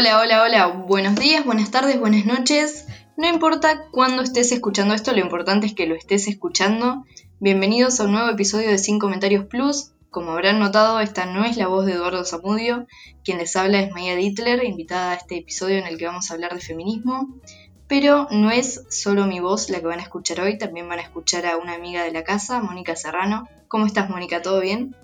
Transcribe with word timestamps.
Hola, 0.00 0.18
hola, 0.18 0.42
hola. 0.42 0.66
Buenos 0.68 1.16
días, 1.16 1.44
buenas 1.44 1.70
tardes, 1.70 2.00
buenas 2.00 2.24
noches. 2.24 2.86
No 3.18 3.28
importa 3.28 3.84
cuándo 3.90 4.22
estés 4.22 4.50
escuchando 4.50 4.94
esto, 4.94 5.12
lo 5.12 5.18
importante 5.18 5.66
es 5.66 5.74
que 5.74 5.86
lo 5.86 5.94
estés 5.94 6.26
escuchando. 6.26 7.04
Bienvenidos 7.38 8.00
a 8.00 8.04
un 8.04 8.12
nuevo 8.12 8.30
episodio 8.30 8.70
de 8.70 8.78
Sin 8.78 8.98
Comentarios 8.98 9.44
Plus. 9.44 9.92
Como 10.08 10.30
habrán 10.30 10.58
notado, 10.58 11.00
esta 11.00 11.26
no 11.26 11.44
es 11.44 11.58
la 11.58 11.66
voz 11.66 11.84
de 11.84 11.92
Eduardo 11.92 12.24
Zamudio. 12.24 12.86
Quien 13.24 13.36
les 13.36 13.54
habla 13.56 13.78
es 13.80 13.92
Maya 13.92 14.16
Dittler, 14.16 14.64
invitada 14.64 15.10
a 15.10 15.16
este 15.16 15.36
episodio 15.36 15.76
en 15.76 15.86
el 15.86 15.98
que 15.98 16.06
vamos 16.06 16.30
a 16.30 16.34
hablar 16.34 16.54
de 16.54 16.62
feminismo. 16.62 17.38
Pero 17.86 18.26
no 18.30 18.50
es 18.50 18.86
solo 18.88 19.26
mi 19.26 19.38
voz 19.38 19.68
la 19.68 19.80
que 19.80 19.86
van 19.86 20.00
a 20.00 20.04
escuchar 20.04 20.40
hoy, 20.40 20.56
también 20.56 20.88
van 20.88 21.00
a 21.00 21.02
escuchar 21.02 21.44
a 21.44 21.58
una 21.58 21.74
amiga 21.74 22.04
de 22.04 22.12
la 22.12 22.24
casa, 22.24 22.62
Mónica 22.62 22.96
Serrano. 22.96 23.46
¿Cómo 23.68 23.84
estás, 23.84 24.08
Mónica? 24.08 24.40
¿Todo 24.40 24.60
bien? 24.60 24.96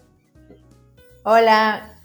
Hola, 1.23 1.96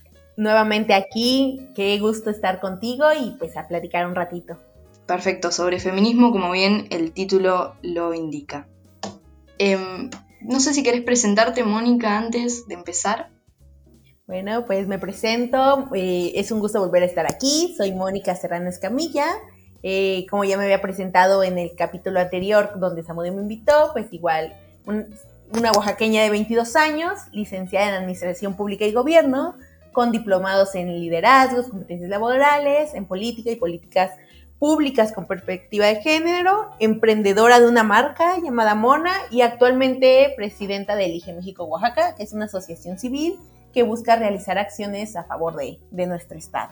nuevamente 0.41 0.95
aquí. 0.95 1.69
Qué 1.75 1.97
gusto 1.99 2.31
estar 2.31 2.59
contigo 2.59 3.05
y 3.13 3.35
pues 3.37 3.55
a 3.55 3.67
platicar 3.67 4.07
un 4.07 4.15
ratito. 4.15 4.57
Perfecto, 5.05 5.51
sobre 5.51 5.79
feminismo, 5.79 6.31
como 6.31 6.51
bien 6.51 6.87
el 6.89 7.11
título 7.11 7.75
lo 7.83 8.13
indica. 8.13 8.67
Em, 9.59 10.09
no 10.41 10.59
sé 10.59 10.73
si 10.73 10.81
querés 10.81 11.01
presentarte, 11.01 11.63
Mónica, 11.63 12.17
antes 12.17 12.67
de 12.67 12.73
empezar. 12.73 13.29
Bueno, 14.25 14.65
pues 14.65 14.87
me 14.87 14.97
presento. 14.97 15.89
Eh, 15.93 16.31
es 16.35 16.51
un 16.51 16.59
gusto 16.59 16.79
volver 16.79 17.03
a 17.03 17.05
estar 17.05 17.27
aquí. 17.31 17.75
Soy 17.77 17.91
Mónica 17.91 18.35
Serrano 18.35 18.69
Escamilla. 18.69 19.27
Eh, 19.83 20.25
como 20.29 20.43
ya 20.43 20.57
me 20.57 20.63
había 20.63 20.81
presentado 20.81 21.43
en 21.43 21.59
el 21.59 21.75
capítulo 21.75 22.19
anterior 22.19 22.79
donde 22.79 23.03
Samudio 23.03 23.33
me 23.33 23.41
invitó, 23.41 23.91
pues 23.93 24.11
igual 24.11 24.55
una 24.85 25.71
oaxaqueña 25.71 26.23
de 26.23 26.29
22 26.29 26.75
años, 26.75 27.19
licenciada 27.31 27.89
en 27.89 27.95
Administración 27.95 28.55
Pública 28.55 28.85
y 28.85 28.91
Gobierno, 28.91 29.55
con 29.91 30.11
diplomados 30.11 30.75
en 30.75 30.99
liderazgos, 30.99 31.67
competencias 31.67 32.09
laborales, 32.09 32.93
en 32.93 33.05
política 33.05 33.51
y 33.51 33.55
políticas 33.55 34.11
públicas 34.59 35.11
con 35.11 35.25
perspectiva 35.25 35.87
de 35.87 36.01
género, 36.01 36.69
emprendedora 36.79 37.59
de 37.59 37.67
una 37.67 37.83
marca 37.83 38.37
llamada 38.39 38.75
Mona 38.75 39.13
y 39.31 39.41
actualmente 39.41 40.33
presidenta 40.35 40.95
de 40.95 41.05
Elige 41.05 41.33
México 41.33 41.63
Oaxaca, 41.63 42.13
que 42.15 42.23
es 42.23 42.33
una 42.33 42.45
asociación 42.45 42.99
civil 42.99 43.39
que 43.73 43.83
busca 43.83 44.15
realizar 44.15 44.57
acciones 44.59 45.15
a 45.15 45.23
favor 45.23 45.55
de, 45.55 45.79
de 45.89 46.05
nuestro 46.05 46.37
estado. 46.37 46.71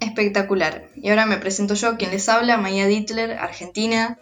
Espectacular. 0.00 0.84
Y 0.96 1.10
ahora 1.10 1.26
me 1.26 1.36
presento 1.36 1.74
yo, 1.74 1.96
quien 1.96 2.10
les 2.10 2.28
habla, 2.28 2.56
Maya 2.56 2.86
Dittler, 2.86 3.32
argentina. 3.32 4.18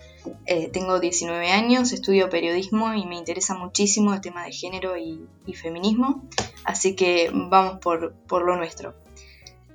Eh, 0.47 0.69
tengo 0.71 1.01
19 1.01 1.51
años, 1.51 1.93
estudio 1.93 2.29
periodismo 2.29 2.95
y 2.95 3.07
me 3.07 3.17
interesa 3.17 3.55
muchísimo 3.55 4.15
el 4.15 4.21
tema 4.21 4.45
de 4.45 4.53
género 4.53 4.97
y, 4.97 5.27
feminismo. 5.55 6.25
Así 6.65 6.95
que 6.95 7.31
vamos 7.33 7.79
por, 7.81 8.43
lo 8.43 8.57
nuestro. 8.57 8.95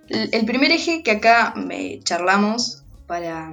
El, 0.07 0.45
primer 0.45 0.71
eje 0.71 1.01
que 1.03 1.11
acá 1.11 1.53
charlamos 2.03 2.83
para, 3.07 3.51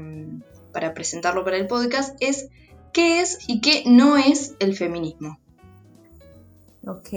para 0.72 0.94
presentarlo 0.94 1.44
para 1.44 1.56
el 1.56 1.66
podcast 1.66 2.16
es 2.20 2.48
qué 2.92 3.20
es 3.20 3.38
y 3.48 3.60
qué 3.60 3.84
no 3.86 4.16
es 4.16 4.54
el 4.58 4.76
feminismo. 4.76 5.38
Ok, 6.86 7.08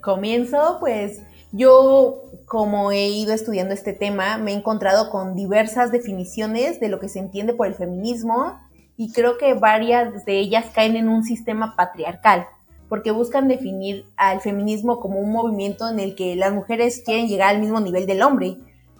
comienzo 0.00 0.78
pues 0.80 1.20
yo, 1.52 2.24
como 2.46 2.92
he 2.92 3.08
ido 3.08 3.34
estudiando 3.34 3.74
este 3.74 3.92
tema, 3.92 4.38
me 4.38 4.52
he 4.52 4.54
encontrado 4.54 5.10
con 5.10 5.36
diversas 5.36 5.92
definiciones 5.92 6.80
de 6.80 6.88
lo 6.88 6.98
que 6.98 7.10
se 7.10 7.18
entiende 7.18 7.52
por 7.52 7.66
el 7.66 7.74
feminismo 7.74 8.58
y 8.96 9.12
creo 9.12 9.38
que 9.38 9.54
varias 9.54 10.24
de 10.24 10.38
ellas 10.38 10.66
caen 10.74 10.96
en 10.96 11.08
un 11.08 11.24
sistema 11.24 11.74
patriarcal, 11.76 12.46
porque 12.88 13.10
buscan 13.10 13.48
definir 13.48 14.04
al 14.16 14.40
feminismo 14.40 15.00
como 15.00 15.18
un 15.18 15.32
movimiento 15.32 15.88
en 15.88 15.98
el 15.98 16.14
que 16.14 16.36
las 16.36 16.52
mujeres 16.52 17.02
quieren 17.04 17.28
llegar 17.28 17.54
al 17.54 17.60
mismo 17.60 17.80
nivel 17.80 18.06
del 18.06 18.22
hombre. 18.22 18.56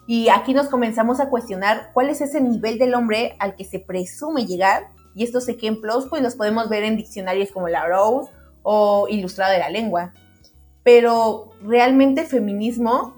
Y 0.06 0.28
aquí 0.28 0.54
nos 0.54 0.68
comenzamos 0.68 1.20
a 1.20 1.28
cuestionar 1.28 1.90
cuál 1.92 2.08
es 2.08 2.20
ese 2.20 2.40
nivel 2.40 2.78
del 2.78 2.94
hombre 2.94 3.36
al 3.38 3.54
que 3.54 3.64
se 3.64 3.78
presume 3.78 4.46
llegar. 4.46 4.88
Y 5.14 5.24
estos 5.24 5.48
ejemplos 5.48 6.06
pues 6.08 6.22
los 6.22 6.34
podemos 6.36 6.68
ver 6.68 6.84
en 6.84 6.96
diccionarios 6.96 7.50
como 7.50 7.68
la 7.68 7.86
Rose 7.86 8.32
o 8.62 9.06
Ilustrado 9.08 9.52
de 9.52 9.58
la 9.58 9.68
Lengua 9.68 10.12
pero 10.82 11.50
realmente 11.62 12.24
feminismo, 12.24 13.16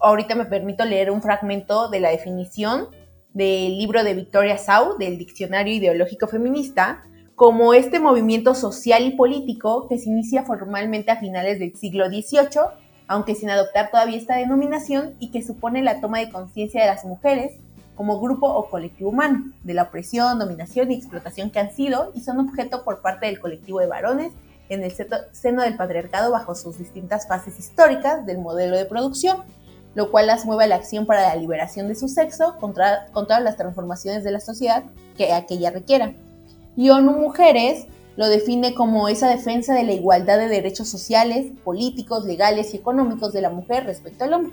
ahorita 0.00 0.34
me 0.34 0.46
permito 0.46 0.84
leer 0.84 1.10
un 1.10 1.22
fragmento 1.22 1.88
de 1.88 2.00
la 2.00 2.10
definición 2.10 2.88
del 3.34 3.76
libro 3.76 4.04
de 4.04 4.14
Victoria 4.14 4.56
Sau, 4.56 4.96
del 4.96 5.18
Diccionario 5.18 5.74
Ideológico 5.74 6.28
Feminista, 6.28 7.02
como 7.34 7.74
este 7.74 7.98
movimiento 7.98 8.54
social 8.54 9.04
y 9.04 9.10
político 9.10 9.88
que 9.88 9.98
se 9.98 10.08
inicia 10.08 10.44
formalmente 10.44 11.10
a 11.10 11.18
finales 11.18 11.58
del 11.58 11.76
siglo 11.76 12.06
XVIII, 12.06 12.60
aunque 13.08 13.34
sin 13.34 13.50
adoptar 13.50 13.90
todavía 13.90 14.16
esta 14.16 14.36
denominación, 14.36 15.14
y 15.18 15.32
que 15.32 15.42
supone 15.42 15.82
la 15.82 16.00
toma 16.00 16.20
de 16.20 16.30
conciencia 16.30 16.80
de 16.80 16.86
las 16.86 17.04
mujeres 17.04 17.58
como 17.96 18.20
grupo 18.20 18.46
o 18.46 18.68
colectivo 18.70 19.10
humano, 19.10 19.52
de 19.62 19.74
la 19.74 19.84
opresión, 19.84 20.38
dominación 20.38 20.90
y 20.90 20.94
explotación 20.94 21.50
que 21.50 21.58
han 21.58 21.72
sido 21.72 22.12
y 22.14 22.20
son 22.20 22.38
objeto 22.38 22.84
por 22.84 23.02
parte 23.02 23.26
del 23.26 23.40
colectivo 23.40 23.80
de 23.80 23.86
varones 23.86 24.32
en 24.68 24.82
el 24.82 24.92
seno 25.32 25.62
del 25.62 25.76
patriarcado 25.76 26.32
bajo 26.32 26.54
sus 26.54 26.78
distintas 26.78 27.28
fases 27.28 27.58
históricas 27.58 28.24
del 28.26 28.38
modelo 28.38 28.76
de 28.76 28.86
producción, 28.86 29.42
lo 29.94 30.10
cual 30.10 30.26
las 30.26 30.44
mueve 30.44 30.64
a 30.64 30.68
la 30.68 30.76
acción 30.76 31.06
para 31.06 31.22
la 31.22 31.36
liberación 31.36 31.88
de 31.88 31.94
su 31.94 32.08
sexo 32.08 32.56
contra, 32.58 33.06
contra 33.12 33.40
las 33.40 33.56
transformaciones 33.56 34.24
de 34.24 34.32
la 34.32 34.40
sociedad 34.40 34.84
que 35.16 35.32
aquella 35.32 35.70
requiera. 35.70 36.14
Y 36.76 36.90
ONU 36.90 37.12
Mujeres 37.12 37.86
lo 38.16 38.28
define 38.28 38.74
como 38.74 39.08
esa 39.08 39.28
defensa 39.28 39.74
de 39.74 39.84
la 39.84 39.92
igualdad 39.92 40.38
de 40.38 40.48
derechos 40.48 40.88
sociales, 40.88 41.46
políticos, 41.64 42.24
legales 42.24 42.74
y 42.74 42.76
económicos 42.76 43.32
de 43.32 43.40
la 43.40 43.50
mujer 43.50 43.84
respecto 43.84 44.24
al 44.24 44.34
hombre. 44.34 44.52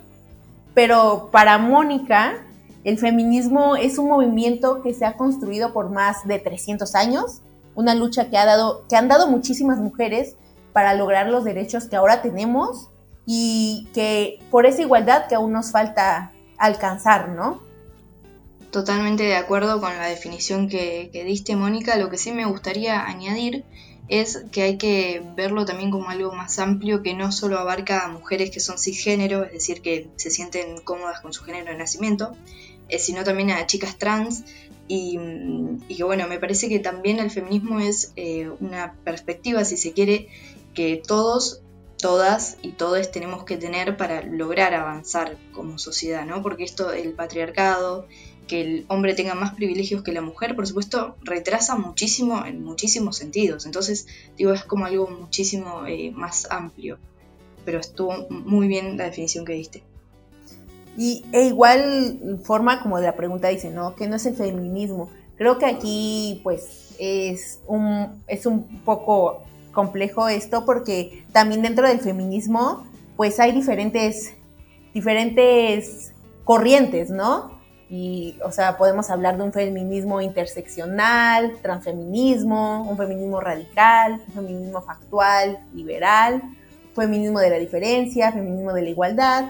Pero 0.74 1.30
para 1.32 1.58
Mónica, 1.58 2.44
el 2.84 2.98
feminismo 2.98 3.76
es 3.76 3.98
un 3.98 4.10
movimiento 4.10 4.82
que 4.82 4.94
se 4.94 5.06
ha 5.06 5.18
construido 5.18 5.74
por 5.74 5.90
más 5.90 6.28
de 6.28 6.40
300 6.40 6.96
años 6.96 7.42
una 7.76 7.96
lucha 7.96 8.30
que, 8.30 8.38
ha 8.38 8.46
dado, 8.46 8.86
que 8.90 8.96
han 8.96 9.08
dado 9.08 9.28
muchísimas 9.28 9.80
mujeres 9.80 10.36
para 10.74 10.94
lograr 10.94 11.30
los 11.30 11.44
derechos 11.44 11.86
que 11.86 11.96
ahora 11.96 12.22
tenemos 12.22 12.90
y 13.26 13.88
que 13.94 14.40
por 14.50 14.66
esa 14.66 14.82
igualdad 14.82 15.28
que 15.28 15.36
aún 15.36 15.52
nos 15.52 15.72
falta 15.72 16.32
alcanzar, 16.58 17.30
¿no? 17.30 17.62
Totalmente 18.72 19.24
de 19.24 19.36
acuerdo 19.36 19.82
con 19.82 19.98
la 19.98 20.06
definición 20.06 20.70
que, 20.70 21.10
diste, 21.26 21.56
Mónica. 21.56 21.98
Lo 21.98 22.10
que 22.10 22.18
sí 22.18 22.32
me 22.32 22.46
gustaría 22.46 23.06
añadir 23.06 23.66
es 24.08 24.46
que 24.52 24.62
hay 24.62 24.78
que 24.78 25.22
verlo 25.36 25.66
también 25.66 25.92
como 25.92 26.10
algo 26.10 26.32
más 26.32 26.58
amplio 26.60 27.04
que 27.04 27.14
no 27.14 27.32
solo 27.32 27.60
abarca 27.60 28.06
a 28.06 28.08
mujeres 28.08 28.50
que 28.50 28.60
son 28.60 28.78
cisgénero, 28.78 29.44
es 29.44 29.54
decir, 29.54 29.82
que 29.82 30.10
se 30.16 30.32
sienten 30.32 30.82
cómodas 30.82 31.22
con 31.22 31.34
su 31.34 31.44
género 31.44 31.72
de 31.72 31.78
nacimiento, 31.78 32.36
eh, 32.88 33.00
sino 33.00 33.24
también 33.24 33.52
a 33.52 33.66
chicas 33.66 33.98
trans 33.98 34.44
y, 34.88 35.18
que 35.88 36.04
bueno, 36.04 36.28
me 36.28 36.40
parece 36.40 36.68
que 36.68 36.80
también 36.80 37.20
el 37.20 37.32
feminismo 37.32 37.80
es 37.80 38.12
eh, 38.16 38.50
una 38.60 38.94
perspectiva, 39.06 39.64
si 39.64 39.78
se 39.78 39.94
quiere, 39.94 40.28
que 40.74 41.02
todos, 41.06 41.62
todas 42.02 42.58
y 42.62 42.72
todos 42.72 43.12
tenemos 43.12 43.44
que 43.46 43.58
tener 43.58 43.96
para 43.96 44.22
lograr 44.24 44.74
avanzar 44.74 45.38
como 45.54 45.78
sociedad, 45.78 46.26
¿no? 46.26 46.42
Porque 46.42 46.64
esto, 46.64 46.92
el 46.92 47.14
patriarcado, 47.14 48.08
que 48.48 48.62
el 48.62 48.86
hombre 48.90 49.14
tenga 49.14 49.34
más 49.34 49.54
privilegios 49.54 50.04
que 50.04 50.12
la 50.12 50.22
mujer, 50.22 50.56
por 50.56 50.68
supuesto, 50.68 51.16
retrasa 51.22 51.78
muchísimo 51.78 52.46
en 52.46 52.64
muchísimos 52.64 53.16
sentidos. 53.16 53.66
Entonces, 53.66 54.08
digo, 54.38 54.52
es 54.52 54.66
como 54.66 54.86
algo 54.86 55.08
muchísimo 55.08 55.86
eh, 55.88 56.12
más 56.12 56.52
amplio. 56.52 56.98
Pero 57.64 57.80
estuvo 57.80 58.28
muy 58.30 58.68
bien 58.68 58.98
la 58.98 59.06
definición 59.06 59.46
que 59.46 59.54
diste. 59.54 59.84
Y 60.98 61.24
e 61.32 61.46
igual 61.46 62.40
forma 62.44 62.82
como 62.84 63.00
de 63.00 63.06
la 63.06 63.16
pregunta 63.16 63.48
dice, 63.48 63.70
¿no? 63.70 63.96
Que 63.96 64.08
no 64.08 64.18
es 64.18 64.26
el 64.26 64.36
feminismo. 64.36 65.10
Creo 65.38 65.58
que 65.58 65.66
aquí 65.66 66.42
pues 66.44 66.96
es 67.00 67.62
un, 67.68 68.22
es 68.28 68.46
un 68.46 68.80
poco 68.80 69.44
complejo 69.72 70.28
esto 70.28 70.66
porque 70.66 71.26
también 71.32 71.62
dentro 71.62 71.88
del 71.88 72.00
feminismo 72.00 72.86
pues 73.16 73.40
hay 73.40 73.52
diferentes, 73.52 74.34
diferentes 74.94 76.14
corrientes, 76.44 77.10
¿no? 77.10 77.60
Y, 77.90 78.38
o 78.44 78.52
sea, 78.52 78.78
podemos 78.78 79.10
hablar 79.10 79.38
de 79.38 79.44
un 79.44 79.52
feminismo 79.52 80.22
interseccional, 80.22 81.58
transfeminismo, 81.62 82.90
un 82.90 82.98
feminismo 82.98 83.42
radical, 83.42 84.22
un 84.30 84.34
feminismo 84.34 84.82
factual, 84.82 85.60
liberal, 85.74 86.42
feminismo 86.96 87.40
de 87.40 87.50
la 87.50 87.58
diferencia, 87.58 88.32
feminismo 88.32 88.74
de 88.74 88.82
la 88.82 88.90
igualdad, 88.90 89.46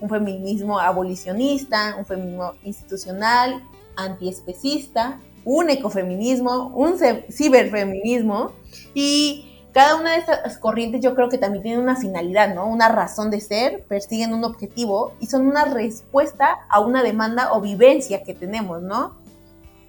un 0.00 0.08
feminismo 0.08 0.78
abolicionista, 0.78 1.94
un 1.98 2.06
feminismo 2.06 2.54
institucional, 2.64 3.62
antiespecista, 3.96 5.20
un 5.44 5.70
ecofeminismo, 5.70 6.68
un 6.74 6.96
ciberfeminismo 7.30 8.52
y 8.94 9.53
cada 9.74 9.96
una 9.96 10.12
de 10.12 10.18
estas 10.18 10.56
corrientes 10.58 11.00
yo 11.02 11.16
creo 11.16 11.28
que 11.28 11.36
también 11.36 11.64
tiene 11.64 11.78
una 11.78 11.96
finalidad, 11.96 12.54
¿no? 12.54 12.66
Una 12.66 12.88
razón 12.88 13.32
de 13.32 13.40
ser, 13.40 13.82
persiguen 13.88 14.32
un 14.32 14.44
objetivo 14.44 15.14
y 15.18 15.26
son 15.26 15.48
una 15.48 15.64
respuesta 15.64 16.60
a 16.70 16.78
una 16.78 17.02
demanda 17.02 17.52
o 17.52 17.60
vivencia 17.60 18.22
que 18.22 18.34
tenemos, 18.34 18.82
¿no? 18.82 19.16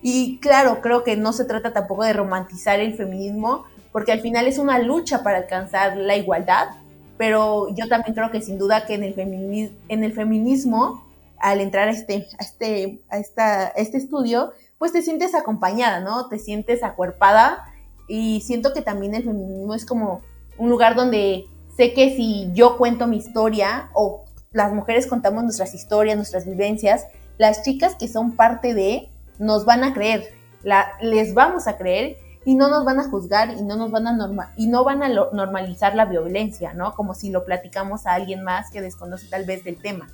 Y 0.02 0.40
claro, 0.40 0.82
creo 0.82 1.04
que 1.04 1.16
no 1.16 1.34
se 1.34 1.46
trata 1.46 1.72
tampoco 1.72 2.04
de 2.04 2.14
romantizar 2.14 2.80
el 2.80 2.96
feminismo, 2.96 3.66
porque 3.92 4.12
al 4.12 4.22
final 4.22 4.48
es 4.48 4.58
una 4.58 4.80
lucha 4.80 5.22
para 5.22 5.38
alcanzar 5.38 5.98
la 5.98 6.16
igualdad, 6.18 6.70
pero 7.18 7.70
yo 7.76 7.88
también 7.88 8.16
creo 8.16 8.32
que 8.32 8.42
sin 8.42 8.58
duda 8.58 8.88
que 8.88 8.96
en 8.96 9.04
el, 9.04 9.14
feminismo, 9.14 9.78
en 9.88 10.04
el 10.04 10.14
feminismo 10.14 11.06
al 11.38 11.62
entrar 11.62 11.90
a 11.90 11.92
este, 11.92 12.28
a 12.40 12.44
este, 12.44 13.02
a 13.10 13.20
esta, 13.20 13.66
a 13.68 13.74
este 13.76 13.98
estudio, 13.98 14.52
pues 14.80 14.94
te 14.94 15.04
sientes 15.04 15.36
acompañada, 15.36 16.00
¿no? 16.00 16.28
Te 16.28 16.40
sientes 16.40 16.82
acuerpada 16.82 17.66
y 18.08 18.42
siento 18.42 18.74
que 18.74 18.82
también 18.82 19.16
el 19.16 19.24
feminismo 19.24 19.74
es 19.74 19.86
como 19.86 20.22
un 20.58 20.70
lugar 20.70 20.96
donde 20.96 21.46
sé 21.76 21.94
que 21.94 22.16
si 22.16 22.50
yo 22.54 22.78
cuento 22.78 23.08
mi 23.08 23.18
historia 23.18 23.90
o 23.94 24.26
las 24.52 24.74
mujeres 24.74 25.08
contamos 25.08 25.44
nuestras 25.44 25.74
historias, 25.74 26.16
nuestras 26.16 26.46
vivencias, 26.46 27.06
las 27.38 27.64
chicas 27.64 27.96
que 27.96 28.08
son 28.08 28.36
parte 28.36 28.74
de 28.74 29.10
nos 29.38 29.66
van 29.66 29.84
a 29.84 29.94
creer, 29.94 30.24
la, 30.64 30.88
les 31.02 31.34
vamos 31.34 31.68
a 31.68 31.78
creer 31.78 32.18
y 32.46 32.56
no 32.56 32.70
nos 32.70 32.86
van 32.86 33.00
a 33.00 33.10
juzgar 33.10 33.56
y 33.58 33.64
no 33.64 33.76
nos 33.76 33.92
van 33.92 34.08
a 34.08 34.14
norma 34.14 34.54
y 34.56 34.68
no 34.68 34.84
van 34.84 35.04
a 35.04 35.10
normalizar 35.10 35.96
la 35.96 36.06
violencia, 36.06 36.74
¿no? 36.74 36.94
Como 36.94 37.14
si 37.16 37.32
lo 37.32 37.44
platicamos 37.44 38.06
a 38.06 38.14
alguien 38.14 38.44
más 38.44 38.72
que 38.72 38.82
desconoce 38.82 39.28
tal 39.28 39.46
vez 39.46 39.64
del 39.64 39.82
tema. 39.82 40.08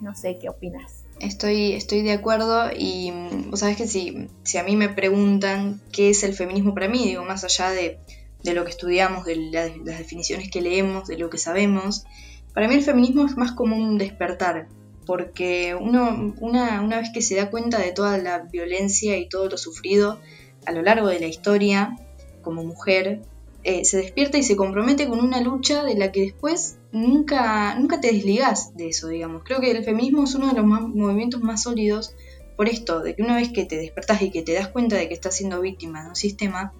No 0.00 0.14
sé 0.14 0.38
qué 0.38 0.48
opinas. 0.48 0.99
Estoy, 1.20 1.72
estoy 1.72 2.02
de 2.02 2.12
acuerdo 2.12 2.70
y 2.76 3.12
mm, 3.12 3.50
vos 3.50 3.60
sabés 3.60 3.76
que 3.76 3.86
si, 3.86 4.28
si 4.42 4.58
a 4.58 4.64
mí 4.64 4.74
me 4.74 4.88
preguntan 4.88 5.80
qué 5.92 6.10
es 6.10 6.24
el 6.24 6.34
feminismo 6.34 6.74
para 6.74 6.88
mí, 6.88 7.04
digo, 7.04 7.24
más 7.24 7.44
allá 7.44 7.70
de, 7.70 7.98
de 8.42 8.54
lo 8.54 8.64
que 8.64 8.70
estudiamos, 8.70 9.24
de 9.24 9.36
las 9.36 9.84
definiciones 9.84 10.50
que 10.50 10.62
leemos, 10.62 11.08
de 11.08 11.18
lo 11.18 11.30
que 11.30 11.38
sabemos, 11.38 12.04
para 12.54 12.68
mí 12.68 12.74
el 12.74 12.82
feminismo 12.82 13.26
es 13.26 13.36
más 13.36 13.52
como 13.52 13.76
un 13.76 13.98
despertar, 13.98 14.68
porque 15.06 15.74
uno, 15.78 16.34
una, 16.40 16.80
una 16.80 16.98
vez 16.98 17.10
que 17.12 17.22
se 17.22 17.36
da 17.36 17.50
cuenta 17.50 17.78
de 17.78 17.92
toda 17.92 18.18
la 18.18 18.40
violencia 18.40 19.16
y 19.18 19.28
todo 19.28 19.48
lo 19.48 19.58
sufrido 19.58 20.18
a 20.66 20.72
lo 20.72 20.82
largo 20.82 21.08
de 21.08 21.20
la 21.20 21.26
historia, 21.26 21.96
como 22.42 22.64
mujer, 22.64 23.20
eh, 23.62 23.84
se 23.84 23.98
despierta 23.98 24.38
y 24.38 24.42
se 24.42 24.56
compromete 24.56 25.06
con 25.06 25.20
una 25.20 25.40
lucha 25.40 25.84
de 25.84 25.96
la 25.96 26.12
que 26.12 26.22
después 26.22 26.78
nunca, 26.92 27.74
nunca 27.76 28.00
te 28.00 28.12
desligas 28.12 28.76
de 28.76 28.88
eso, 28.88 29.08
digamos. 29.08 29.42
Creo 29.44 29.60
que 29.60 29.70
el 29.70 29.84
feminismo 29.84 30.24
es 30.24 30.34
uno 30.34 30.48
de 30.48 30.54
los 30.54 30.64
movimientos 30.64 31.42
más 31.42 31.62
sólidos 31.62 32.14
por 32.56 32.68
esto, 32.68 33.00
de 33.00 33.14
que 33.14 33.22
una 33.22 33.36
vez 33.36 33.50
que 33.50 33.64
te 33.64 33.76
despertas 33.76 34.20
y 34.22 34.30
que 34.30 34.42
te 34.42 34.52
das 34.52 34.68
cuenta 34.68 34.96
de 34.96 35.08
que 35.08 35.14
estás 35.14 35.36
siendo 35.36 35.60
víctima 35.60 36.02
de 36.02 36.10
un 36.10 36.16
sistema, 36.16 36.72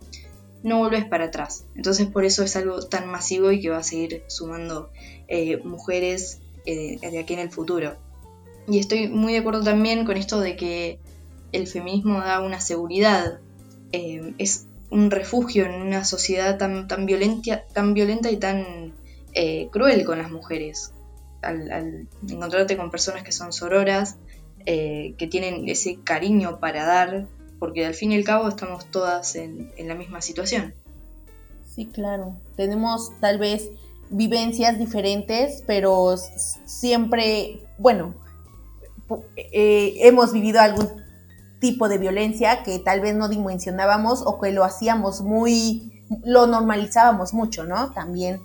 no 0.63 0.79
vuelves 0.79 1.07
para 1.07 1.27
atrás. 1.27 1.65
Entonces 1.75 2.07
por 2.07 2.25
eso 2.25 2.43
es 2.43 2.55
algo 2.57 2.81
tan 2.87 3.09
masivo 3.09 3.51
y 3.51 3.61
que 3.61 3.71
va 3.71 3.79
a 3.79 3.83
seguir 3.83 4.23
sumando 4.27 4.91
eh, 5.29 5.59
mujeres 5.65 6.41
eh, 6.67 6.99
de 7.01 7.19
aquí 7.19 7.33
en 7.33 7.41
el 7.41 7.51
futuro. 7.51 7.97
Y 8.69 8.79
estoy 8.79 9.09
muy 9.09 9.33
de 9.33 9.39
acuerdo 9.39 9.63
también 9.63 10.05
con 10.05 10.17
esto 10.17 10.39
de 10.41 10.57
que 10.57 10.99
el 11.53 11.67
feminismo 11.67 12.21
da 12.21 12.41
una 12.41 12.61
seguridad. 12.61 13.41
es 13.93 14.67
un 14.91 15.11
refugio 15.11 15.65
en 15.65 15.81
una 15.81 16.05
sociedad 16.05 16.59
tan, 16.59 16.89
tan, 16.89 17.07
tan 17.73 17.95
violenta 17.95 18.31
y 18.31 18.37
tan 18.37 18.90
eh, 19.35 19.69
cruel 19.71 20.05
con 20.05 20.19
las 20.19 20.31
mujeres. 20.31 20.93
Al, 21.43 22.09
encontrarte 22.29 22.77
con 22.77 22.91
personas 22.91 23.23
que 23.23 23.33
son 23.33 23.53
sororas, 23.53 24.17
eh, 24.67 25.15
que 25.17 25.27
tienen 25.27 25.69
ese 25.69 26.01
cariño 26.03 26.61
para 26.61 26.85
dar, 26.85 27.27
porque 27.59 27.87
al 27.87 27.95
fin 27.95 28.13
y 28.13 28.17
al 28.17 28.25
cabo 28.25 28.49
estamos 28.49 28.91
todas 28.91 29.37
en, 29.37 29.71
la 29.79 29.95
misma 29.95 30.21
situación. 30.21 30.75
Sí, 31.65 31.87
claro. 31.87 32.37
Tenemos 32.57 33.13
tal 33.21 33.39
vez 33.39 33.71
vivencias 34.11 34.79
diferentes, 34.79 35.63
pero 35.67 36.17
siempre, 36.67 37.63
bueno, 37.79 38.15
eh, 39.37 39.95
hemos 40.01 40.33
vivido 40.33 40.61
algún 40.61 40.89
tipo 41.61 41.89
de 41.89 41.99
violencia 41.99 42.63
que 42.63 42.79
tal 42.79 43.01
vez 43.01 43.15
no 43.15 43.29
dimensionábamos 43.29 44.23
o 44.27 44.41
que 44.41 44.51
lo 44.51 44.65
hacíamos 44.65 45.21
muy, 45.21 46.05
lo 46.25 46.47
normalizábamos 46.47 47.33
mucho, 47.33 47.65
¿no? 47.65 47.93
También. 47.93 48.41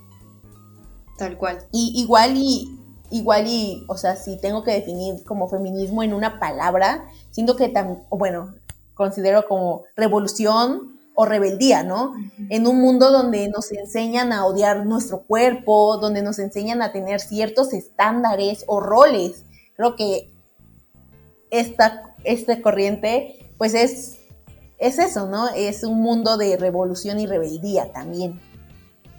Tal 1.16 1.38
cual. 1.38 1.58
Y 1.72 1.92
igual 1.96 2.36
y, 2.36 2.80
igual 3.10 3.46
y, 3.46 3.84
o 3.88 3.96
sea, 3.96 4.16
si 4.16 4.38
tengo 4.38 4.62
que 4.62 4.72
definir 4.72 5.24
como 5.24 5.48
feminismo 5.48 6.02
en 6.02 6.14
una 6.14 6.38
palabra, 6.38 7.06
siento 7.30 7.56
que 7.56 7.68
también, 7.68 8.02
bueno, 8.10 8.54
considero 8.94 9.46
como 9.48 9.84
revolución 9.96 10.98
o 11.14 11.24
rebeldía, 11.24 11.82
¿no? 11.82 12.12
En 12.50 12.66
un 12.66 12.80
mundo 12.80 13.10
donde 13.10 13.48
nos 13.48 13.72
enseñan 13.72 14.32
a 14.32 14.44
odiar 14.44 14.84
nuestro 14.84 15.22
cuerpo, 15.22 15.96
donde 15.96 16.22
nos 16.22 16.38
enseñan 16.38 16.82
a 16.82 16.92
tener 16.92 17.20
ciertos 17.20 17.72
estándares 17.72 18.64
o 18.66 18.80
roles. 18.80 19.44
Creo 19.76 19.96
que 19.96 20.30
esta 21.50 22.06
esta 22.26 22.60
corriente, 22.60 23.38
pues 23.56 23.74
es, 23.74 24.18
es 24.78 24.98
eso, 24.98 25.26
¿no? 25.26 25.48
Es 25.48 25.84
un 25.84 26.02
mundo 26.02 26.36
de 26.36 26.56
revolución 26.56 27.18
y 27.20 27.26
rebeldía 27.26 27.92
también. 27.92 28.40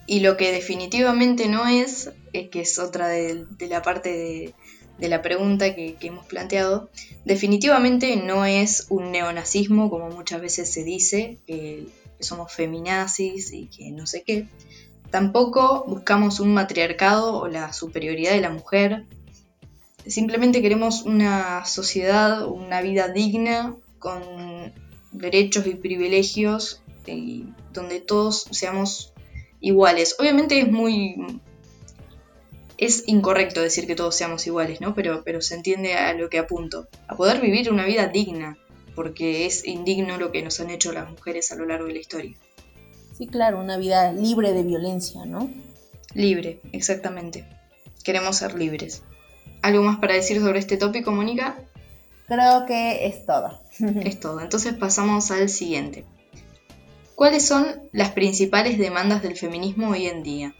Y 0.07 0.21
lo 0.21 0.37
que 0.37 0.51
definitivamente 0.51 1.47
no 1.47 1.67
es, 1.67 2.11
eh, 2.33 2.49
que 2.49 2.61
es 2.61 2.79
otra 2.79 3.07
de, 3.07 3.45
la 3.69 3.83
parte 3.83 4.53
de, 4.97 5.09
la 5.09 5.21
pregunta 5.21 5.75
que, 5.75 5.95
hemos 6.01 6.25
planteado, 6.25 6.89
definitivamente 7.25 8.15
no 8.15 8.45
es 8.45 8.87
un 8.89 9.11
neonazismo, 9.11 9.89
como 9.89 10.09
muchas 10.09 10.41
veces 10.41 10.71
se 10.71 10.83
dice, 10.83 11.37
que 11.45 11.87
somos 12.19 12.51
feminazis 12.51 13.53
y 13.53 13.67
que 13.67 13.91
no 13.91 14.07
sé 14.07 14.23
qué. 14.23 14.47
Tampoco 15.11 15.85
buscamos 15.87 16.39
un 16.39 16.53
matriarcado 16.53 17.37
o 17.37 17.47
la 17.47 17.71
superioridad 17.73 18.31
de 18.31 18.41
la 18.41 18.49
mujer, 18.49 19.05
Simplemente 20.07 20.61
queremos 20.61 21.01
una 21.01 21.65
sociedad, 21.65 22.47
una 22.47 22.81
vida 22.81 23.09
digna, 23.09 23.75
con 23.99 24.21
derechos 25.11 25.67
y 25.67 25.75
privilegios, 25.75 26.81
y 27.05 27.47
donde 27.73 27.99
todos 27.99 28.47
seamos 28.51 29.13
iguales. 29.59 30.15
Obviamente 30.19 30.59
es 30.59 30.71
muy... 30.71 31.41
Es 32.77 33.07
incorrecto 33.07 33.61
decir 33.61 33.87
que 33.87 33.95
todos 33.95 34.15
seamos 34.15 34.45
iguales, 34.45 34.81
¿no? 34.81 34.93
Pero, 34.93 35.23
pero 35.23 35.41
se 35.41 35.55
entiende 35.55 35.95
a 35.95 36.13
lo 36.13 36.29
que 36.29 36.37
apunto. 36.37 36.87
A 37.07 37.15
poder 37.15 37.41
vivir 37.41 37.71
una 37.71 37.85
vida 37.85 38.07
digna, 38.07 38.57
porque 38.95 39.47
es 39.47 39.65
indigno 39.65 40.17
lo 40.17 40.31
que 40.31 40.43
nos 40.43 40.59
han 40.59 40.69
hecho 40.69 40.91
las 40.91 41.09
mujeres 41.09 41.51
a 41.51 41.55
lo 41.55 41.65
largo 41.65 41.87
de 41.87 41.93
la 41.93 41.99
historia. 41.99 42.37
Sí, 43.17 43.25
claro, 43.25 43.59
una 43.59 43.77
vida 43.77 44.11
libre 44.11 44.53
de 44.53 44.61
violencia, 44.61 45.25
¿no? 45.25 45.49
Libre, 46.13 46.61
exactamente. 46.71 47.45
Queremos 48.03 48.37
ser 48.37 48.53
libres. 48.53 49.01
¿Algo 49.63 49.81
más 49.81 49.97
para 49.97 50.13
decir 50.13 50.39
sobre 50.39 50.59
este 50.59 50.77
tópico, 50.77 51.11
Mónica? 51.11 51.57
Creo 52.27 52.65
que 52.67 53.07
es 53.07 53.25
todo. 53.25 53.59
es 54.03 54.19
todo. 54.19 54.39
Entonces 54.41 54.73
pasamos 54.73 55.31
al 55.31 55.49
siguiente. 55.49 56.05
¿Cuáles 57.17 57.47
son 57.47 57.65
las 57.93 58.11
principales 58.11 58.77
demandas 58.77 59.23
del 59.23 59.35
feminismo 59.35 59.89
hoy 59.89 60.05
en 60.05 60.21
día? 60.21 60.53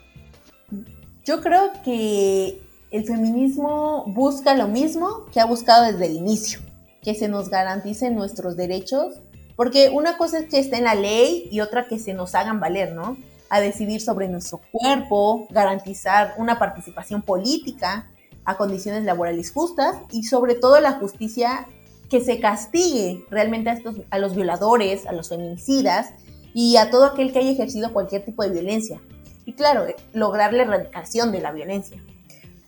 Yo 1.23 1.39
creo 1.39 1.71
que 1.85 2.59
el 2.89 3.05
feminismo 3.05 4.05
busca 4.07 4.55
lo 4.55 4.67
mismo 4.67 5.27
que 5.31 5.39
ha 5.39 5.45
buscado 5.45 5.85
desde 5.85 6.07
el 6.07 6.15
inicio, 6.15 6.59
que 7.03 7.13
se 7.13 7.27
nos 7.27 7.49
garanticen 7.49 8.15
nuestros 8.15 8.57
derechos, 8.57 9.19
porque 9.55 9.91
una 9.93 10.17
cosa 10.17 10.39
es 10.39 10.49
que 10.49 10.57
esté 10.57 10.77
en 10.77 10.85
la 10.85 10.95
ley 10.95 11.47
y 11.51 11.59
otra 11.59 11.87
que 11.87 11.99
se 11.99 12.15
nos 12.15 12.33
hagan 12.33 12.59
valer, 12.59 12.91
¿no? 12.93 13.17
A 13.51 13.59
decidir 13.59 14.01
sobre 14.01 14.27
nuestro 14.27 14.59
cuerpo, 14.71 15.45
garantizar 15.51 16.33
una 16.39 16.57
participación 16.57 17.21
política, 17.21 18.09
a 18.45 18.57
condiciones 18.57 19.03
laborales 19.03 19.51
justas 19.51 19.97
y 20.11 20.23
sobre 20.23 20.55
todo 20.55 20.79
la 20.79 20.93
justicia 20.93 21.67
que 22.09 22.19
se 22.19 22.39
castigue 22.39 23.23
realmente 23.29 23.69
a, 23.69 23.73
estos, 23.73 23.97
a 24.09 24.17
los 24.17 24.35
violadores, 24.35 25.05
a 25.05 25.11
los 25.11 25.29
feminicidas 25.29 26.13
y 26.53 26.77
a 26.77 26.89
todo 26.89 27.05
aquel 27.05 27.31
que 27.31 27.39
haya 27.39 27.51
ejercido 27.51 27.93
cualquier 27.93 28.25
tipo 28.25 28.43
de 28.43 28.49
violencia. 28.49 29.01
Y 29.45 29.53
claro, 29.53 29.85
lograr 30.13 30.53
la 30.53 30.63
erradicación 30.63 31.31
de 31.31 31.41
la 31.41 31.51
violencia. 31.51 32.03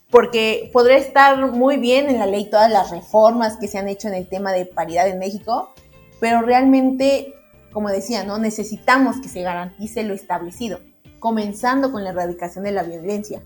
Porque 0.10 0.70
podría 0.74 0.98
estar 0.98 1.52
muy 1.52 1.78
bien 1.78 2.10
en 2.10 2.20
la 2.20 2.26
ley 2.26 2.50
todas 2.50 2.72
las 2.72 2.90
reformas 2.90 3.58
que 3.58 3.68
se 3.68 3.78
han 3.78 3.88
hecho 3.88 4.08
en 4.08 4.16
el 4.16 4.28
tema 4.28 4.52
de 4.52 4.66
paridad 4.66 5.08
en 5.08 5.20
México, 5.20 5.74
pero 6.20 6.42
realmente, 6.42 7.34
como 7.72 7.90
decía, 7.90 8.24
¿no? 8.24 8.38
necesitamos 8.38 9.18
que 9.22 9.30
se 9.30 9.42
garantice 9.42 10.04
lo 10.04 10.14
establecido, 10.14 10.80
comenzando 11.20 11.92
con 11.92 12.04
la 12.04 12.10
erradicación 12.10 12.64
de 12.64 12.72
la 12.72 12.84
violencia, 12.84 13.44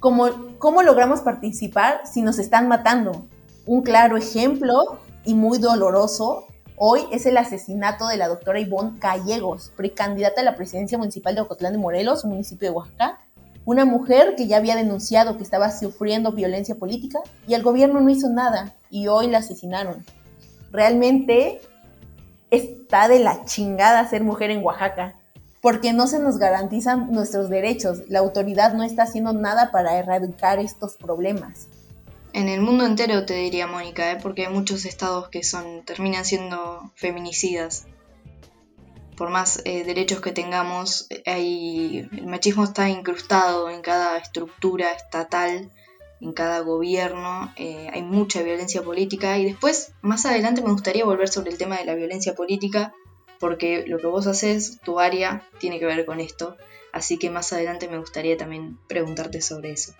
¿Cómo, 0.00 0.82
logramos 0.82 1.20
participar 1.20 2.02
si 2.06 2.22
nos 2.22 2.38
están 2.38 2.68
matando? 2.68 3.26
Un 3.64 3.82
claro 3.82 4.16
ejemplo 4.16 4.98
y 5.24 5.34
muy 5.34 5.58
doloroso 5.58 6.46
hoy 6.76 7.00
es 7.12 7.26
el 7.26 7.36
asesinato 7.36 8.06
de 8.08 8.16
la 8.16 8.28
doctora 8.28 8.60
Ivonne 8.60 8.98
Callegos, 8.98 9.72
precandidata 9.76 10.40
a 10.40 10.44
la 10.44 10.56
presidencia 10.56 10.98
municipal 10.98 11.34
de 11.34 11.40
Ocotlán 11.40 11.72
de 11.72 11.78
Morelos, 11.78 12.24
municipio 12.24 12.68
de 12.68 12.76
Oaxaca. 12.76 13.18
Una 13.64 13.84
mujer 13.84 14.34
que 14.36 14.46
ya 14.46 14.58
había 14.58 14.76
denunciado 14.76 15.36
que 15.36 15.42
estaba 15.42 15.72
sufriendo 15.72 16.32
violencia 16.32 16.76
política 16.76 17.20
y 17.48 17.54
el 17.54 17.62
gobierno 17.62 18.00
no 18.00 18.10
hizo 18.10 18.28
nada 18.28 18.74
y 18.90 19.08
hoy 19.08 19.26
la 19.26 19.38
asesinaron. 19.38 20.04
Realmente 20.70 21.60
está 22.50 23.08
de 23.08 23.18
la 23.18 23.44
chingada 23.44 24.08
ser 24.08 24.22
mujer 24.22 24.50
en 24.50 24.62
Oaxaca 24.62 25.16
porque 25.60 25.92
no 25.92 26.06
se 26.06 26.20
nos 26.20 26.38
garantizan 26.38 27.10
nuestros 27.10 27.50
derechos. 27.50 28.08
La 28.08 28.20
autoridad 28.20 28.74
no 28.74 28.84
está 28.84 29.02
haciendo 29.02 29.32
nada 29.32 29.72
para 29.72 29.98
erradicar 29.98 30.60
estos 30.60 30.96
problemas. 30.96 31.66
En 32.36 32.50
el 32.50 32.60
mundo 32.60 32.84
entero 32.84 33.24
te 33.24 33.32
diría 33.32 33.66
Mónica, 33.66 34.12
¿eh? 34.12 34.18
porque 34.22 34.44
hay 34.44 34.52
muchos 34.52 34.84
estados 34.84 35.30
que 35.30 35.42
son 35.42 35.86
terminan 35.86 36.26
siendo 36.26 36.92
feminicidas. 36.94 37.86
Por 39.16 39.30
más 39.30 39.62
eh, 39.64 39.84
derechos 39.84 40.20
que 40.20 40.32
tengamos, 40.32 41.08
hay, 41.24 42.06
el 42.12 42.26
machismo 42.26 42.64
está 42.64 42.90
incrustado 42.90 43.70
en 43.70 43.80
cada 43.80 44.18
estructura 44.18 44.92
estatal 44.92 45.70
en 46.20 46.34
cada 46.34 46.60
gobierno, 46.60 47.54
eh, 47.56 47.88
hay 47.90 48.02
mucha 48.02 48.42
violencia 48.42 48.82
política 48.82 49.38
y 49.38 49.46
después, 49.46 49.94
más 50.02 50.26
adelante 50.26 50.60
me 50.60 50.72
gustaría 50.72 51.06
volver 51.06 51.30
sobre 51.30 51.52
el 51.52 51.56
tema 51.56 51.78
de 51.78 51.86
la 51.86 51.94
violencia 51.94 52.34
política, 52.34 52.92
porque 53.40 53.86
lo 53.86 53.96
que 53.96 54.08
vos 54.08 54.26
haces, 54.26 54.78
tu 54.82 55.00
área, 55.00 55.42
tiene 55.58 55.78
que 55.78 55.86
ver 55.86 56.04
con 56.04 56.20
esto, 56.20 56.58
así 56.92 57.18
que 57.18 57.30
más 57.30 57.54
adelante 57.54 57.88
me 57.88 57.98
gustaría 57.98 58.36
también 58.36 58.78
preguntarte 58.88 59.40
sobre 59.40 59.72
eso. 59.72 59.94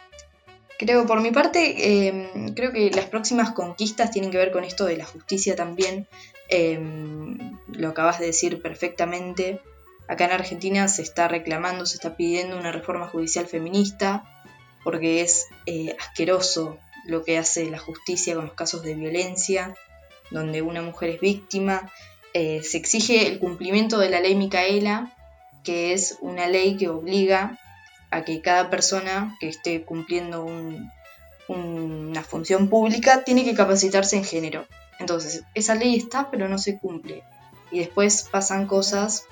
Creo, 0.79 1.07
por 1.07 1.21
mi 1.21 1.31
parte, 1.31 2.09
em, 2.09 2.55
creo 2.55 2.71
que 2.71 2.91
las 2.91 3.07
próximas 3.07 3.53
conquistas 3.53 4.11
tienen 4.11 4.31
que 4.31 4.37
ver 4.37 4.53
con 4.53 4.63
esto 4.63 4.85
de 4.85 4.97
la 4.97 5.07
justicia 5.07 5.57
también, 5.57 6.07
em, 6.49 7.57
lo 7.69 7.89
acabas 7.89 8.19
de 8.19 8.27
decir 8.27 8.61
perfectamente, 8.61 9.61
acá 10.07 10.27
en 10.27 10.33
Argentina 10.33 10.87
se 10.89 11.03
está 11.03 11.29
reclamando, 11.29 11.87
se 11.87 11.97
está 11.97 12.17
pidiendo 12.17 12.59
una 12.59 12.73
reforma 12.73 13.09
judicial 13.09 13.47
feminista, 13.47 14.25
porque 14.85 15.23
es 15.23 15.49
eh, 15.67 15.97
asqueroso 15.99 16.79
lo 17.07 17.25
que 17.25 17.39
hace 17.39 17.71
la 17.71 17.79
justicia 17.79 18.35
con 18.35 18.47
los 18.47 18.55
casos 18.55 18.83
de 18.83 18.95
violencia, 18.95 19.75
donde 20.31 20.63
una 20.63 20.83
mujer 20.83 21.11
es 21.11 21.21
víctima. 21.21 21.91
Eh, 22.35 22.63
se 22.63 22.79
exige 22.79 23.27
el 23.27 23.39
cumplimiento 23.39 23.99
de 23.99 24.11
la 24.11 24.21
ley 24.21 24.35
Micaela, 24.35 25.13
que 25.65 25.93
es 25.93 26.19
una 26.21 26.47
ley 26.47 26.77
que 26.77 26.89
obliga 26.89 27.59
a 28.11 28.25
que 28.25 28.41
cada 28.41 28.71
persona 28.71 29.37
que 29.41 29.49
esté 29.49 29.83
cumpliendo 29.83 30.47
una 31.49 32.23
función 32.23 32.69
pública 32.69 33.25
tiene 33.25 33.45
que 33.45 33.55
capacitarse 33.55 34.17
en 34.17 34.25
género. 34.25 34.67
Entonces, 34.99 35.45
esa 35.55 35.75
ley 35.75 35.97
está, 35.97 36.31
pero 36.31 36.49
no 36.49 36.59
se 36.59 36.79
cumple. 36.79 37.23
Y 37.71 37.81
después 37.81 38.29
pasan 38.31 38.67
cosas 38.67 39.27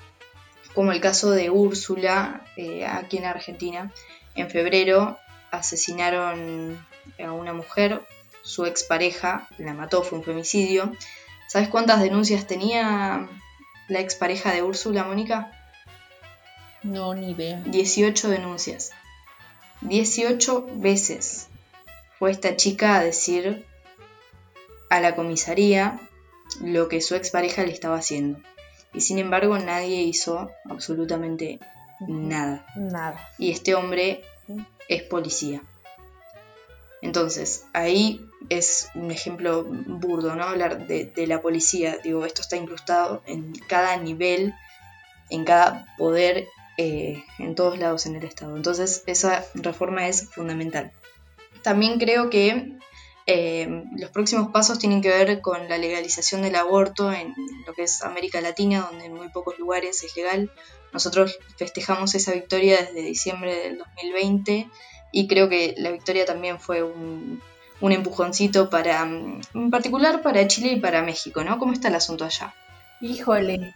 como 0.73 0.91
el 0.91 0.99
caso 0.99 1.31
de 1.31 1.49
Úrsula, 1.49 2.41
eh, 2.57 2.85
aquí 2.85 3.17
en 3.17 3.25
Argentina. 3.25 3.91
En 4.35 4.49
febrero 4.49 5.17
asesinaron 5.49 6.77
a 7.23 7.31
una 7.31 7.53
mujer, 7.53 8.05
su 8.41 8.65
expareja 8.65 9.47
la 9.57 9.73
mató, 9.73 10.03
fue 10.03 10.19
un 10.19 10.23
femicidio. 10.23 10.91
¿Sabes 11.47 11.69
cuántas 11.69 12.01
denuncias 12.01 12.45
tenía 12.45 13.27
la 13.87 13.99
expareja 13.99 14.51
de 14.51 14.63
Úrsula, 14.63 15.05
Mónica? 15.05 15.51
No, 16.85 17.15
ni 17.15 17.31
idea. 17.31 17.61
18 17.65 18.29
denuncias. 18.29 18.91
18 19.81 20.67
veces 20.75 21.47
fue 22.19 22.29
esta 22.29 22.55
chica 22.55 22.97
a 22.97 23.03
decir 23.03 23.65
a 24.91 25.01
la 25.01 25.15
comisaría 25.15 25.99
lo 26.61 26.87
que 26.87 27.01
su 27.01 27.15
expareja 27.15 27.63
le 27.63 27.71
estaba 27.71 27.97
haciendo. 27.97 28.39
Y 28.93 29.01
sin 29.01 29.17
embargo 29.17 29.57
nadie 29.57 30.03
hizo 30.03 30.51
absolutamente 30.69 31.59
nada. 32.07 32.67
Nada. 32.75 33.29
Y 33.39 33.49
este 33.49 33.73
hombre 33.73 34.23
es 34.87 35.01
policía. 35.01 35.63
Entonces, 37.01 37.65
ahí 37.73 38.29
es 38.49 38.89
un 38.93 39.09
ejemplo 39.09 39.63
burdo, 39.63 40.35
¿no? 40.35 40.43
Hablar 40.43 40.85
de, 40.85 41.27
la 41.27 41.41
policía. 41.41 41.97
Digo, 42.03 42.25
esto 42.25 42.41
está 42.41 42.57
incrustado 42.57 43.23
en 43.25 43.53
cada 43.67 43.97
nivel, 43.97 44.53
en 45.31 45.45
cada 45.45 45.85
poder, 45.97 46.47
eh, 46.77 47.23
en 47.39 47.55
todos 47.55 47.77
lados 47.77 48.05
en 48.05 48.15
el 48.15 48.23
Estado. 48.23 48.55
Entonces, 48.55 49.03
esa 49.07 49.45
reforma 49.53 50.07
es 50.07 50.29
fundamental. 50.29 50.91
También 51.63 51.99
creo 51.99 52.29
que 52.29 52.75
eh, 53.27 53.83
los 53.97 54.11
próximos 54.11 54.51
pasos 54.51 54.77
tienen 54.77 55.01
que 55.01 55.09
ver 55.09 55.41
con 55.41 55.67
la 55.67 55.77
legalización 55.77 56.43
del 56.43 56.55
aborto 56.55 57.11
en 57.11 57.33
lo 57.65 57.73
que 57.73 57.83
es 57.83 58.03
América 58.03 58.39
Latina, 58.39 58.87
donde 58.89 59.05
en 59.05 59.15
muy 59.15 59.29
pocos 59.29 59.57
lugares 59.57 60.03
es 60.03 60.15
legal. 60.15 60.51
Nosotros 60.93 61.39
festejamos 61.57 62.13
esa 62.13 62.33
victoria 62.33 62.77
desde 62.77 63.01
diciembre 63.01 63.55
del 63.55 63.77
2020 63.79 64.69
y 65.11 65.27
creo 65.27 65.49
que 65.49 65.73
la 65.77 65.91
victoria 65.91 66.25
también 66.25 66.59
fue 66.59 66.83
un, 66.83 67.41
empujoncito 67.81 68.69
para, 68.69 69.05
mm, 69.05 69.41
en 69.53 69.71
particular 69.71 70.21
para 70.21 70.47
Chile 70.47 70.73
y 70.73 70.79
para 70.79 71.01
México, 71.01 71.43
¿no? 71.43 71.57
¿Cómo 71.59 71.73
está 71.73 71.87
el 71.87 71.95
asunto 71.95 72.25
allá? 72.25 72.53
Híjole, 72.99 73.75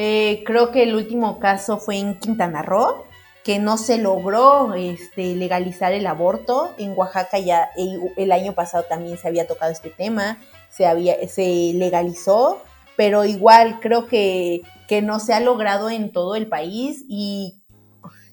eh, 0.00 0.44
creo 0.46 0.70
que 0.70 0.84
el 0.84 0.94
último 0.94 1.40
caso 1.40 1.78
fue 1.78 1.96
en 1.96 2.20
Quintana 2.20 2.62
Roo, 2.62 3.02
que 3.42 3.58
no 3.58 3.76
se 3.76 3.98
logró 3.98 4.74
este, 4.74 5.34
legalizar 5.34 5.92
el 5.92 6.06
aborto. 6.06 6.70
En 6.78 6.96
Oaxaca 6.96 7.40
ya 7.40 7.70
el, 7.76 8.30
año 8.30 8.54
pasado 8.54 8.84
también 8.88 9.18
se 9.18 9.26
había 9.26 9.48
tocado 9.48 9.72
este 9.72 9.90
tema, 9.90 10.38
se, 10.70 10.86
había, 10.86 11.16
se 11.28 11.72
legalizó, 11.74 12.62
pero 12.96 13.24
igual 13.24 13.80
creo 13.80 14.06
que, 14.06 14.62
no 15.02 15.18
se 15.18 15.34
ha 15.34 15.40
logrado 15.40 15.90
en 15.90 16.12
todo 16.12 16.36
el 16.36 16.46
país 16.46 17.04
y, 17.08 17.60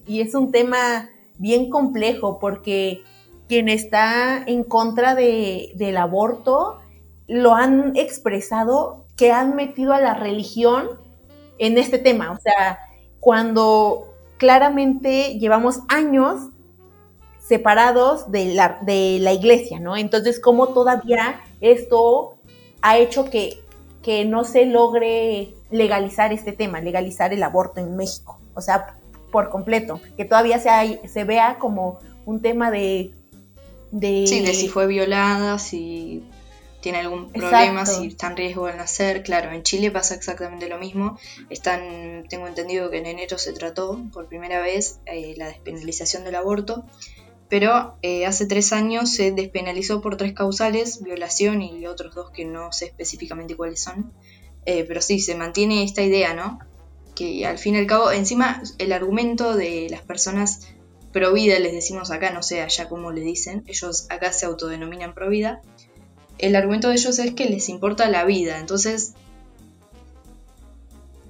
es 0.07 0.35
un 0.35 0.51
tema 0.51 1.09
bien 1.39 1.71
complejo 1.71 2.37
porque 2.37 3.01
quien 3.47 3.69
está 3.69 4.37
en 4.45 4.63
contra 4.63 5.15
del 5.15 5.97
aborto 5.97 6.77
lo 7.27 7.55
han 7.55 7.95
expresado 7.95 9.07
que 9.17 9.31
han 9.31 9.55
metido 9.55 9.93
a 9.93 9.99
la 9.99 10.13
religión 10.13 11.03
en 11.57 11.77
este 11.77 11.97
tema. 11.97 12.31
O 12.31 12.39
sea, 12.39 12.79
cuando 13.19 14.13
claramente 14.37 15.39
llevamos 15.39 15.79
años 15.87 16.49
separados 17.39 18.31
de 18.31 18.53
la, 18.53 18.79
de 18.81 19.19
la 19.21 19.33
iglesia, 19.33 19.79
¿no? 19.79 19.95
Entonces, 19.95 20.39
¿cómo 20.39 20.69
todavía 20.69 21.41
esto 21.61 22.35
ha 22.81 22.97
hecho 22.97 23.29
que 23.29 23.65
que 24.05 24.23
no 24.23 24.43
se 24.43 24.67
logre 24.67 25.55
legalizar 25.71 26.31
este 26.31 26.51
tema, 26.51 26.79
legalizar 26.79 27.33
el 27.33 27.41
aborto 27.41 27.79
en 27.79 27.95
México, 27.95 28.39
o 28.53 28.61
sea, 28.61 28.97
por 29.31 29.49
completo, 29.49 29.99
que 30.15 30.25
todavía 30.25 30.59
se, 30.59 31.07
se 31.07 31.23
vea 31.23 31.57
como 31.57 31.97
un 32.23 32.39
tema 32.39 32.69
de, 32.69 33.15
de... 33.89 34.27
Sí, 34.27 34.45
de 34.45 34.53
si 34.53 34.67
fue 34.67 34.85
violada, 34.85 35.57
si 35.57 36.23
tiene 36.85 36.99
algún 36.99 37.31
problema, 37.31 37.83
si 37.83 38.05
está 38.09 38.27
en 38.27 38.37
riesgo 38.37 38.67
de 38.67 38.75
nacer. 38.75 39.23
Claro, 39.23 39.51
en 39.51 39.63
Chile 39.63 39.89
pasa 39.89 40.13
exactamente 40.13 40.69
lo 40.69 40.77
mismo. 40.77 41.17
Están, 41.49 42.25
tengo 42.29 42.45
entendido 42.45 42.91
que 42.91 42.99
en 42.99 43.07
enero 43.07 43.39
se 43.39 43.53
trató 43.53 43.99
por 44.13 44.27
primera 44.27 44.61
vez 44.61 44.99
eh, 45.07 45.33
la 45.35 45.47
despenalización 45.47 46.25
del 46.25 46.35
aborto 46.35 46.85
pero 47.47 47.97
eh, 48.01 48.25
hace 48.25 48.45
tres 48.45 48.71
años 48.71 49.11
se 49.11 49.31
despenalizó 49.31 50.01
por 50.01 50.17
tres 50.17 50.33
causales, 50.33 51.01
violación 51.03 51.61
y 51.61 51.85
otros 51.87 52.13
dos 52.13 52.31
que 52.31 52.43
no 52.43 52.71
sé 52.71 52.85
específicamente 52.85 53.55
cuáles 53.55 53.81
son, 53.81 54.11
eh, 54.65 54.83
pero 54.83 54.99
sí, 54.99 55.19
se 55.19 55.35
mantiene 55.35 55.83
esta 55.83 56.01
idea, 56.01 56.33
¿no? 56.33 56.59
Que 57.15 57.45
al 57.45 57.59
fin 57.59 57.75
y 57.75 57.77
al 57.77 57.87
cabo, 57.87 58.11
encima 58.11 58.63
el 58.79 58.91
argumento 58.91 59.55
de 59.55 59.87
las 59.91 60.01
personas 60.01 60.67
pro 61.11 61.33
vida, 61.33 61.59
les 61.59 61.71
decimos 61.71 62.09
acá, 62.11 62.31
no 62.31 62.43
sé 62.43 62.61
allá 62.61 62.89
cómo 62.89 63.11
le 63.11 63.21
dicen, 63.21 63.63
ellos 63.67 64.07
acá 64.09 64.33
se 64.33 64.47
autodenominan 64.47 65.13
pro 65.13 65.29
vida, 65.29 65.61
el 66.37 66.55
argumento 66.55 66.89
de 66.89 66.95
ellos 66.95 67.17
es 67.19 67.33
que 67.33 67.45
les 67.45 67.69
importa 67.69 68.09
la 68.09 68.25
vida, 68.25 68.59
entonces 68.59 69.13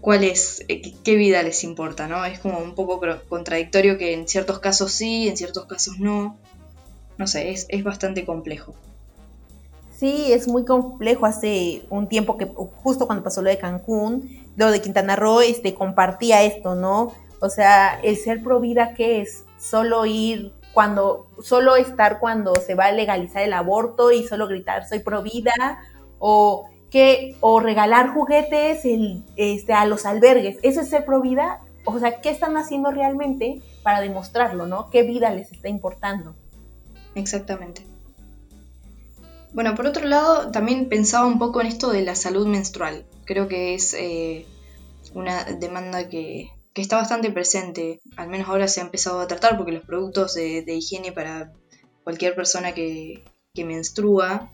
cuál 0.05 0.23
es, 0.23 0.63
eh, 0.67 0.93
qué 1.03 1.15
vida 1.15 1.41
les 1.41 1.63
importa, 1.63 2.07
¿no? 2.07 2.23
Es 2.25 2.37
como 2.37 2.59
un 2.59 2.75
poco 2.75 3.01
contradictorio 3.27 3.97
que 3.97 4.13
en 4.13 4.27
ciertos 4.27 4.59
casos 4.59 4.91
sí, 4.91 5.27
en 5.27 5.35
ciertos 5.35 5.65
casos 5.65 5.97
no. 5.99 6.37
No 7.17 7.25
sé, 7.25 7.49
es, 7.49 7.83
bastante 7.83 8.23
complejo. 8.23 8.75
Sí, 9.97 10.31
es 10.31 10.47
muy 10.47 10.63
complejo. 10.63 11.25
Hace 11.25 11.87
un 11.89 12.07
tiempo 12.07 12.37
que, 12.37 12.45
justo 12.45 13.07
cuando 13.07 13.23
pasó 13.23 13.41
lo 13.41 13.49
de 13.49 13.57
Cancún, 13.57 14.45
lo 14.55 14.69
de 14.69 14.79
Quintana 14.79 15.15
Roo, 15.15 15.41
este, 15.41 15.73
compartía 15.73 16.43
esto, 16.43 16.75
¿no? 16.75 17.11
O 17.39 17.49
sea, 17.49 17.99
el 18.03 18.15
ser 18.15 18.43
pro 18.43 18.59
vida, 18.59 18.93
¿qué 18.93 19.21
es? 19.21 19.45
Solo 19.57 20.05
ir 20.05 20.53
cuando, 20.75 21.27
solo 21.41 21.75
estar 21.75 22.19
cuando 22.19 22.53
se 22.55 22.75
va 22.75 22.85
a 22.85 22.91
legalizar 22.91 23.41
el 23.41 23.53
aborto 23.53 24.11
y 24.11 24.27
solo 24.27 24.47
gritar 24.47 24.87
soy 24.87 24.99
pro 24.99 25.23
vida, 25.23 25.79
o 26.19 26.69
o 27.41 27.59
regalar 27.59 28.13
juguetes 28.13 28.81
este, 29.35 29.73
a 29.73 29.85
los 29.85 30.05
albergues. 30.05 30.57
¿Eso 30.61 30.81
es 30.81 30.89
ser 30.89 31.05
pro 31.05 31.21
vida? 31.21 31.61
O 31.83 31.99
sea, 31.99 32.21
¿qué 32.21 32.29
están 32.29 32.57
haciendo 32.57 32.91
realmente 32.91 33.61
para 33.83 34.01
demostrarlo, 34.01 34.65
no? 34.65 34.89
¿Qué 34.89 35.03
vida 35.03 35.29
les 35.31 35.51
está 35.51 35.67
importando? 35.67 36.35
Exactamente. 37.13 37.85
Bueno, 39.53 39.75
por 39.75 39.87
otro 39.87 40.05
lado, 40.05 40.51
también 40.51 40.89
pensaba 40.89 41.27
un 41.27 41.39
poco 41.39 41.61
en 41.61 41.67
esto 41.67 41.89
de 41.89 42.03
la 42.03 42.15
salud 42.15 42.47
menstrual. 42.47 43.05
Creo 43.25 43.47
que 43.47 43.73
es 43.73 43.93
eh, 43.93 44.45
una 45.13 45.43
demanda 45.43 46.09
que, 46.09 46.51
está 46.81 46.97
bastante 46.97 47.31
presente. 47.31 48.01
Al 48.17 48.29
menos 48.29 48.49
ahora 48.49 48.67
se 48.67 48.81
ha 48.81 48.83
empezado 48.83 49.19
a 49.19 49.27
tratar 49.27 49.57
porque 49.57 49.71
los 49.71 49.83
productos 49.83 50.33
de, 50.33 50.63
higiene 50.67 51.11
para 51.11 51.53
cualquier 52.03 52.35
persona 52.35 52.73
que, 52.73 53.23
que 53.53 53.65
menstrua 53.65 54.51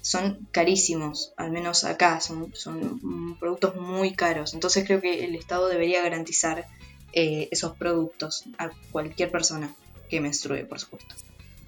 son 0.00 0.46
carísimos, 0.50 1.32
al 1.38 1.50
menos 1.50 1.84
acá, 1.84 2.20
son, 2.20 2.54
son 2.54 3.38
productos 3.38 3.76
muy 3.76 4.14
caros. 4.14 4.52
Entonces 4.52 4.84
creo 4.84 5.00
que 5.00 5.24
el 5.24 5.34
Estado 5.34 5.66
debería 5.68 6.02
garantizar 6.02 6.66
eh, 7.14 7.48
esos 7.50 7.76
productos 7.76 8.44
a 8.58 8.70
cualquier 8.92 9.30
persona 9.30 9.74
que 10.10 10.20
menstrue, 10.20 10.66
por 10.66 10.78
supuesto. 10.78 11.14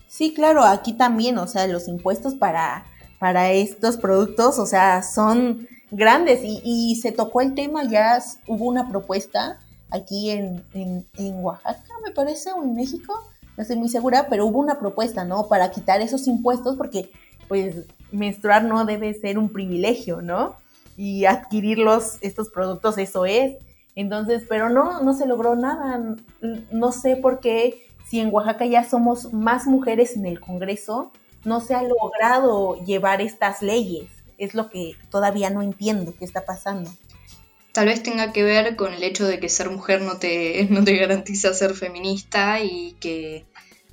Sí, 0.06 0.34
claro, 0.34 0.64
aquí 0.64 0.92
también, 0.92 1.38
o 1.38 1.46
sea, 1.46 1.66
los 1.66 1.88
impuestos 1.88 2.34
para, 2.34 2.84
para 3.18 3.52
estos 3.52 3.96
productos, 3.96 4.58
o 4.58 4.66
sea, 4.66 5.02
son 5.02 5.68
grandes 5.90 6.40
y, 6.42 6.96
se 7.00 7.12
tocó 7.12 7.40
el 7.40 7.54
tema, 7.54 7.84
ya 7.84 8.22
hubo 8.46 8.66
una 8.66 8.88
propuesta 8.88 9.60
aquí 9.90 10.30
en, 10.30 10.64
en, 10.74 11.06
en 11.16 11.44
Oaxaca, 11.44 11.92
me 12.04 12.12
parece, 12.12 12.52
o 12.52 12.62
en 12.62 12.74
México, 12.74 13.14
no 13.56 13.62
estoy 13.62 13.76
muy 13.76 13.88
segura, 13.88 14.26
pero 14.28 14.46
hubo 14.46 14.58
una 14.58 14.78
propuesta, 14.78 15.24
¿no? 15.24 15.48
Para 15.48 15.70
quitar 15.70 16.00
esos 16.00 16.26
impuestos 16.26 16.76
porque, 16.76 17.10
pues, 17.48 17.86
menstruar 18.12 18.64
no 18.64 18.84
debe 18.84 19.14
ser 19.14 19.38
un 19.38 19.48
privilegio, 19.48 20.20
¿no? 20.20 20.56
Y 20.96 21.24
adquirir 21.24 21.78
estos 22.20 22.50
productos, 22.50 22.98
eso 22.98 23.26
es. 23.26 23.56
Entonces, 23.94 24.44
pero 24.48 24.68
no, 24.68 25.02
no 25.02 25.14
se 25.14 25.26
logró 25.26 25.56
nada. 25.56 26.16
No 26.70 26.92
sé 26.92 27.16
por 27.16 27.40
qué, 27.40 27.86
si 28.06 28.20
en 28.20 28.32
Oaxaca 28.32 28.66
ya 28.66 28.84
somos 28.84 29.32
más 29.32 29.66
mujeres 29.66 30.16
en 30.16 30.26
el 30.26 30.38
Congreso, 30.38 31.10
no 31.44 31.60
se 31.60 31.74
ha 31.74 31.82
logrado 31.82 32.76
llevar 32.84 33.20
estas 33.20 33.62
leyes. 33.62 34.08
Es 34.36 34.54
lo 34.54 34.68
que 34.68 34.92
todavía 35.10 35.48
no 35.48 35.62
entiendo 35.62 36.14
qué 36.18 36.24
está 36.24 36.44
pasando. 36.44 36.90
Tal 37.76 37.88
vez 37.88 38.02
tenga 38.02 38.32
que 38.32 38.42
ver 38.42 38.74
con 38.74 38.94
el 38.94 39.02
hecho 39.02 39.26
de 39.26 39.38
que 39.38 39.50
ser 39.50 39.68
mujer 39.68 40.00
no 40.00 40.16
te, 40.16 40.66
no 40.70 40.82
te 40.82 40.96
garantiza 40.96 41.52
ser 41.52 41.74
feminista 41.74 42.58
y 42.62 42.96
que 43.00 43.44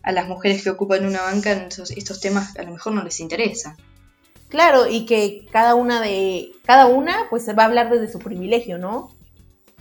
a 0.03 0.13
las 0.13 0.25
mujeres 0.25 0.63
que 0.63 0.69
ocupan 0.69 1.05
una 1.05 1.23
banca 1.23 1.51
estos, 1.51 2.21
temas 2.21 2.57
a 2.57 2.63
lo 2.63 2.71
mejor 2.71 2.93
no 2.93 3.03
les 3.03 3.19
interesa. 3.19 3.75
Claro, 4.47 4.87
y 4.87 5.05
que 5.05 5.45
cada 5.51 5.75
una 5.75 5.99
de 5.99 6.53
cada 6.63 6.85
una 6.85 7.27
pues 7.29 7.43
se 7.43 7.51
va 7.51 7.63
a 7.63 7.65
hablar 7.65 7.89
desde 7.89 8.09
su 8.09 8.19
privilegio, 8.19 8.77
¿no? 8.77 9.13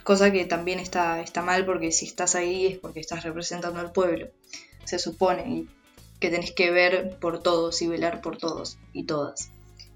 Cosa 0.02 0.32
que 0.32 0.46
también 0.46 0.80
está, 0.80 1.20
está 1.20 1.40
mal 1.40 1.64
porque 1.64 1.92
si 1.92 2.06
estás 2.06 2.34
ahí 2.34 2.66
es 2.66 2.78
porque 2.78 2.98
estás 2.98 3.22
representando 3.22 3.78
al 3.78 3.92
pueblo, 3.92 4.30
se 4.84 4.98
supone, 4.98 5.66
que 6.18 6.28
tenés 6.28 6.50
que 6.50 6.72
ver 6.72 7.18
por 7.20 7.40
todos 7.40 7.80
y 7.82 7.86
velar 7.86 8.20
por 8.20 8.36
todos 8.36 8.78
y 8.92 9.04
todas. 9.04 9.52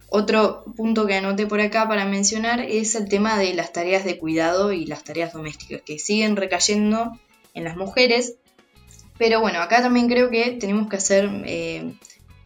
Otro 0.09 0.65
punto 0.77 1.07
que 1.07 1.15
anoté 1.15 1.47
por 1.47 1.61
acá 1.61 1.89
para 1.89 2.05
mencionar 2.05 2.61
es 2.61 2.95
el 2.95 3.09
tema 3.09 3.39
de 3.39 3.55
las 3.55 3.73
tareas 3.73 4.05
de 4.05 4.19
cuidado 4.19 4.73
y 4.73 4.87
las 4.87 5.03
tareas 5.03 5.33
domésticas, 5.33 5.83
que 5.83 5.99
siguen 5.99 6.37
recayendo 6.37 7.19
en 7.55 7.65
las 7.65 7.77
mujeres. 7.77 8.37
Pero 9.19 9.41
bueno, 9.41 9.61
acá 9.61 9.83
también 9.83 10.09
creo 10.09 10.31
que 10.31 10.53
tenemos 10.53 10.89
que 10.89 10.97
hacer 10.97 11.29
eh, 11.45 11.95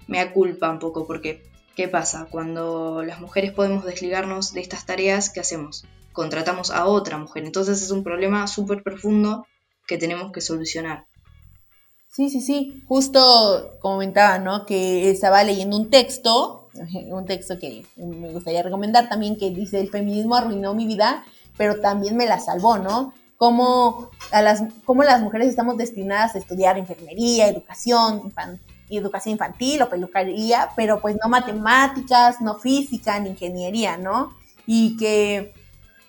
mea 0.06 0.32
culpa 0.32 0.70
un 0.70 0.78
poco, 0.78 1.06
porque 1.06 1.42
¿qué 1.76 1.86
pasa? 1.86 2.28
Cuando 2.30 3.02
las 3.02 3.20
mujeres 3.20 3.52
podemos 3.52 3.84
desligarnos 3.84 4.54
de 4.54 4.60
estas 4.60 4.86
tareas, 4.86 5.30
¿qué 5.30 5.40
hacemos? 5.40 5.84
Contratamos 6.12 6.70
a 6.70 6.86
otra 6.86 7.18
mujer. 7.18 7.44
Entonces 7.44 7.82
es 7.82 7.90
un 7.90 8.04
problema 8.04 8.46
súper 8.46 8.82
profundo 8.82 9.46
que 9.86 9.98
tenemos 9.98 10.32
que 10.32 10.40
solucionar. 10.40 11.06
Sí, 12.08 12.30
sí, 12.30 12.40
sí. 12.40 12.82
Justo 12.88 13.76
comentaba, 13.80 14.38
¿no? 14.38 14.66
Que 14.66 15.10
estaba 15.10 15.44
leyendo 15.44 15.76
un 15.76 15.90
texto 15.90 16.59
un 17.10 17.26
texto 17.26 17.58
que 17.58 17.84
me 17.96 18.32
gustaría 18.32 18.62
recomendar 18.62 19.08
también 19.08 19.36
que 19.36 19.50
dice, 19.50 19.80
el 19.80 19.90
feminismo 19.90 20.36
arruinó 20.36 20.74
mi 20.74 20.86
vida, 20.86 21.24
pero 21.56 21.80
también 21.80 22.16
me 22.16 22.26
la 22.26 22.38
salvó, 22.38 22.78
¿no? 22.78 23.12
Cómo, 23.36 24.10
a 24.32 24.42
las, 24.42 24.62
cómo 24.84 25.02
las 25.02 25.22
mujeres 25.22 25.48
estamos 25.48 25.78
destinadas 25.78 26.34
a 26.34 26.38
estudiar 26.38 26.76
enfermería, 26.76 27.48
educación, 27.48 28.32
educación 28.90 29.32
infantil 29.32 29.82
o 29.82 29.88
peluquería, 29.88 30.70
pero 30.76 31.00
pues 31.00 31.16
no 31.22 31.28
matemáticas, 31.30 32.40
no 32.40 32.58
física, 32.58 33.18
ni 33.18 33.30
ingeniería, 33.30 33.96
¿no? 33.96 34.36
Y 34.66 34.96
que 34.98 35.54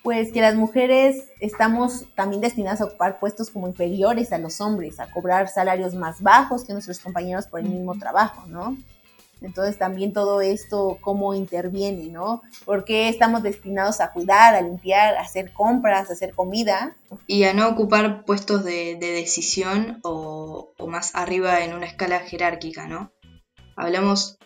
pues 0.02 0.32
que 0.32 0.40
las 0.40 0.56
mujeres 0.56 1.28
estamos 1.40 2.04
también 2.16 2.42
destinadas 2.42 2.80
a 2.80 2.86
ocupar 2.86 3.20
puestos 3.20 3.50
como 3.50 3.68
inferiores 3.68 4.32
a 4.32 4.38
los 4.38 4.60
hombres, 4.60 4.98
a 4.98 5.10
cobrar 5.10 5.48
salarios 5.48 5.94
más 5.94 6.20
bajos 6.20 6.64
que 6.64 6.72
nuestros 6.72 6.98
compañeros 6.98 7.46
por 7.46 7.60
el 7.60 7.68
mismo 7.68 7.94
trabajo, 7.96 8.44
¿no? 8.48 8.76
Entonces 9.42 9.78
también 9.78 10.12
todo 10.12 10.40
esto, 10.40 10.98
cómo 11.00 11.34
interviene, 11.34 12.08
¿no? 12.08 12.42
Porque 12.64 13.08
estamos 13.08 13.42
destinados 13.42 14.00
a 14.00 14.12
cuidar, 14.12 14.54
a 14.54 14.62
limpiar, 14.62 15.16
a 15.16 15.22
hacer 15.22 15.52
compras, 15.52 16.10
a 16.10 16.12
hacer 16.12 16.34
comida. 16.34 16.96
Y 17.26 17.44
a 17.44 17.54
no 17.54 17.68
ocupar 17.68 18.24
puestos 18.24 18.64
de, 18.64 18.96
decisión 18.96 20.00
o, 20.02 20.72
o, 20.78 20.86
más 20.86 21.14
arriba 21.14 21.64
en 21.64 21.74
una 21.74 21.86
escala 21.86 22.20
jerárquica, 22.20 22.86
¿no? 22.86 23.12
Hablamos 23.76 24.38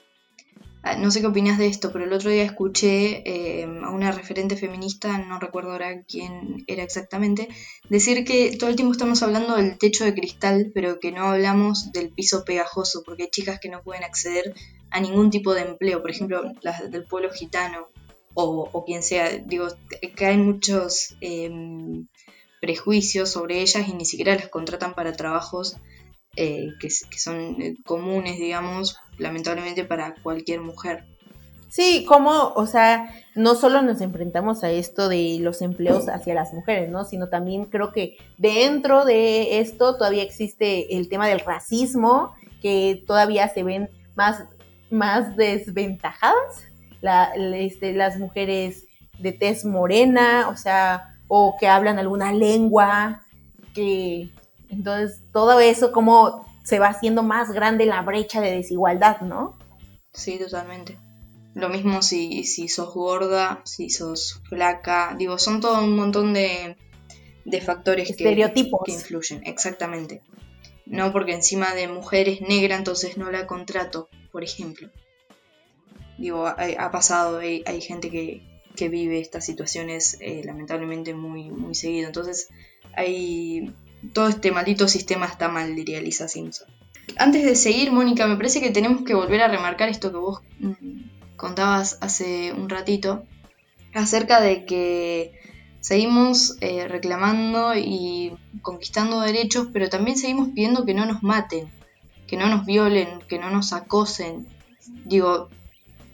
Ah, 0.86 0.94
no 0.94 1.10
sé 1.10 1.20
qué 1.20 1.26
opinas 1.26 1.58
de 1.58 1.66
esto, 1.66 1.90
pero 1.90 2.04
el 2.04 2.12
otro 2.12 2.30
día 2.30 2.44
escuché 2.44 3.24
eh, 3.28 3.64
a 3.64 3.90
una 3.90 4.12
referente 4.12 4.56
feminista, 4.56 5.18
no 5.18 5.40
recuerdo 5.40 5.72
ahora 5.72 6.04
quién 6.04 6.62
era 6.68 6.84
exactamente, 6.84 7.48
decir 7.90 8.24
que 8.24 8.56
todo 8.56 8.70
el 8.70 8.76
tiempo 8.76 8.92
estamos 8.92 9.20
hablando 9.24 9.56
del 9.56 9.78
techo 9.78 10.04
de 10.04 10.14
cristal, 10.14 10.70
pero 10.72 11.00
que 11.00 11.10
no 11.10 11.24
hablamos 11.24 11.90
del 11.90 12.10
piso 12.10 12.44
pegajoso, 12.44 13.02
porque 13.04 13.24
hay 13.24 13.30
chicas 13.30 13.58
que 13.58 13.68
no 13.68 13.82
pueden 13.82 14.04
acceder 14.04 14.54
a 14.96 15.00
ningún 15.00 15.28
tipo 15.30 15.52
de 15.52 15.60
empleo, 15.60 16.00
por 16.00 16.10
ejemplo, 16.10 16.52
las 16.62 16.90
del 16.90 17.04
pueblo 17.04 17.30
gitano 17.30 17.88
o, 18.32 18.82
quien 18.86 19.02
sea. 19.02 19.28
Digo, 19.36 19.68
que 20.16 20.26
hay 20.26 20.38
muchos 20.38 21.16
em, 21.20 22.06
prejuicios 22.62 23.30
sobre 23.30 23.60
ellas 23.60 23.86
y 23.86 23.92
ni 23.92 24.06
siquiera 24.06 24.34
las 24.34 24.48
contratan 24.48 24.94
para 24.94 25.12
trabajos 25.12 25.76
eh, 26.34 26.68
que, 26.80 26.88
son 26.90 27.60
eh, 27.60 27.76
comunes, 27.84 28.38
digamos, 28.38 28.96
lamentablemente 29.18 29.84
para 29.84 30.14
cualquier 30.22 30.62
mujer. 30.62 31.04
Sí, 31.68 32.06
como, 32.08 32.54
o 32.54 32.66
sea, 32.66 33.14
no 33.34 33.54
solo 33.54 33.82
nos 33.82 34.00
enfrentamos 34.00 34.64
a 34.64 34.70
esto 34.70 35.10
de 35.10 35.36
los 35.42 35.60
empleos 35.60 36.08
hacia 36.08 36.32
las 36.32 36.54
mujeres, 36.54 36.88
¿no? 36.88 37.04
Sino 37.04 37.28
también 37.28 37.66
creo 37.66 37.92
que 37.92 38.16
dentro 38.38 39.04
de 39.04 39.60
esto 39.60 39.96
todavía 39.96 40.22
existe 40.22 40.96
el 40.96 41.10
tema 41.10 41.28
del 41.28 41.40
racismo, 41.40 42.32
que 42.62 43.04
todavía 43.06 43.46
se 43.48 43.62
ven 43.62 43.90
más, 44.14 44.44
más 44.90 45.36
desventajadas 45.36 46.64
este, 47.54 47.92
las 47.92 48.18
mujeres 48.18 48.86
de 49.18 49.32
tez 49.32 49.64
morena, 49.64 50.48
o 50.48 50.56
sea, 50.56 51.14
o 51.28 51.56
que 51.58 51.68
hablan 51.68 51.98
alguna 51.98 52.32
lengua 52.32 53.22
que 53.74 54.30
entonces, 54.68 55.22
todo 55.32 55.60
eso, 55.60 55.92
como 55.92 56.46
se 56.64 56.78
va 56.78 56.88
haciendo 56.88 57.22
más 57.22 57.52
grande 57.52 57.86
la 57.86 58.02
brecha 58.02 58.40
de 58.40 58.52
desigualdad, 58.52 59.20
¿no? 59.20 59.56
Sí, 60.12 60.38
totalmente. 60.38 60.98
Lo 61.54 61.68
mismo 61.68 62.02
si, 62.02 62.44
si 62.44 62.68
sos 62.68 62.92
gorda, 62.92 63.62
si 63.64 63.88
sos 63.88 64.42
flaca, 64.48 65.14
digo, 65.16 65.38
son 65.38 65.60
todo 65.60 65.82
un 65.82 65.96
montón 65.96 66.34
de, 66.34 66.76
factores 67.64 68.10
Estereotipos. 68.10 68.80
Que, 68.84 68.92
influyen, 68.92 69.42
exactamente. 69.46 70.22
No 70.84 71.12
porque 71.12 71.32
encima 71.32 71.74
de 71.74 71.88
mujer 71.88 72.28
es 72.28 72.40
negra, 72.40 72.76
entonces 72.76 73.16
no 73.16 73.30
la 73.30 73.46
contrato, 73.46 74.08
por 74.36 74.44
ejemplo. 74.44 74.90
Digo, 76.18 76.46
ha, 76.46 76.90
pasado, 76.90 77.38
hay, 77.38 77.80
gente 77.80 78.10
que, 78.10 78.42
vive 78.86 79.18
estas 79.18 79.46
situaciones 79.46 80.18
eh, 80.20 80.42
lamentablemente 80.44 81.14
muy, 81.14 81.50
muy 81.50 81.74
seguido. 81.74 82.08
Entonces 82.08 82.48
hay 82.94 83.72
todo 84.12 84.28
este 84.28 84.52
maldito 84.52 84.88
sistema 84.88 85.24
está 85.24 85.48
mal, 85.48 85.74
diría 85.74 86.02
Lisa 86.02 86.28
Simpson. 86.28 86.68
Antes 87.16 87.46
de 87.46 87.56
seguir, 87.56 87.92
Mónica, 87.92 88.26
me 88.26 88.36
parece 88.36 88.60
que 88.60 88.68
tenemos 88.68 89.04
que 89.06 89.14
volver 89.14 89.40
a 89.40 89.48
remarcar 89.48 89.88
esto 89.88 90.10
que 90.12 90.18
vos 90.18 90.42
mm, 90.58 91.36
contabas 91.36 91.96
hace 92.02 92.52
un 92.52 92.68
ratito, 92.68 93.24
acerca 93.94 94.42
de 94.42 94.66
que 94.66 95.32
seguimos 95.80 96.58
eh, 96.60 96.86
reclamando 96.88 97.74
y 97.74 98.36
conquistando 98.60 99.22
derechos, 99.22 99.68
pero 99.72 99.88
también 99.88 100.18
seguimos 100.18 100.50
pidiendo 100.50 100.84
que 100.84 100.92
no 100.92 101.06
nos 101.06 101.22
maten, 101.22 101.70
que 102.26 102.36
no 102.36 102.48
nos 102.48 102.66
violen, 102.66 103.20
que 103.28 103.38
no 103.38 103.50
nos 103.50 103.72
acosen. 103.72 104.46
Digo, 105.04 105.48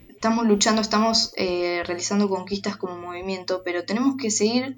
estamos 0.09 0.47
luchando, 0.47 0.81
estamos 0.81 1.33
eh, 1.37 1.83
realizando 1.85 2.29
conquistas 2.29 2.77
como 2.77 2.97
movimiento, 2.97 3.63
pero 3.65 3.85
tenemos 3.85 4.17
que 4.17 4.31
seguir 4.31 4.77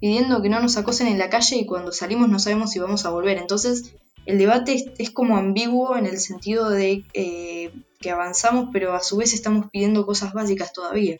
pidiendo 0.00 0.42
que 0.42 0.48
no 0.48 0.60
nos 0.60 0.76
acosen 0.76 1.06
en 1.06 1.18
la 1.18 1.30
calle 1.30 1.56
y 1.56 1.66
cuando 1.66 1.92
salimos 1.92 2.28
no 2.28 2.38
sabemos 2.38 2.70
si 2.70 2.78
vamos 2.78 3.04
a 3.06 3.10
volver. 3.10 3.38
Entonces, 3.38 3.94
el 4.26 4.38
debate 4.38 4.92
es, 4.98 5.10
como 5.10 5.36
ambiguo 5.36 5.96
en 5.96 6.06
el 6.06 6.18
sentido 6.18 6.68
de 6.70 7.04
eh, 7.14 7.72
que 8.00 8.10
avanzamos, 8.10 8.70
pero 8.72 8.94
a 8.94 9.00
su 9.00 9.16
vez 9.16 9.34
estamos 9.34 9.70
pidiendo 9.70 10.06
cosas 10.06 10.32
básicas 10.32 10.72
todavía. 10.72 11.18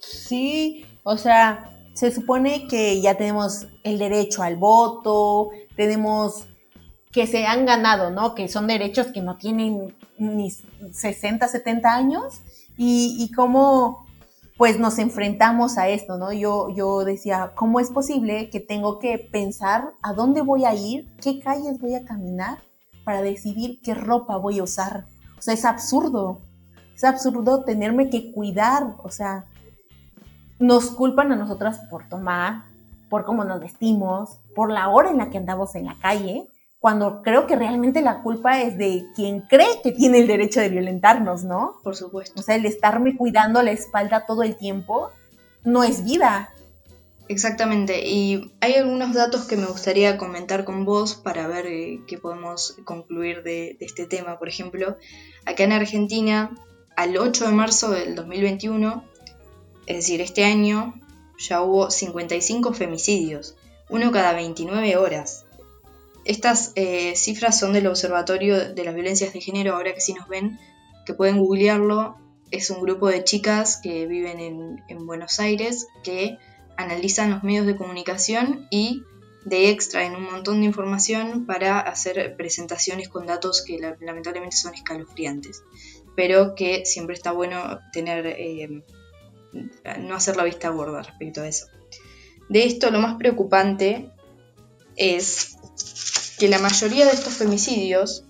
Sí, 0.00 0.86
o 1.02 1.18
sea, 1.18 1.70
se 1.94 2.12
supone 2.12 2.68
que 2.68 3.00
ya 3.00 3.16
tenemos 3.16 3.66
el 3.82 3.98
derecho 3.98 4.42
al 4.42 4.56
voto, 4.56 5.50
tenemos 5.76 6.47
que 7.18 7.26
se 7.26 7.46
han 7.46 7.66
ganado, 7.66 8.12
¿no? 8.12 8.36
Que 8.36 8.46
son 8.46 8.68
derechos 8.68 9.08
que 9.08 9.20
no 9.20 9.36
tienen 9.38 9.92
ni 10.18 10.52
60, 10.52 11.48
70 11.48 11.92
años 11.92 12.42
y, 12.76 13.32
cómo 13.34 14.06
pues 14.56 14.78
nos 14.78 15.00
enfrentamos 15.00 15.78
a 15.78 15.88
esto, 15.88 16.16
¿no? 16.16 16.32
Yo, 16.32 16.68
yo 16.76 17.04
decía, 17.04 17.54
¿cómo 17.56 17.80
es 17.80 17.90
posible 17.90 18.50
que 18.50 18.60
tengo 18.60 19.00
que 19.00 19.18
pensar 19.18 19.94
a 20.00 20.12
dónde 20.12 20.42
voy 20.42 20.64
a 20.64 20.74
ir, 20.74 21.12
qué 21.20 21.40
calles 21.40 21.80
voy 21.80 21.96
a 21.96 22.04
caminar 22.04 22.58
para 23.02 23.20
decidir 23.20 23.80
qué 23.82 23.94
ropa 23.94 24.36
voy 24.36 24.60
a 24.60 24.62
usar? 24.62 25.06
O 25.36 25.42
sea, 25.42 25.54
es 25.54 25.64
absurdo, 25.64 26.38
es 26.94 27.02
absurdo 27.02 27.64
tenerme 27.64 28.10
que 28.10 28.30
cuidar, 28.30 28.94
o 29.02 29.10
sea, 29.10 29.46
nos 30.60 30.92
culpan 30.92 31.32
a 31.32 31.36
nosotras 31.36 31.80
por 31.90 32.08
tomar, 32.08 32.62
por 33.10 33.24
cómo 33.24 33.42
nos 33.42 33.58
vestimos, 33.58 34.38
por 34.54 34.70
la 34.70 34.88
hora 34.88 35.10
en 35.10 35.18
la 35.18 35.30
que 35.30 35.38
andamos 35.38 35.74
en 35.74 35.86
la 35.86 35.96
calle, 35.98 36.46
cuando 36.80 37.22
creo 37.22 37.46
que 37.46 37.56
realmente 37.56 38.02
la 38.02 38.22
culpa 38.22 38.60
es 38.62 38.78
de 38.78 39.06
quien 39.16 39.40
cree 39.40 39.80
que 39.82 39.92
tiene 39.92 40.18
el 40.20 40.26
derecho 40.26 40.60
de 40.60 40.68
violentarnos, 40.68 41.44
¿no? 41.44 41.76
Por 41.82 41.96
supuesto. 41.96 42.40
O 42.40 42.42
sea, 42.42 42.54
el 42.54 42.66
estarme 42.66 43.16
cuidando 43.16 43.62
la 43.62 43.72
espalda 43.72 44.26
todo 44.26 44.42
el 44.42 44.56
tiempo 44.56 45.10
no 45.64 45.82
es 45.82 46.04
vida. 46.04 46.52
Exactamente, 47.28 48.08
y 48.08 48.52
hay 48.60 48.74
algunos 48.74 49.12
datos 49.12 49.44
que 49.44 49.56
me 49.58 49.66
gustaría 49.66 50.16
comentar 50.16 50.64
con 50.64 50.86
vos 50.86 51.14
para 51.14 51.46
ver 51.46 51.66
eh, 51.66 52.00
qué 52.06 52.16
podemos 52.16 52.76
concluir 52.84 53.42
de, 53.42 53.76
este 53.80 54.06
tema. 54.06 54.38
Por 54.38 54.48
ejemplo, 54.48 54.96
acá 55.44 55.64
en 55.64 55.72
Argentina, 55.72 56.50
al 56.96 57.18
8 57.18 57.46
de 57.46 57.52
marzo 57.52 57.90
del 57.90 58.14
2021, 58.14 59.04
es 59.86 59.96
decir, 59.96 60.22
este 60.22 60.46
año, 60.46 60.94
ya 61.38 61.60
hubo 61.60 61.90
55 61.90 62.72
femicidios, 62.72 63.56
uno 63.90 64.10
cada 64.10 64.32
29 64.32 64.96
horas. 64.96 65.44
Estas 66.28 66.72
eh, 66.74 67.16
cifras 67.16 67.58
son 67.58 67.72
del 67.72 67.86
Observatorio 67.86 68.74
de 68.74 68.84
las 68.84 68.94
Violencias 68.94 69.32
de 69.32 69.40
Género, 69.40 69.74
ahora 69.74 69.94
que 69.94 70.02
sí 70.02 70.12
nos 70.12 70.28
ven, 70.28 70.58
que 71.06 71.14
pueden 71.14 71.38
googlearlo. 71.38 72.18
Es 72.50 72.68
un 72.68 72.82
grupo 72.82 73.08
de 73.08 73.24
chicas 73.24 73.80
que 73.82 74.06
viven 74.06 74.38
en, 74.38 74.84
en 74.88 75.06
Buenos 75.06 75.40
Aires 75.40 75.86
que 76.04 76.36
analizan 76.76 77.30
los 77.30 77.42
medios 77.42 77.64
de 77.64 77.76
comunicación 77.76 78.68
y 78.70 79.04
de 79.46 79.70
extra 79.70 80.04
en 80.04 80.16
un 80.16 80.24
montón 80.24 80.60
de 80.60 80.66
información 80.66 81.46
para 81.46 81.80
hacer 81.80 82.36
presentaciones 82.36 83.08
con 83.08 83.24
datos 83.24 83.64
que 83.66 83.78
lamentablemente 83.78 84.54
son 84.54 84.74
escalofriantes, 84.74 85.62
pero 86.14 86.54
que 86.54 86.84
siempre 86.84 87.14
está 87.14 87.32
bueno 87.32 87.80
tener, 87.90 88.26
eh, 88.26 88.84
no 89.98 90.14
hacer 90.14 90.36
la 90.36 90.44
vista 90.44 90.68
gorda 90.68 91.02
respecto 91.02 91.40
a 91.40 91.48
eso. 91.48 91.68
De 92.50 92.66
esto 92.66 92.90
lo 92.90 92.98
más 92.98 93.16
preocupante 93.16 94.10
es 94.96 95.57
que 96.38 96.48
la 96.48 96.58
mayoría 96.58 97.04
de 97.04 97.12
estos 97.12 97.34
femicidios, 97.34 98.24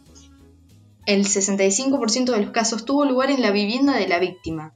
el 1.06 1.26
65% 1.26 2.32
de 2.32 2.40
los 2.40 2.50
casos 2.50 2.84
tuvo 2.84 3.04
lugar 3.04 3.30
en 3.30 3.42
la 3.42 3.50
vivienda 3.50 3.96
de 3.96 4.08
la 4.08 4.18
víctima, 4.18 4.74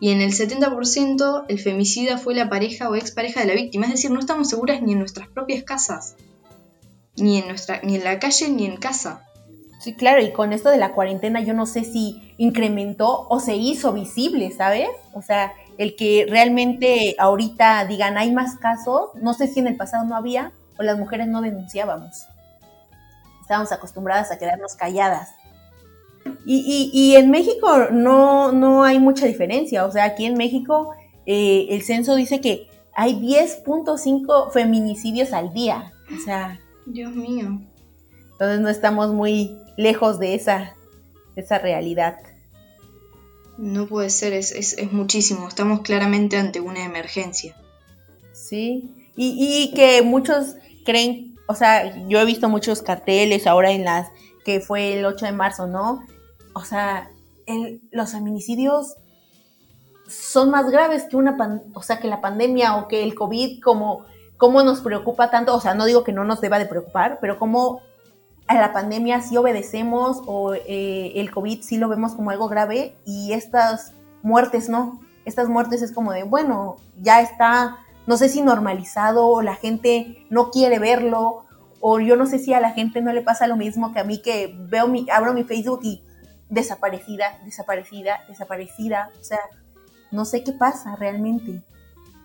y 0.00 0.10
en 0.10 0.20
el 0.20 0.32
70% 0.32 1.44
el 1.48 1.58
femicida 1.58 2.18
fue 2.18 2.34
la 2.34 2.50
pareja 2.50 2.90
o 2.90 2.94
expareja 2.94 3.40
de 3.40 3.46
la 3.46 3.54
víctima, 3.54 3.86
es 3.86 3.92
decir, 3.92 4.10
no 4.10 4.20
estamos 4.20 4.48
seguras 4.48 4.82
ni 4.82 4.92
en 4.92 4.98
nuestras 4.98 5.28
propias 5.28 5.62
casas, 5.64 6.16
ni 7.16 7.38
en, 7.38 7.48
nuestra, 7.48 7.80
ni 7.82 7.96
en 7.96 8.04
la 8.04 8.18
calle 8.18 8.48
ni 8.48 8.66
en 8.66 8.76
casa. 8.76 9.22
Sí, 9.80 9.94
claro, 9.94 10.22
y 10.22 10.32
con 10.32 10.52
esto 10.52 10.70
de 10.70 10.78
la 10.78 10.92
cuarentena 10.92 11.40
yo 11.40 11.54
no 11.54 11.66
sé 11.66 11.84
si 11.84 12.34
incrementó 12.38 13.26
o 13.28 13.40
se 13.40 13.54
hizo 13.54 13.92
visible, 13.92 14.50
¿sabes? 14.50 14.88
O 15.12 15.22
sea, 15.22 15.52
el 15.78 15.94
que 15.96 16.26
realmente 16.28 17.16
ahorita 17.18 17.84
digan 17.84 18.16
hay 18.16 18.32
más 18.32 18.56
casos, 18.56 19.10
no 19.20 19.34
sé 19.34 19.46
si 19.46 19.60
en 19.60 19.68
el 19.68 19.76
pasado 19.76 20.04
no 20.04 20.16
había 20.16 20.52
o 20.78 20.82
las 20.82 20.98
mujeres 20.98 21.28
no 21.28 21.40
denunciábamos. 21.40 22.26
Estábamos 23.44 23.72
acostumbradas 23.72 24.30
a 24.30 24.38
quedarnos 24.38 24.74
calladas. 24.74 25.34
Y, 26.46 27.14
en 27.14 27.30
México 27.30 27.90
no, 27.92 28.52
no 28.52 28.84
hay 28.84 28.98
mucha 28.98 29.26
diferencia. 29.26 29.84
O 29.84 29.92
sea, 29.92 30.04
aquí 30.04 30.24
en 30.24 30.38
México 30.38 30.94
eh, 31.26 31.66
el 31.68 31.82
censo 31.82 32.14
dice 32.14 32.40
que 32.40 32.70
hay 32.94 33.20
10.5 33.20 34.50
feminicidios 34.50 35.34
al 35.34 35.52
día. 35.52 35.92
O 36.10 36.24
sea. 36.24 36.58
Dios 36.86 37.14
mío. 37.14 37.60
Entonces 38.32 38.60
no 38.60 38.70
estamos 38.70 39.12
muy 39.12 39.58
lejos 39.76 40.18
de 40.18 40.34
esa, 40.34 40.74
esa 41.36 41.58
realidad. 41.58 42.16
No 43.58 43.86
puede 43.86 44.08
ser, 44.08 44.32
es, 44.32 44.52
es, 44.52 44.90
muchísimo. 44.90 45.46
Estamos 45.48 45.82
claramente 45.82 46.38
ante 46.38 46.60
una 46.60 46.82
emergencia. 46.82 47.54
Sí. 48.32 49.10
Y, 49.16 49.68
y 49.70 49.74
que 49.74 50.00
muchos 50.00 50.56
creen, 50.86 51.33
o 51.46 51.54
sea, 51.54 51.96
yo 52.08 52.20
he 52.20 52.24
visto 52.24 52.48
muchos 52.48 52.82
carteles 52.82 53.46
ahora 53.46 53.70
en 53.70 53.84
las 53.84 54.08
que 54.44 54.60
fue 54.60 54.98
el 54.98 55.04
8 55.04 55.26
de 55.26 55.32
marzo, 55.32 55.66
¿no? 55.66 56.04
o 56.54 56.64
sea, 56.64 57.10
los 57.90 58.12
feminicidios 58.12 58.96
son 60.08 60.50
más 60.50 60.70
graves 60.70 61.04
que 61.04 61.16
una 61.16 61.36
o 61.74 61.82
sea, 61.82 61.98
que 61.98 62.08
la 62.08 62.20
pandemia 62.20 62.76
o 62.76 62.88
que 62.88 63.02
el 63.02 63.14
COVID, 63.14 63.60
como 63.62 64.04
cómo 64.36 64.62
nos 64.62 64.80
preocupa 64.80 65.30
tanto, 65.30 65.54
o 65.54 65.60
sea, 65.60 65.74
no 65.74 65.84
digo 65.84 66.04
que 66.04 66.12
no 66.12 66.24
nos 66.24 66.40
deba 66.40 66.58
de 66.58 66.66
preocupar, 66.66 67.18
pero 67.20 67.38
cómo 67.38 67.80
a 68.46 68.54
la 68.54 68.72
pandemia 68.72 69.20
sí 69.20 69.36
obedecemos 69.36 70.22
o 70.26 70.54
eh, 70.54 71.12
el 71.16 71.30
COVID 71.30 71.62
sí 71.62 71.76
lo 71.76 71.88
vemos 71.88 72.14
como 72.14 72.30
algo 72.30 72.48
grave 72.48 72.96
y 73.04 73.32
estas 73.32 73.92
muertes 74.22 74.68
no. 74.68 75.00
Estas 75.24 75.48
muertes 75.48 75.80
es 75.80 75.92
como 75.92 76.12
de, 76.12 76.22
bueno, 76.22 76.76
ya 77.00 77.20
está, 77.22 77.78
no 78.06 78.16
sé 78.16 78.28
si 78.28 78.42
normalizado 78.42 79.26
o 79.26 79.42
la 79.42 79.54
gente 79.54 80.26
no 80.30 80.50
quiere 80.50 80.78
verlo 80.78 81.44
o 81.80 82.00
yo 82.00 82.16
no 82.16 82.26
sé 82.26 82.38
si 82.38 82.54
a 82.54 82.60
la 82.60 82.72
gente 82.72 83.02
no 83.02 83.12
le 83.12 83.22
pasa 83.22 83.46
lo 83.46 83.56
mismo 83.56 83.92
que 83.92 84.00
a 84.00 84.04
mí 84.04 84.22
que 84.22 84.54
veo 84.58 84.88
mi, 84.88 85.06
abro 85.10 85.34
mi 85.34 85.44
Facebook 85.44 85.80
y 85.82 86.02
desaparecida, 86.48 87.40
desaparecida, 87.44 88.20
desaparecida. 88.28 89.10
O 89.20 89.24
sea, 89.24 89.40
no 90.10 90.24
sé 90.24 90.44
qué 90.44 90.52
pasa 90.52 90.96
realmente. 90.96 91.62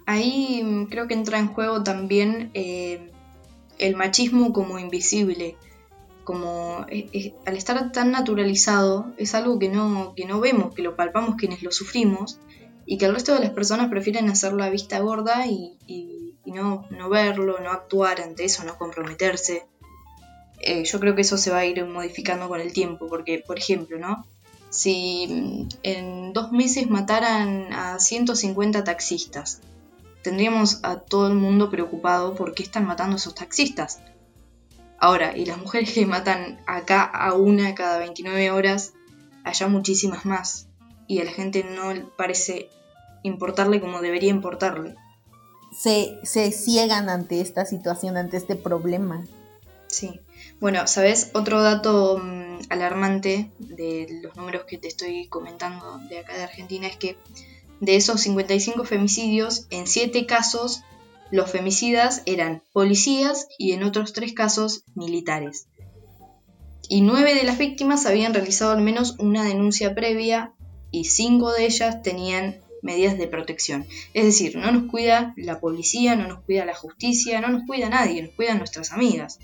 Ahí 0.06 0.62
mm, 0.64 0.86
creo 0.86 1.08
que 1.08 1.14
entra 1.14 1.40
en 1.40 1.48
juego 1.48 1.84
también 1.84 2.52
eh, 2.54 3.12
el 3.78 3.96
machismo 3.96 4.54
como 4.54 4.80
invisible. 4.80 5.58
Como 6.24 6.86
eh, 6.90 7.10
eh, 7.12 7.34
al 7.46 7.58
estar 7.58 7.92
tan 7.92 8.12
naturalizado, 8.12 9.12
es 9.18 9.34
algo 9.34 9.58
que 9.58 9.70
no, 9.70 10.14
que 10.16 10.26
no 10.26 10.40
vemos, 10.40 10.76
que 10.76 10.84
lo 10.84 10.96
palpamos 10.96 11.36
quienes 11.36 11.64
lo 11.64 11.72
sufrimos, 11.72 12.40
y 12.92 12.98
que 12.98 13.06
el 13.06 13.14
resto 13.14 13.36
de 13.36 13.42
las 13.42 13.52
personas 13.52 13.88
prefieren 13.92 14.30
hacerlo 14.30 14.64
a 14.64 14.70
vista 14.70 14.98
gorda 14.98 15.46
y, 15.46 15.78
no, 16.44 16.88
no 16.90 17.08
verlo, 17.08 17.60
no 17.60 17.70
actuar 17.70 18.20
ante 18.20 18.46
eso, 18.46 18.64
no 18.64 18.80
comprometerse. 18.80 19.68
Eh, 20.60 20.84
yo 20.86 21.00
creo 21.00 21.14
que 21.14 21.22
eso 21.22 21.38
se 21.38 21.52
va 21.52 21.60
a 21.60 21.66
ir 21.66 21.86
modificando 21.86 22.48
con 22.50 22.60
el 22.60 22.74
tiempo, 22.74 23.06
porque, 23.08 23.44
por 23.46 23.60
ejemplo, 23.60 24.00
¿no? 24.00 24.26
Si 24.72 25.28
mm, 25.30 25.68
en 25.84 26.34
dos 26.34 26.52
meses 26.52 26.90
mataran 26.90 27.72
a 27.74 28.00
150 28.00 28.84
taxistas, 28.84 29.62
tendríamos 30.24 30.80
a 30.82 31.00
todo 31.00 31.28
el 31.28 31.36
mundo 31.36 31.70
preocupado 31.70 32.34
por 32.34 32.56
qué 32.56 32.64
están 32.64 32.88
matando 32.88 33.18
a 33.18 33.20
esos 33.20 33.36
taxistas. 33.36 34.02
Ahora, 34.98 35.38
y 35.38 35.46
las 35.46 35.60
mujeres 35.60 35.94
que 35.94 36.08
matan 36.08 36.60
acá 36.66 37.04
a 37.04 37.36
una 37.36 37.76
cada 37.76 38.00
29 38.00 38.50
horas, 38.50 38.94
allá 39.44 39.68
muchísimas 39.68 40.26
más. 40.26 40.66
Y 41.06 41.22
a 41.22 41.24
la 41.24 41.32
gente 41.32 41.64
no 41.64 41.94
parece 42.18 42.70
importarle 43.24 43.82
como 43.82 44.02
debería 44.02 44.30
importarle. 44.30 44.96
Se, 45.78 46.20
se 46.24 46.52
ciegan 46.52 47.10
ante 47.10 47.42
esta 47.42 47.66
situación, 47.66 48.18
ante 48.18 48.38
este 48.38 48.56
problema. 48.56 49.26
Sí. 49.88 50.20
Bueno, 50.60 50.88
¿sabes? 50.88 51.32
Otro 51.34 51.62
dato 51.62 52.18
mm, 52.18 52.60
alarmante 52.70 53.52
de 53.60 54.20
los 54.22 54.36
números 54.36 54.66
que 54.66 54.78
te 54.78 54.88
estoy 54.88 55.28
comentando 55.28 56.00
de 56.10 56.20
acá 56.20 56.36
de 56.36 56.44
Argentina 56.44 56.88
es 56.88 56.98
que 56.98 57.18
de 57.80 57.96
esos 57.96 58.22
55 58.22 58.84
femicidios, 58.84 59.68
en 59.70 59.88
7 59.88 60.26
casos 60.26 60.82
los 61.32 61.50
femicidas 61.50 62.24
eran 62.26 62.64
policías 62.74 63.48
y 63.58 63.72
en 63.74 63.84
otros 63.84 64.14
3 64.14 64.34
casos 64.34 64.84
militares. 64.96 65.68
Y 66.90 67.02
9 67.02 67.36
de 67.36 67.44
las 67.44 67.58
víctimas 67.58 68.06
habían 68.06 68.34
realizado 68.34 68.72
al 68.72 68.82
menos 68.82 69.16
una 69.20 69.44
denuncia 69.44 69.94
previa 69.94 70.54
y 70.92 71.06
5 71.06 71.54
de 71.54 71.66
ellas 71.66 72.02
tenían 72.02 72.58
medidas 72.82 73.18
de 73.18 73.28
protección. 73.28 73.86
Es 74.14 74.26
decir, 74.26 74.56
no 74.58 74.72
nos 74.72 74.90
cuida 74.90 75.34
la 75.38 75.60
policía, 75.60 76.16
no 76.16 76.28
nos 76.28 76.40
cuida 76.42 76.66
la 76.66 76.76
justicia, 76.76 77.42
no 77.42 77.50
nos 77.50 77.66
cuida 77.66 77.90
nadie, 77.90 78.22
nos 78.24 78.32
cuidan 78.32 78.58
nuestras 78.58 78.92
amigas. 78.92 79.40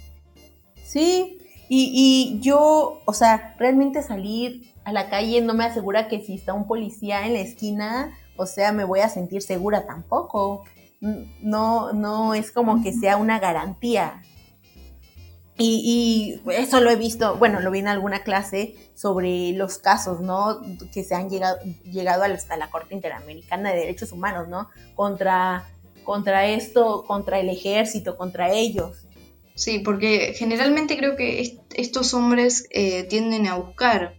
Sí, 0.83 1.37
y, 1.67 2.39
yo, 2.41 3.01
o 3.05 3.13
sea, 3.13 3.55
realmente 3.57 4.03
salir 4.03 4.73
a 4.83 4.91
la 4.91 5.09
calle 5.09 5.41
no 5.41 5.53
me 5.53 5.65
asegura 5.65 6.07
que 6.07 6.21
si 6.21 6.35
está 6.35 6.53
un 6.53 6.67
policía 6.67 7.25
en 7.25 7.33
la 7.33 7.39
esquina, 7.39 8.17
o 8.37 8.45
sea, 8.45 8.71
me 8.71 8.83
voy 8.83 8.99
a 8.99 9.09
sentir 9.09 9.41
segura 9.41 9.87
tampoco. 9.87 10.63
No, 11.41 11.93
no 11.93 12.33
es 12.33 12.51
como 12.51 12.83
que 12.83 12.93
sea 12.93 13.17
una 13.17 13.39
garantía. 13.39 14.21
Y, 15.57 16.41
eso 16.51 16.81
lo 16.81 16.89
he 16.89 16.97
visto, 16.97 17.37
bueno, 17.37 17.61
lo 17.61 17.71
vi 17.71 17.79
en 17.79 17.87
alguna 17.87 18.23
clase 18.23 18.75
sobre 18.93 19.53
los 19.53 19.77
casos, 19.77 20.19
¿no? 20.19 20.61
Que 20.93 21.03
se 21.03 21.15
han 21.15 21.29
llegado, 21.29 21.57
llegado 21.85 22.23
hasta 22.23 22.57
la 22.57 22.69
Corte 22.69 22.93
Interamericana 22.93 23.71
de 23.71 23.79
Derechos 23.79 24.11
Humanos, 24.11 24.49
¿no? 24.49 24.69
Contra, 24.95 25.65
contra 26.03 26.47
esto, 26.47 27.05
contra 27.07 27.39
el 27.39 27.49
ejército, 27.49 28.17
contra 28.17 28.51
ellos. 28.51 29.05
Sí, 29.55 29.79
porque 29.79 30.33
generalmente 30.35 30.97
creo 30.97 31.15
que 31.15 31.61
estos 31.73 32.13
hombres 32.13 32.67
eh, 32.71 33.03
tienden 33.03 33.47
a 33.47 33.55
buscar 33.55 34.15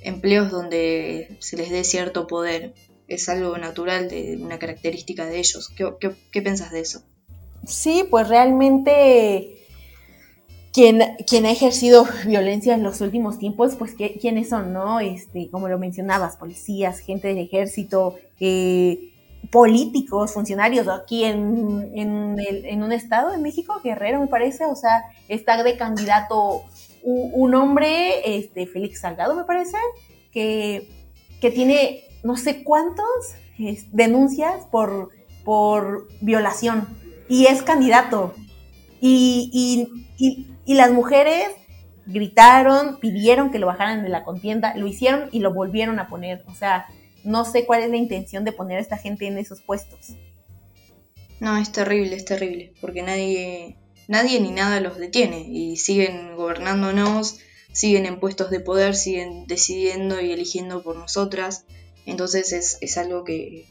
empleos 0.00 0.50
donde 0.50 1.36
se 1.40 1.58
les 1.58 1.70
dé 1.70 1.84
cierto 1.84 2.26
poder. 2.26 2.74
Es 3.06 3.28
algo 3.28 3.56
natural, 3.58 4.08
de 4.08 4.38
una 4.40 4.58
característica 4.58 5.26
de 5.26 5.38
ellos. 5.38 5.68
¿Qué, 5.68 6.16
qué, 6.30 6.42
piensas 6.42 6.70
de 6.70 6.80
eso? 6.80 7.02
Sí, 7.66 8.06
pues 8.10 8.28
realmente 8.28 9.57
quien, 10.72 11.02
quien, 11.26 11.46
ha 11.46 11.50
ejercido 11.50 12.06
violencia 12.26 12.74
en 12.74 12.82
los 12.82 13.00
últimos 13.00 13.38
tiempos, 13.38 13.76
pues 13.76 13.94
quiénes 13.94 14.48
son, 14.48 14.72
¿no? 14.72 15.00
Este, 15.00 15.48
como 15.50 15.68
lo 15.68 15.78
mencionabas, 15.78 16.36
policías, 16.36 17.00
gente 17.00 17.28
del 17.28 17.38
ejército, 17.38 18.16
eh, 18.40 19.12
políticos, 19.50 20.32
funcionarios 20.32 20.88
aquí 20.88 21.24
en, 21.24 21.90
en, 21.94 22.82
un 22.82 22.92
estado 22.92 23.30
de 23.30 23.38
México, 23.38 23.80
Guerrero 23.82 24.20
me 24.20 24.26
parece, 24.26 24.64
o 24.66 24.74
sea, 24.74 25.04
está 25.28 25.62
de 25.62 25.76
candidato 25.76 26.64
un, 27.02 27.54
hombre, 27.54 28.38
este, 28.38 28.66
Félix 28.66 29.00
Salgado 29.00 29.34
me 29.34 29.44
parece, 29.44 29.78
que, 30.32 30.88
que 31.40 31.50
tiene 31.50 32.02
no 32.22 32.36
sé 32.36 32.62
cuántos 32.62 33.06
denuncias 33.92 34.66
por, 34.70 35.10
por 35.44 36.08
violación 36.20 36.86
y 37.28 37.46
es 37.46 37.62
candidato. 37.62 38.34
Y, 39.00 39.98
y, 40.18 40.48
las 40.74 40.92
mujeres 40.92 41.48
gritaron, 42.06 42.98
pidieron 43.00 43.50
que 43.50 43.58
lo 43.58 43.66
bajaran 43.66 44.02
de 44.02 44.08
la 44.08 44.24
contienda, 44.24 44.74
lo 44.76 44.86
hicieron 44.86 45.28
y 45.32 45.40
lo 45.40 45.52
volvieron 45.52 45.98
a 45.98 46.08
poner. 46.08 46.42
O 46.46 46.54
sea, 46.54 46.86
no 47.24 47.44
sé 47.44 47.66
cuál 47.66 47.82
es 47.82 47.90
la 47.90 47.96
intención 47.96 48.44
de 48.44 48.52
poner 48.52 48.78
a 48.78 48.80
esta 48.80 48.96
gente 48.96 49.26
en 49.26 49.38
esos 49.38 49.60
puestos. 49.60 50.14
No, 51.40 51.56
es 51.56 51.70
terrible, 51.70 52.16
es 52.16 52.24
terrible, 52.24 52.72
porque 52.80 53.02
nadie, 53.02 53.76
nadie 54.08 54.40
ni 54.40 54.50
nada 54.50 54.80
los 54.80 54.98
detiene 54.98 55.46
y 55.48 55.76
siguen 55.76 56.34
gobernándonos, 56.34 57.38
siguen 57.72 58.06
en 58.06 58.18
puestos 58.18 58.50
de 58.50 58.60
poder, 58.60 58.96
siguen 58.96 59.46
decidiendo 59.46 60.20
y 60.20 60.32
eligiendo 60.32 60.82
por 60.82 60.96
nosotras. 60.96 61.64
Entonces 62.06 62.52
es, 62.52 62.78
es 62.80 62.98
algo 62.98 63.22
que 63.22 63.66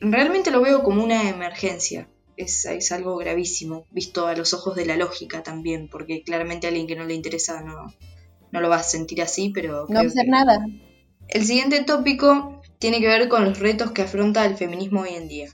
realmente 0.00 0.50
lo 0.50 0.60
veo 0.60 0.82
como 0.82 1.04
una 1.04 1.28
emergencia. 1.28 2.08
Es, 2.40 2.64
es, 2.64 2.92
algo 2.92 3.16
gravísimo, 3.16 3.86
visto 3.90 4.26
a 4.26 4.34
los 4.34 4.54
ojos 4.54 4.74
de 4.74 4.86
la 4.86 4.96
lógica 4.96 5.42
también, 5.42 5.88
porque 5.88 6.22
claramente 6.22 6.66
a 6.66 6.70
alguien 6.70 6.86
que 6.86 6.96
no 6.96 7.04
le 7.04 7.14
interesa 7.14 7.60
no, 7.60 7.92
no 8.50 8.60
lo 8.60 8.68
va 8.68 8.76
a 8.76 8.82
sentir 8.82 9.20
así, 9.22 9.50
pero... 9.50 9.86
No 9.88 10.00
hacer 10.00 10.26
nada. 10.26 10.66
El 11.28 11.44
siguiente 11.44 11.82
tópico 11.84 12.62
tiene 12.78 13.00
que 13.00 13.06
ver 13.06 13.28
con 13.28 13.44
los 13.44 13.58
retos 13.58 13.92
que 13.92 14.02
afronta 14.02 14.44
el 14.46 14.56
feminismo 14.56 15.02
hoy 15.02 15.14
en 15.14 15.28
día. 15.28 15.48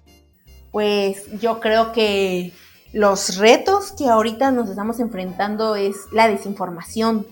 Pues 0.70 1.24
yo 1.40 1.60
creo 1.60 1.92
que 1.92 2.52
los 2.92 3.36
retos 3.36 3.92
que 3.92 4.08
ahorita 4.08 4.52
nos 4.52 4.70
estamos 4.70 5.00
enfrentando 5.00 5.74
es 5.74 5.96
la 6.12 6.28
desinformación, 6.28 7.26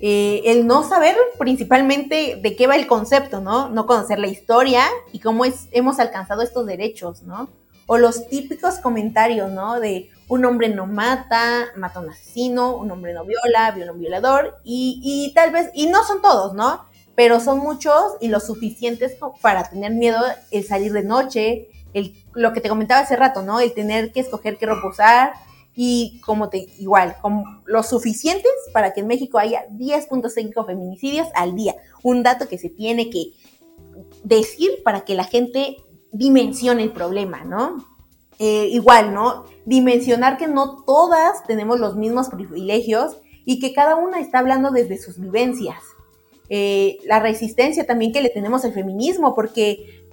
eh, 0.00 0.42
el 0.44 0.66
no 0.66 0.86
saber 0.86 1.16
principalmente 1.38 2.38
de 2.42 2.56
qué 2.56 2.66
va 2.66 2.76
el 2.76 2.86
concepto, 2.86 3.40
¿no? 3.40 3.70
No 3.70 3.86
conocer 3.86 4.18
la 4.18 4.26
historia 4.26 4.84
y 5.12 5.20
cómo 5.20 5.44
es, 5.44 5.68
hemos 5.72 5.98
alcanzado 6.00 6.42
estos 6.42 6.66
derechos, 6.66 7.22
¿no? 7.22 7.48
O 7.86 7.98
los 7.98 8.28
típicos 8.28 8.78
comentarios, 8.78 9.50
¿no? 9.50 9.80
De 9.80 10.10
un 10.28 10.44
hombre 10.44 10.68
no 10.68 10.86
mata, 10.86 11.66
mata 11.76 12.00
a 12.00 12.02
un 12.02 12.10
asesino, 12.10 12.76
un 12.76 12.90
hombre 12.90 13.12
no 13.12 13.24
viola, 13.24 13.70
viola 13.70 13.92
un 13.92 14.00
violador, 14.00 14.58
y, 14.64 15.00
y 15.02 15.32
tal 15.34 15.52
vez, 15.52 15.70
y 15.72 15.86
no 15.86 16.04
son 16.04 16.20
todos, 16.20 16.54
¿no? 16.54 16.84
Pero 17.14 17.40
son 17.40 17.58
muchos 17.58 18.14
y 18.20 18.28
lo 18.28 18.40
suficientes 18.40 19.16
para 19.40 19.68
tener 19.68 19.92
miedo 19.92 20.20
el 20.50 20.64
salir 20.64 20.92
de 20.92 21.04
noche, 21.04 21.68
el, 21.94 22.14
lo 22.34 22.52
que 22.52 22.60
te 22.60 22.68
comentaba 22.68 23.00
hace 23.02 23.16
rato, 23.16 23.42
¿no? 23.42 23.60
El 23.60 23.72
tener 23.72 24.12
que 24.12 24.20
escoger 24.20 24.58
qué 24.58 24.66
reposar, 24.66 25.32
y 25.76 26.20
como 26.24 26.48
te, 26.48 26.66
igual, 26.78 27.16
como 27.20 27.44
los 27.66 27.88
suficientes 27.88 28.50
para 28.72 28.94
que 28.94 29.00
en 29.00 29.06
México 29.06 29.38
haya 29.38 29.68
10.5 29.68 30.66
feminicidios 30.66 31.28
al 31.34 31.54
día. 31.54 31.76
Un 32.02 32.22
dato 32.22 32.48
que 32.48 32.56
se 32.56 32.70
tiene 32.70 33.10
que 33.10 33.32
decir 34.24 34.70
para 34.82 35.02
que 35.02 35.14
la 35.14 35.24
gente 35.24 35.76
dimensione 36.16 36.82
el 36.82 36.92
problema, 36.92 37.44
¿no? 37.44 37.84
Eh, 38.38 38.68
igual, 38.70 39.14
¿no? 39.14 39.44
Dimensionar 39.64 40.36
que 40.36 40.46
no 40.46 40.82
todas 40.84 41.42
tenemos 41.44 41.80
los 41.80 41.96
mismos 41.96 42.28
privilegios 42.28 43.16
y 43.44 43.60
que 43.60 43.72
cada 43.72 43.96
una 43.96 44.20
está 44.20 44.40
hablando 44.40 44.70
desde 44.70 44.98
sus 44.98 45.18
vivencias. 45.18 45.82
Eh, 46.48 46.98
la 47.04 47.18
resistencia 47.20 47.86
también 47.86 48.12
que 48.12 48.22
le 48.22 48.30
tenemos 48.30 48.64
al 48.64 48.72
feminismo, 48.72 49.34
porque 49.34 50.06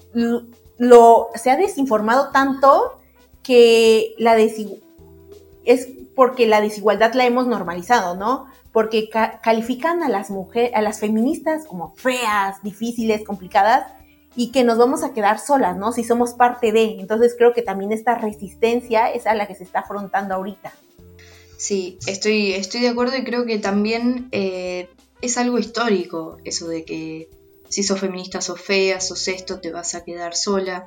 lo, 0.78 1.30
se 1.36 1.52
ha 1.52 1.58
desinformado 1.58 2.32
tanto 2.32 3.00
que 3.42 4.14
la 4.18 4.38
es 4.38 5.88
porque 6.16 6.46
la 6.46 6.62
desigualdad 6.62 7.14
la 7.14 7.26
hemos 7.26 7.48
normalizado, 7.48 8.16
¿no? 8.16 8.46
Porque 8.72 9.10
califican 9.10 10.04
a 10.04 10.10
las 10.10 10.30
mujeres, 10.30 10.72
a 10.76 10.82
las 10.82 11.00
feministas 11.00 11.66
como 11.66 11.94
feas, 11.96 12.62
difíciles, 12.64 13.24
complicadas 13.24 13.86
y 14.36 14.52
que 14.52 14.64
nos 14.64 14.78
vamos 14.78 15.04
a 15.04 15.14
quedar 15.14 15.40
solas, 15.40 15.78
¿no? 15.78 15.92
Si 15.92 16.04
somos 16.04 16.34
parte 16.34 16.72
de. 16.72 17.00
Entonces 17.00 17.36
creo 17.38 17.54
que 17.54 17.62
también 17.62 17.92
esta 17.92 18.16
resistencia 18.16 19.12
es 19.12 19.28
a 19.28 19.34
la 19.34 19.48
que 19.48 19.56
se 19.56 19.64
está 19.64 19.80
afrontando 19.80 20.34
ahorita. 20.36 20.74
Sí, 21.58 21.98
estoy, 22.08 22.54
estoy 22.54 22.82
de 22.82 22.90
acuerdo 22.90 23.18
y 23.18 23.24
creo 23.24 23.46
que 23.46 23.60
también 23.60 24.28
eh, 24.32 24.90
es 25.22 25.38
algo 25.38 25.60
histórico 25.60 26.38
eso 26.44 26.68
de 26.68 26.84
que 26.84 27.30
si 27.70 27.82
sos 27.82 28.00
feminista 28.00 28.42
sos 28.42 28.62
fea, 28.62 29.02
sos 29.02 29.28
esto, 29.28 29.60
te 29.60 29.72
vas 29.72 29.96
a 29.96 30.04
quedar 30.04 30.36
sola. 30.36 30.86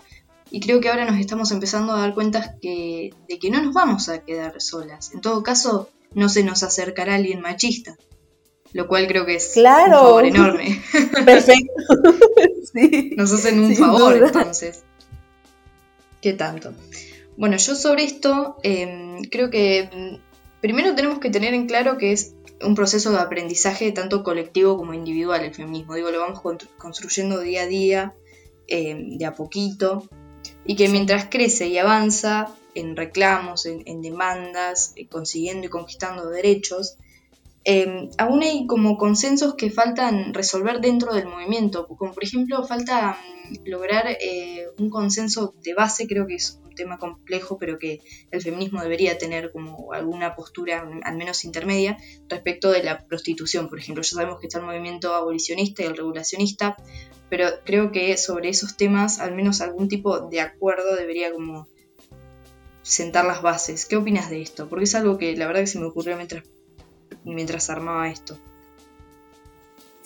Y 0.50 0.61
creo 0.61 0.80
que 0.80 0.88
ahora 0.88 1.04
nos 1.04 1.18
estamos 1.18 1.50
empezando 1.50 1.92
a 1.92 2.00
dar 2.00 2.14
cuenta 2.14 2.56
que, 2.62 3.12
de 3.28 3.38
que 3.40 3.50
no 3.50 3.61
nos 3.61 3.74
vamos 3.74 4.09
a 4.09 4.20
quedar 4.20 4.61
solas. 4.61 5.12
En 5.12 5.20
todo 5.20 5.42
caso, 5.42 5.90
no 6.14 6.28
se 6.28 6.44
nos 6.44 6.62
acercará 6.62 7.16
alguien 7.16 7.40
machista. 7.40 7.96
Lo 8.76 8.86
cual 8.88 9.06
creo 9.06 9.24
que 9.24 9.36
es 9.36 9.56
un 9.56 9.64
favor 9.64 10.26
enorme. 10.26 10.82
Perfecto. 11.24 11.72
Nos 13.16 13.32
hacen 13.32 13.58
un 13.58 13.74
favor 13.74 14.14
entonces. 14.22 14.84
¿Qué 16.20 16.34
tanto? 16.34 16.74
Bueno, 17.38 17.56
yo 17.56 17.74
sobre 17.74 18.04
esto 18.04 18.58
em, 18.62 19.22
creo 19.30 19.48
que 19.48 19.88
mm, 19.90 20.60
primero 20.60 20.94
tenemos 20.94 21.20
que 21.20 21.30
tener 21.30 21.54
en 21.54 21.66
claro 21.66 21.96
que 21.96 22.12
es 22.12 22.34
un 22.60 22.74
proceso 22.74 23.12
de 23.12 23.18
aprendizaje 23.18 23.92
tanto 23.92 24.22
colectivo 24.22 24.76
como 24.76 24.92
individual 24.92 25.42
el 25.42 25.54
feminismo. 25.54 25.94
Digo, 25.94 26.10
lo 26.10 26.20
vamos 26.20 26.42
construyendo 26.76 27.40
día 27.40 27.62
a 27.62 27.66
día, 27.66 28.14
em, 28.68 29.16
de 29.16 29.24
a 29.24 29.34
poquito 29.34 30.06
y 30.66 30.76
que 30.76 30.90
mientras 30.90 31.28
crece 31.30 31.68
y 31.68 31.78
avanza 31.78 32.54
en 32.74 32.94
reclamos, 32.94 33.64
en, 33.64 34.02
demandas, 34.02 34.92
eh, 34.96 35.06
consiguiendo 35.08 35.66
y 35.66 35.70
conquistando 35.70 36.28
derechos, 36.28 36.98
em, 37.66 38.09
aún 38.16 38.42
hay 38.44 38.66
como 38.68 38.96
consensos 38.96 39.57
que 39.57 39.70
faltan 39.70 40.33
resolver 40.33 40.81
dentro 40.81 41.12
del 41.12 41.26
movimiento, 41.26 41.88
como 41.88 42.14
por 42.14 42.22
ejemplo 42.22 42.64
falta 42.64 43.18
mm, 43.50 43.68
lograr 43.68 44.07
eh, 44.20 44.68
un 44.79 44.88
consenso 44.88 45.52
de 45.64 45.74
base, 45.74 46.07
creo 46.07 46.29
que 46.29 46.37
es 46.37 46.61
un 46.64 46.76
tema 46.76 46.96
complejo, 46.96 47.59
pero 47.59 47.76
que 47.76 48.02
el 48.31 48.40
feminismo 48.40 48.81
debería 48.81 49.18
tener 49.18 49.50
como 49.50 49.92
alguna 49.92 50.37
postura, 50.37 50.85
mm, 50.85 51.00
al 51.02 51.16
menos 51.16 51.44
intermedia, 51.44 51.98
respecto 52.29 52.70
de 52.70 52.85
la 52.85 53.05
prostitución, 53.05 53.68
por 53.68 53.81
ejemplo. 53.81 54.05
Ya 54.05 54.11
sabemos 54.11 54.38
que 54.38 54.46
está 54.46 54.61
el 54.61 54.66
movimiento 54.66 55.12
abolicionista 55.12 55.83
y 55.83 55.87
el 55.87 55.96
regulacionista, 55.96 56.76
pero 57.29 57.48
creo 57.64 57.90
que 57.90 58.16
sobre 58.16 58.48
esos 58.48 58.76
temas 58.76 59.18
al 59.18 59.35
menos 59.35 59.61
algún 59.61 59.88
tipo 59.88 60.20
de 60.20 60.40
acuerdo 60.40 60.94
debería 60.94 61.33
como 61.33 61.66
sentar 62.83 63.24
las 63.24 63.42
bases. 63.42 63.87
¿Qué 63.87 63.96
opinas 63.96 64.31
de 64.31 64.40
esto? 64.40 64.68
Porque 64.68 64.85
es 64.85 64.94
algo 64.94 65.18
que 65.18 65.37
la 65.37 65.48
verdad 65.48 65.62
que 65.62 65.66
se 65.66 65.81
me 65.81 65.87
ocurrió 65.87 66.16
mientras, 66.16 66.44
mientras 67.25 67.71
armaba 67.71 68.09
esto. 68.09 68.38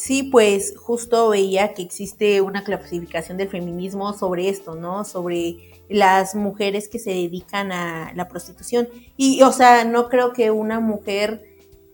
Sí, 0.01 0.23
pues 0.23 0.75
justo 0.79 1.29
veía 1.29 1.75
que 1.75 1.83
existe 1.83 2.41
una 2.41 2.65
clasificación 2.65 3.37
del 3.37 3.51
feminismo 3.51 4.15
sobre 4.15 4.49
esto, 4.49 4.75
¿no? 4.75 5.05
Sobre 5.05 5.59
las 5.91 6.35
mujeres 6.35 6.89
que 6.89 6.99
se 6.99 7.11
dedican 7.11 7.71
a 7.71 8.13
la 8.15 8.27
prostitución. 8.27 8.89
Y, 9.19 9.43
o 9.43 9.53
sea, 9.53 9.85
no 9.85 10.09
creo 10.09 10.33
que 10.33 10.51
una 10.51 10.81
mujer, 10.81 11.43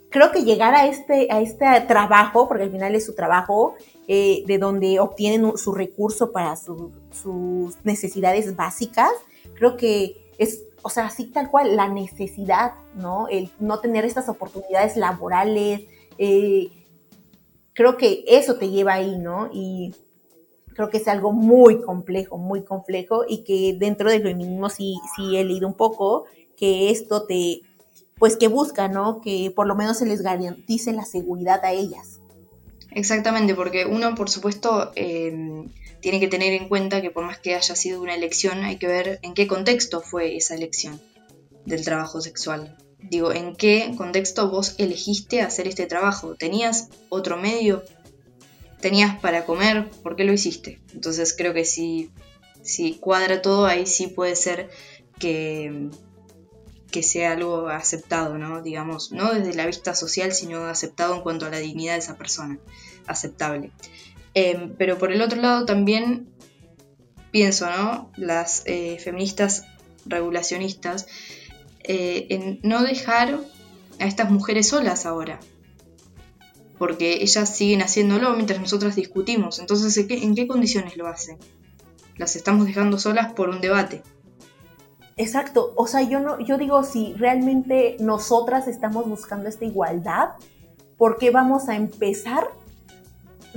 creo 0.09 0.31
que 0.31 0.45
llegar 0.45 0.77
a 0.77 0.87
este, 0.87 1.27
a 1.33 1.40
este 1.40 1.66
trabajo, 1.88 2.47
porque 2.47 2.62
al 2.62 2.71
final 2.71 2.95
es 2.95 3.07
su 3.07 3.14
trabajo, 3.16 3.75
eh, 4.07 4.45
de 4.47 4.59
donde 4.59 5.01
obtienen 5.01 5.59
su 5.59 5.73
recurso 5.73 6.31
para 6.31 6.55
sus 6.55 7.75
necesidades 7.83 8.55
básicas, 8.55 9.11
creo 9.55 9.77
que 9.77 10.31
es, 10.38 10.62
o 10.87 10.88
sea, 10.88 11.07
así 11.07 11.25
tal 11.25 11.51
cual, 11.51 11.75
la 11.75 11.88
necesidad, 11.88 12.75
¿no? 12.94 13.27
El 13.27 13.51
no 13.59 13.81
tener 13.81 14.05
estas 14.05 14.29
oportunidades 14.29 14.96
laborales, 14.96 15.81
eh, 16.16 16.70
creo 17.72 17.96
que 17.96 18.22
eso 18.29 18.55
te 18.55 18.70
lleva 18.70 18.94
ahí, 18.94 19.18
¿no? 19.18 19.51
Y 19.53 19.96
creo 20.75 20.88
que 20.88 20.99
es 20.99 21.09
algo 21.09 21.33
muy 21.33 21.81
complejo, 21.81 22.38
muy 22.38 22.62
complejo 22.62 23.25
y 23.29 23.42
que 23.42 23.77
dentro 23.77 24.09
del 24.09 24.22
feminismo 24.22 24.70
sí, 24.70 24.94
sí 25.16 25.37
he 25.37 25.42
leído 25.42 25.66
un 25.66 25.75
poco 25.75 26.27
que 26.57 26.90
esto 26.90 27.27
te, 27.27 27.62
pues 28.16 28.37
que 28.37 28.46
busca, 28.46 28.87
¿no? 28.87 29.20
Que 29.20 29.53
por 29.57 29.66
lo 29.66 29.75
menos 29.75 29.99
se 29.99 30.07
les 30.07 30.22
garantice 30.22 30.92
la 30.92 31.05
seguridad 31.05 31.64
a 31.64 31.72
ellas. 31.72 32.20
Exactamente, 32.92 33.57
porque 33.57 33.87
uno, 33.87 34.14
por 34.14 34.31
supuesto, 34.31 34.92
em, 34.94 35.66
tiene 36.00 36.20
que 36.20 36.28
tener 36.28 36.52
en 36.52 36.68
cuenta 36.68 37.00
que 37.00 37.11
por 37.11 37.24
más 37.24 37.38
que 37.38 37.54
haya 37.54 37.74
sido 37.74 38.00
una 38.00 38.14
elección, 38.14 38.64
hay 38.64 38.76
que 38.76 38.87
ver 38.87 39.18
en 39.22 39.35
qué 39.35 39.46
contexto 39.46 40.00
fue 40.00 40.37
esa 40.37 40.54
elección 40.54 41.00
del 41.64 41.85
trabajo 41.85 42.20
sexual. 42.20 42.76
Digo, 42.98 43.32
¿en 43.32 43.54
qué 43.54 43.92
contexto 43.96 44.50
vos 44.50 44.74
elegiste 44.78 45.42
hacer 45.42 45.68
este 45.68 45.87
trabajo? 45.87 46.35
¿Tenías 46.35 46.88
otro 47.09 47.37
medio? 47.37 47.85
¿Tenías 48.80 49.18
para 49.20 49.44
comer? 49.44 49.90
¿Por 50.02 50.16
qué 50.16 50.24
lo 50.24 50.32
hiciste? 50.32 50.80
Entonces 50.92 51.35
creo 51.37 51.54
que 51.54 51.64
si, 51.64 52.11
si 52.62 52.94
cuadra 52.94 53.42
todo, 53.42 53.66
ahí 53.66 53.87
sí 53.87 54.09
puede 54.09 54.37
ser 54.37 54.70
que, 55.18 55.88
que 56.90 57.02
sea 57.02 57.32
algo 57.32 57.68
aceptado, 57.68 58.38
¿no? 58.38 58.62
Digamos, 58.62 59.12
no 59.12 59.32
desde 59.32 59.54
la 59.54 59.66
vista 59.66 59.94
social, 59.94 60.32
sino 60.32 60.64
aceptado 60.64 61.14
en 61.14 61.22
cuanto 61.22 61.46
a 61.46 61.50
la 61.50 61.59
dignidad 61.59 61.94
de 61.94 62.00
esa 62.00 62.16
persona, 62.16 62.59
aceptable. 63.06 63.70
Em, 64.38 64.75
pero 64.77 64.99
por 64.99 65.12
el 65.12 65.22
otro 65.22 65.40
lado 65.40 65.64
también 65.64 66.29
pienso, 67.31 67.70
¿no? 67.70 68.12
Las 68.18 68.62
eh, 68.66 68.99
feministas 68.99 69.64
regulacionistas, 70.05 71.07
eh, 71.83 72.27
en 72.29 72.61
no 72.62 72.83
dejar 72.83 73.40
a 73.99 74.05
estas 74.05 74.31
mujeres 74.31 74.68
solas 74.68 75.07
ahora, 75.07 75.40
porque 76.79 77.22
ellas 77.22 77.57
siguen 77.57 77.81
haciéndolo 77.81 78.35
mientras 78.35 78.61
nosotras 78.61 78.94
discutimos. 78.94 79.59
Entonces, 79.59 79.96
¿en 79.96 80.07
qué, 80.07 80.22
¿en 80.22 80.35
qué 80.35 80.46
condiciones 80.46 80.99
lo 80.99 81.07
hacen? 81.07 81.38
Las 82.18 82.37
estamos 82.37 82.66
dejando 82.66 82.99
solas 82.99 83.33
por 83.33 83.49
un 83.49 83.62
debate 83.62 84.03
Exacto, 85.16 85.72
o 85.77 85.87
sea, 85.87 86.03
yo 86.03 86.20
no, 86.20 86.40
yo 86.40 86.59
digo, 86.59 86.85
si 86.85 87.14
realmente 87.14 87.96
nosotras 88.01 88.68
estamos 88.68 89.09
buscando 89.09 89.49
esta 89.49 89.64
igualdad, 89.64 90.33
¿por 90.99 91.16
qué 91.16 91.31
vamos 91.31 91.70
a 91.70 91.75
empezar 91.77 92.51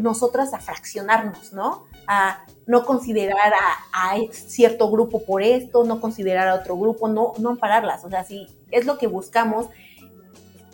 nosotras 0.01 0.53
a 0.53 0.59
fraccionarnos, 0.59 1.53
¿no? 1.53 1.85
A 2.07 2.43
no 2.65 2.85
considerar 2.85 3.53
a, 3.53 4.15
cierto 4.31 4.89
grupo 4.89 5.23
por 5.23 5.41
esto, 5.41 5.83
no 5.83 5.99
considerar 6.01 6.47
a 6.47 6.55
otro 6.55 6.77
grupo, 6.77 7.07
no, 7.07 7.33
no 7.37 7.49
ampararlas. 7.49 8.03
O 8.05 8.09
sea, 8.09 8.23
si 8.23 8.47
es 8.71 8.85
lo 8.85 8.97
que 8.97 9.07
buscamos, 9.07 9.67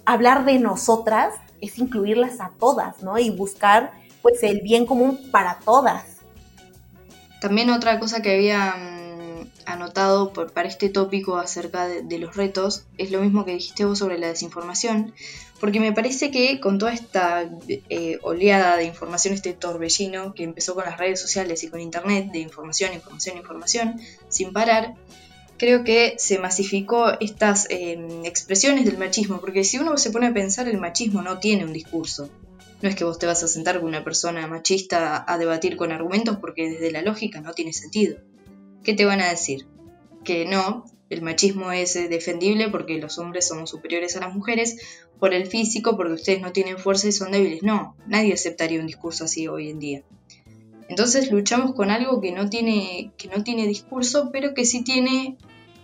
hablar 0.05 0.45
de 0.45 0.59
nosotras 0.59 1.33
es 1.61 1.77
incluirlas 1.79 2.39
a 2.39 2.51
todas, 2.59 3.01
¿no? 3.01 3.17
Y 3.17 3.29
buscar 3.29 3.91
pues 4.21 4.41
el 4.43 4.61
bien 4.61 4.85
común 4.85 5.19
para 5.31 5.59
todas. 5.59 6.17
También 7.41 7.69
otra 7.69 7.99
cosa 7.99 8.21
que 8.21 8.33
había 8.33 8.75
mm, 8.75 9.51
anotado 9.65 10.33
para 10.33 10.67
este 10.67 10.89
tópico 10.89 11.37
acerca 11.37 11.87
de, 11.87 12.19
los 12.19 12.35
retos 12.35 12.85
es 12.97 13.11
lo 13.11 13.21
mismo 13.21 13.45
que 13.45 13.51
dijiste 13.51 13.85
vos 13.85 13.99
sobre 13.99 14.17
la 14.17 14.27
desinformación, 14.27 15.13
porque 15.65 15.79
me 15.79 15.93
parece 15.93 16.29
que 16.29 16.59
con 16.59 16.77
toda 16.77 16.93
esta 16.93 17.49
eh, 17.67 18.19
oleada 18.21 18.77
de 18.77 18.83
información, 18.83 19.33
este 19.33 19.53
torbellino 19.53 20.35
que 20.35 20.43
empezó 20.43 20.75
con 20.75 20.85
las 20.85 20.99
redes 20.99 21.19
sociales 21.19 21.63
y 21.63 21.69
con 21.69 21.79
internet, 21.79 22.31
de 22.31 22.37
información, 22.37 22.93
información, 22.93 23.37
información, 23.37 23.99
sin 24.29 24.53
parar, 24.53 24.93
creo 25.57 25.83
que 25.83 26.17
se 26.19 26.37
masificó 26.37 27.19
estas 27.19 27.65
em, 27.71 28.25
expresiones 28.25 28.85
del 28.85 28.99
machismo, 28.99 29.41
porque 29.41 29.63
si 29.63 29.79
uno 29.79 29.97
se 29.97 30.11
pone 30.11 30.27
a 30.27 30.33
pensar, 30.35 30.67
el 30.67 30.77
machismo 30.77 31.23
no 31.23 31.39
tiene 31.39 31.65
un 31.65 31.73
discurso. 31.73 32.29
No 32.83 32.87
es 32.87 32.95
que 32.95 33.03
vos 33.03 33.17
te 33.17 33.25
vas 33.25 33.41
a 33.41 33.47
sentar 33.47 33.79
con 33.79 33.89
una 33.89 34.03
persona 34.03 34.45
machista 34.45 35.25
a 35.27 35.37
debatir 35.39 35.77
con 35.77 35.91
argumentos 35.91 36.37
porque 36.37 36.69
desde 36.69 36.91
la 36.91 37.01
lógica 37.01 37.41
no 37.41 37.53
tiene 37.53 37.73
sentido. 37.73 38.19
¿Qué 38.83 38.93
te 38.93 39.05
van 39.05 39.19
a 39.19 39.31
decir? 39.31 39.65
Que 40.23 40.45
no, 40.45 40.85
el 41.09 41.21
machismo 41.21 41.71
es 41.71 41.95
eh, 41.95 42.07
defendible 42.07 42.69
porque 42.69 42.97
los 42.97 43.17
hombres 43.19 43.47
somos 43.47 43.69
superiores 43.69 44.15
a 44.15 44.21
las 44.21 44.33
mujeres 44.33 44.77
por 45.19 45.33
el 45.33 45.45
físico, 45.45 45.95
porque 45.95 46.13
ustedes 46.13 46.41
no 46.41 46.51
tienen 46.51 46.77
fuerza 46.77 47.07
y 47.07 47.11
son 47.11 47.31
débiles. 47.31 47.63
No, 47.63 47.95
nadie 48.07 48.33
aceptaría 48.33 48.79
un 48.79 48.87
discurso 48.87 49.25
así 49.25 49.47
hoy 49.47 49.69
en 49.69 49.79
día. 49.79 50.03
Entonces 50.89 51.31
luchamos 51.31 51.73
con 51.73 51.89
algo 51.89 52.21
que 52.21 52.31
no 52.31 52.49
tiene, 52.49 53.11
que 53.17 53.27
no 53.27 53.43
tiene 53.43 53.67
discurso, 53.67 54.29
pero 54.31 54.53
que 54.53 54.65
sí 54.65 54.83
tiene 54.83 55.37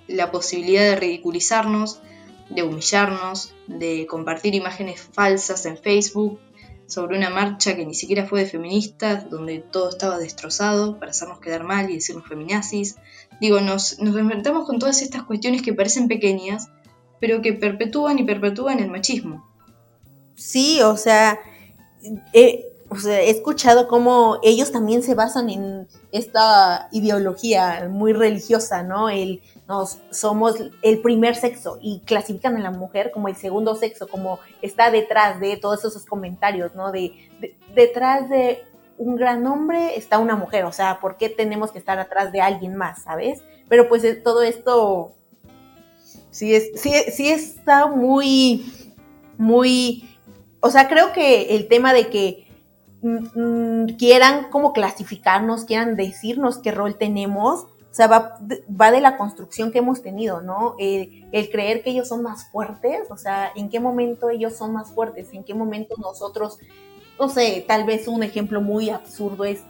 la 0.08 0.32
posibilidad 0.32 0.84
de 0.84 0.96
ridiculizarnos, 0.96 2.02
de 2.50 2.64
humillarnos, 2.64 3.54
de 3.68 4.06
compartir 4.08 4.56
imágenes 4.56 5.02
falsas 5.02 5.66
en 5.66 5.78
Facebook 5.78 6.40
sobre 6.88 7.18
una 7.18 7.30
marcha 7.30 7.76
que 7.76 7.86
ni 7.86 7.94
siquiera 7.94 8.28
fue 8.28 8.42
de 8.42 8.50
feministas, 8.50 9.30
donde 9.30 9.60
todo 9.60 9.90
estaba 9.90 10.18
destrozado 10.18 11.00
para 11.00 11.12
hacernos 11.12 11.40
quedar 11.40 11.64
mal 11.64 11.90
y 11.90 11.96
decirnos 11.96 12.28
feminazis. 12.28 12.98
Digo, 13.42 13.60
nos, 13.60 14.00
nos 14.00 14.16
enfrentamos 14.16 14.68
con 14.68 14.80
todas 14.80 15.02
estas 15.02 15.24
cuestiones 15.24 15.64
que 15.64 15.74
parecen 15.74 16.08
pequeñas, 16.08 16.70
pero 17.20 17.42
que 17.42 17.54
perpetúan 17.54 18.20
y 18.20 18.24
perpetúan 18.24 18.80
el 18.80 18.92
machismo. 18.92 19.52
Sí, 20.36 20.80
o 20.82 20.96
sea, 20.96 21.40
o 22.90 22.96
sea, 22.98 23.20
he 23.22 23.30
escuchado 23.32 23.88
cómo 23.88 24.38
ellos 24.44 24.72
también 24.72 25.02
se 25.02 25.16
basan 25.16 25.50
en 25.50 25.88
esta 26.12 26.88
ideología 26.92 27.88
muy 27.90 28.14
religiosa, 28.14 28.84
¿no? 28.84 29.10
El 29.10 29.42
nos 29.68 30.00
somos 30.12 30.56
el 30.82 31.02
primer 31.02 31.36
sexo 31.36 31.80
y 31.82 32.02
clasifican 32.02 32.58
a 32.58 32.60
la 32.60 32.72
mujer 32.72 33.12
como 33.12 33.28
el 33.28 33.36
segundo 33.38 33.74
sexo, 33.76 34.08
como 34.08 34.40
está 34.62 34.92
detrás 34.92 35.40
de 35.40 35.58
todos 35.58 35.84
esos 35.86 36.06
comentarios, 36.06 36.76
¿no? 36.76 36.92
De, 36.92 37.14
detrás 37.74 38.30
de 38.30 38.66
un 39.02 39.16
gran 39.16 39.46
hombre 39.48 39.98
está 39.98 40.20
una 40.20 40.36
mujer, 40.36 40.66
o 40.66 40.72
sea, 40.72 41.00
¿por 41.00 41.18
qué 41.18 41.30
tenemos 41.30 41.72
que 41.72 41.80
estar 41.80 42.00
atrás 42.00 42.32
de 42.32 42.42
alguien 42.42 42.76
más, 42.76 43.04
sabes? 43.04 43.44
Pero 43.68 43.90
pues 43.90 44.04
eh, 44.04 44.16
todo 44.16 44.42
esto 44.42 45.14
sí 46.30 46.54
es 46.56 46.72
sí, 46.76 46.94
sí 47.12 47.30
está 47.30 47.88
muy 47.88 48.94
muy 49.38 50.18
o 50.60 50.70
sea, 50.70 50.88
creo 50.88 51.12
que 51.14 51.56
el 51.56 51.68
tema 51.68 51.94
de 51.94 52.10
que 52.10 52.52
Mm, 53.02 53.84
mm, 53.84 53.86
quieran 53.98 54.50
como 54.52 54.74
clasificarnos, 54.74 55.66
quieran 55.66 55.96
decirnos 55.96 56.60
qué 56.60 56.72
rol 56.72 56.98
tenemos, 56.98 57.64
o 57.64 57.94
sea, 57.94 58.08
va, 58.08 58.38
va 58.70 58.92
de 58.92 59.02
la 59.02 59.18
construcción 59.18 59.72
que 59.72 59.80
hemos 59.80 60.04
tenido, 60.04 60.42
¿no? 60.42 60.76
El, 60.78 61.50
creer 61.52 61.84
que 61.84 61.90
ellos 61.90 62.08
son 62.08 62.22
más 62.22 62.50
fuertes, 62.52 63.10
o 63.10 63.18
sea, 63.18 63.52
en 63.56 63.70
qué 63.70 63.80
momento 63.80 64.30
ellos 64.30 64.56
son 64.56 64.74
más 64.74 64.92
fuertes, 64.94 65.34
en 65.34 65.44
qué 65.44 65.56
momento 65.56 65.96
nosotros, 65.98 66.60
no 67.20 67.30
sé, 67.30 67.64
tal 67.68 67.86
vez 67.86 68.08
un 68.08 68.24
ejemplo 68.24 68.62
muy 68.62 68.90
absurdo 68.90 69.46
es 69.46 69.62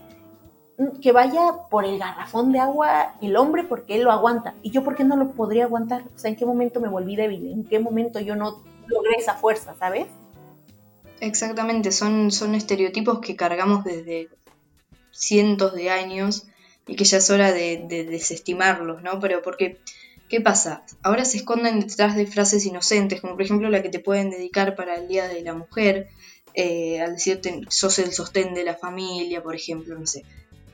mm, 0.77 0.99
que 0.99 1.12
vaya 1.12 1.54
por 1.69 1.86
el 1.86 1.99
garrafón 1.99 2.51
de 2.51 2.60
agua 2.60 3.15
el 3.21 3.36
hombre 3.36 3.63
porque 3.63 3.95
él 3.95 4.04
lo 4.04 4.12
aguanta 4.12 4.56
y 4.62 4.71
yo 4.71 4.84
porque 4.84 5.04
no 5.04 5.15
lo 5.15 5.32
podría 5.32 5.65
aguantar, 5.65 6.04
o 6.15 6.17
sea, 6.17 6.30
en 6.30 6.38
qué 6.38 6.45
momento 6.45 6.80
me 6.80 6.89
volví 6.89 7.15
débil, 7.15 7.51
en 7.51 7.63
qué 7.63 7.80
momento 7.80 8.19
yo 8.19 8.36
no 8.36 8.63
logré 8.88 9.15
esa 9.17 9.36
fuerza, 9.36 9.75
¿sabes? 9.77 10.08
Exactamente, 11.19 11.91
son, 11.91 12.32
son 12.32 12.56
estereotipos 12.56 13.19
que 13.19 13.36
cargamos 13.36 13.84
desde 13.84 14.30
cientos 15.12 15.73
de 15.73 15.91
años 15.91 16.47
y 16.88 16.95
que 16.95 17.04
ya 17.04 17.17
es 17.17 17.30
hora 17.30 17.51
de, 17.51 17.86
desestimarlos, 18.10 19.04
¿no? 19.04 19.19
Pero 19.19 19.41
porque, 19.41 19.80
¿qué 20.30 20.41
pasa? 20.41 20.84
Ahora 21.04 21.25
se 21.25 21.38
esconden 21.38 21.80
detrás 21.80 22.15
de 22.15 22.25
frases 22.25 22.65
inocentes, 22.65 23.21
como 23.21 23.34
por 23.34 23.43
ejemplo 23.43 23.69
la 23.69 23.84
que 23.84 23.89
te 23.89 23.99
pueden 23.99 24.32
dedicar 24.32 24.75
para 24.75 24.95
el 24.95 25.08
Día 25.08 25.27
de 25.27 25.41
la 25.41 25.54
Mujer, 25.54 26.10
eh, 26.54 27.02
al 27.02 27.14
decirte 27.14 27.62
sos 27.70 28.00
el 28.00 28.14
sostén 28.14 28.54
de 28.54 28.64
la 28.64 28.76
familia, 28.76 29.42
por 29.44 29.56
ejemplo, 29.56 29.98
no 29.98 30.06
sé. 30.06 30.24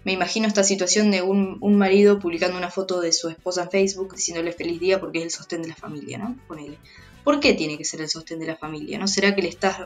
Me 0.04 0.14
imagino 0.14 0.48
esta 0.48 0.64
situación 0.64 1.12
de 1.12 1.22
un, 1.22 1.58
un, 1.60 1.78
marido 1.78 2.20
publicando 2.20 2.58
una 2.58 2.72
foto 2.72 3.02
de 3.02 3.12
su 3.12 3.28
esposa 3.30 3.64
en 3.64 3.72
Facebook 3.72 4.16
diciéndole 4.16 4.54
feliz 4.54 4.80
día 4.80 5.00
porque 5.00 5.20
es 5.20 5.26
el 5.26 5.32
sostén 5.32 5.62
de 5.62 5.68
la 5.68 5.76
familia, 5.76 6.18
¿no? 6.18 6.38
Ponele. 6.48 6.78
¿Por 7.24 7.42
qué 7.42 7.54
tiene 7.54 7.78
que 7.78 7.84
ser 7.84 8.00
el 8.00 8.10
sostén 8.10 8.40
de 8.40 8.48
la 8.48 8.56
familia? 8.56 8.98
¿No 8.98 9.08
será 9.08 9.36
que 9.36 9.42
le 9.42 9.50
estás 9.50 9.80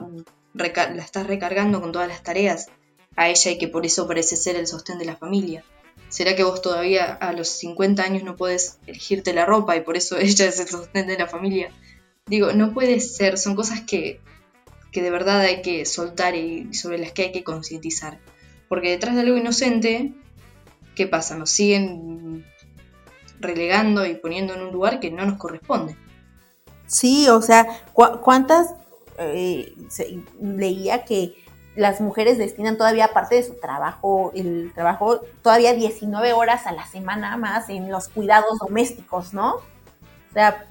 la 0.54 1.04
estás 1.04 1.26
recargando 1.26 1.82
con 1.82 1.92
todas 1.92 2.08
las 2.08 2.22
tareas 2.22 2.68
a 3.16 3.30
ella 3.30 3.52
y 3.52 3.58
que 3.58 3.68
por 3.68 3.86
eso 3.86 4.08
parece 4.08 4.36
ser 4.36 4.56
el 4.58 4.68
sostén 4.68 5.00
de 5.00 5.06
la 5.06 5.16
familia? 5.16 5.64
¿Será 6.10 6.36
que 6.36 6.44
vos 6.44 6.62
todavía 6.62 7.14
a 7.14 7.34
los 7.34 7.48
50 7.48 8.04
años 8.04 8.24
no 8.24 8.36
puedes 8.36 8.78
elegirte 8.86 9.34
la 9.34 9.46
ropa 9.46 9.76
y 9.76 9.82
por 9.82 9.98
eso 9.98 10.18
ella 10.20 10.46
es 10.46 10.60
el 10.60 10.68
sostén 10.68 11.08
de 11.08 11.18
la 11.18 11.28
familia? 11.28 11.72
Digo, 12.28 12.54
no 12.54 12.74
puede 12.74 13.00
ser, 13.00 13.38
son 13.38 13.56
cosas 13.56 13.82
que, 13.82 14.20
que 14.92 15.02
de 15.02 15.10
verdad 15.10 15.42
hay 15.42 15.62
que 15.62 15.86
soltar 15.86 16.36
y 16.36 16.74
sobre 16.74 16.98
las 16.98 17.12
que 17.12 17.24
hay 17.24 17.32
que 17.32 17.44
concientizar. 17.44 18.20
Porque 18.68 18.90
detrás 18.90 19.16
de 19.16 19.22
algo 19.22 19.38
inocente, 19.38 20.14
¿qué 20.96 21.08
pasa? 21.08 21.38
Nos 21.38 21.50
siguen 21.50 22.46
relegando 23.40 24.06
y 24.06 24.16
poniendo 24.16 24.54
en 24.54 24.62
un 24.62 24.72
lugar 24.72 25.00
que 25.00 25.12
no 25.12 25.26
nos 25.26 25.38
corresponde. 25.38 25.96
Sí, 26.88 27.28
o 27.30 27.42
sea, 27.42 27.84
¿cuántas 27.94 28.76
eh, 29.18 29.74
leía 30.42 31.06
que 31.06 31.36
las 31.76 32.02
mujeres 32.02 32.38
destinan 32.38 32.78
todavía 32.78 33.06
aparte 33.06 33.36
de 33.36 33.44
su 33.44 33.54
trabajo, 33.54 34.32
el 34.36 34.74
trabajo, 34.74 35.22
todavía 35.42 35.74
19 35.74 36.34
horas 36.34 36.68
a 36.68 36.74
la 36.74 36.86
semana 36.86 37.38
más 37.38 37.70
en 37.70 37.90
los 37.90 38.10
cuidados 38.10 38.60
domésticos, 38.60 39.34
¿no? 39.34 39.56
O 39.56 40.34
sea, 40.34 40.68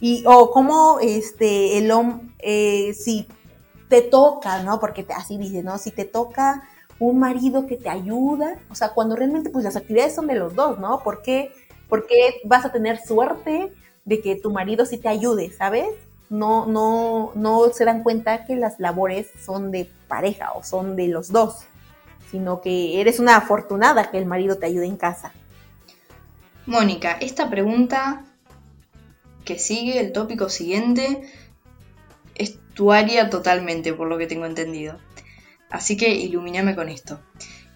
y, 0.00 0.24
o 0.26 0.50
como 0.50 0.98
este, 1.00 1.78
el 1.78 1.90
hombre, 1.92 2.26
eh, 2.40 2.94
si 2.94 3.28
te 3.94 4.02
toca, 4.02 4.60
¿no? 4.64 4.80
Porque 4.80 5.06
así 5.14 5.38
dice, 5.38 5.62
¿no? 5.62 5.78
Si 5.78 5.92
te 5.92 6.04
toca 6.04 6.64
un 6.98 7.20
marido 7.20 7.64
que 7.66 7.76
te 7.76 7.88
ayuda, 7.88 8.58
o 8.68 8.74
sea, 8.74 8.88
cuando 8.88 9.14
realmente 9.14 9.50
pues 9.50 9.64
las 9.64 9.76
actividades 9.76 10.16
son 10.16 10.26
de 10.26 10.34
los 10.34 10.56
dos, 10.56 10.80
¿no? 10.80 11.00
¿Por 11.04 11.22
qué, 11.22 11.52
¿Por 11.88 12.08
qué 12.08 12.40
vas 12.42 12.64
a 12.64 12.72
tener 12.72 12.98
suerte 12.98 13.72
de 14.04 14.20
que 14.20 14.34
tu 14.34 14.50
marido 14.50 14.84
sí 14.84 14.98
te 14.98 15.08
ayude, 15.08 15.52
¿sabes? 15.52 15.86
No, 16.28 16.66
no, 16.66 17.30
no 17.36 17.68
se 17.72 17.84
dan 17.84 18.02
cuenta 18.02 18.44
que 18.46 18.56
las 18.56 18.80
labores 18.80 19.28
son 19.46 19.70
de 19.70 19.88
pareja 20.08 20.50
o 20.54 20.64
son 20.64 20.96
de 20.96 21.06
los 21.06 21.30
dos, 21.30 21.58
sino 22.32 22.62
que 22.62 23.00
eres 23.00 23.20
una 23.20 23.36
afortunada 23.36 24.10
que 24.10 24.18
el 24.18 24.26
marido 24.26 24.56
te 24.56 24.66
ayude 24.66 24.86
en 24.86 24.96
casa. 24.96 25.32
Mónica, 26.66 27.12
esta 27.20 27.48
pregunta 27.48 28.24
que 29.44 29.56
sigue, 29.56 30.00
el 30.00 30.10
tópico 30.10 30.48
siguiente, 30.48 31.30
es 32.34 32.58
totalmente, 33.30 33.92
por 33.92 34.08
lo 34.08 34.18
que 34.18 34.26
tengo 34.26 34.46
entendido. 34.46 34.98
Así 35.70 35.96
que 35.96 36.14
ilumíname 36.14 36.74
con 36.74 36.88
esto. 36.88 37.20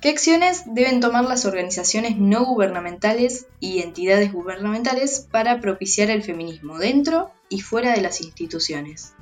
¿Qué 0.01 0.11
acciones 0.11 0.63
deben 0.67 1.01
tomar 1.01 1.25
las 1.25 1.45
organizaciones 1.45 2.17
no 2.19 2.45
gubernamentales 2.45 3.47
y 3.59 3.81
entidades 3.81 4.33
gubernamentales 4.33 5.27
para 5.33 5.61
propiciar 5.61 6.09
el 6.11 6.23
feminismo 6.23 6.79
dentro 6.79 7.33
y 7.49 7.61
fuera 7.61 7.93
de 7.93 8.01
las 8.01 8.21
instituciones? 8.21 9.15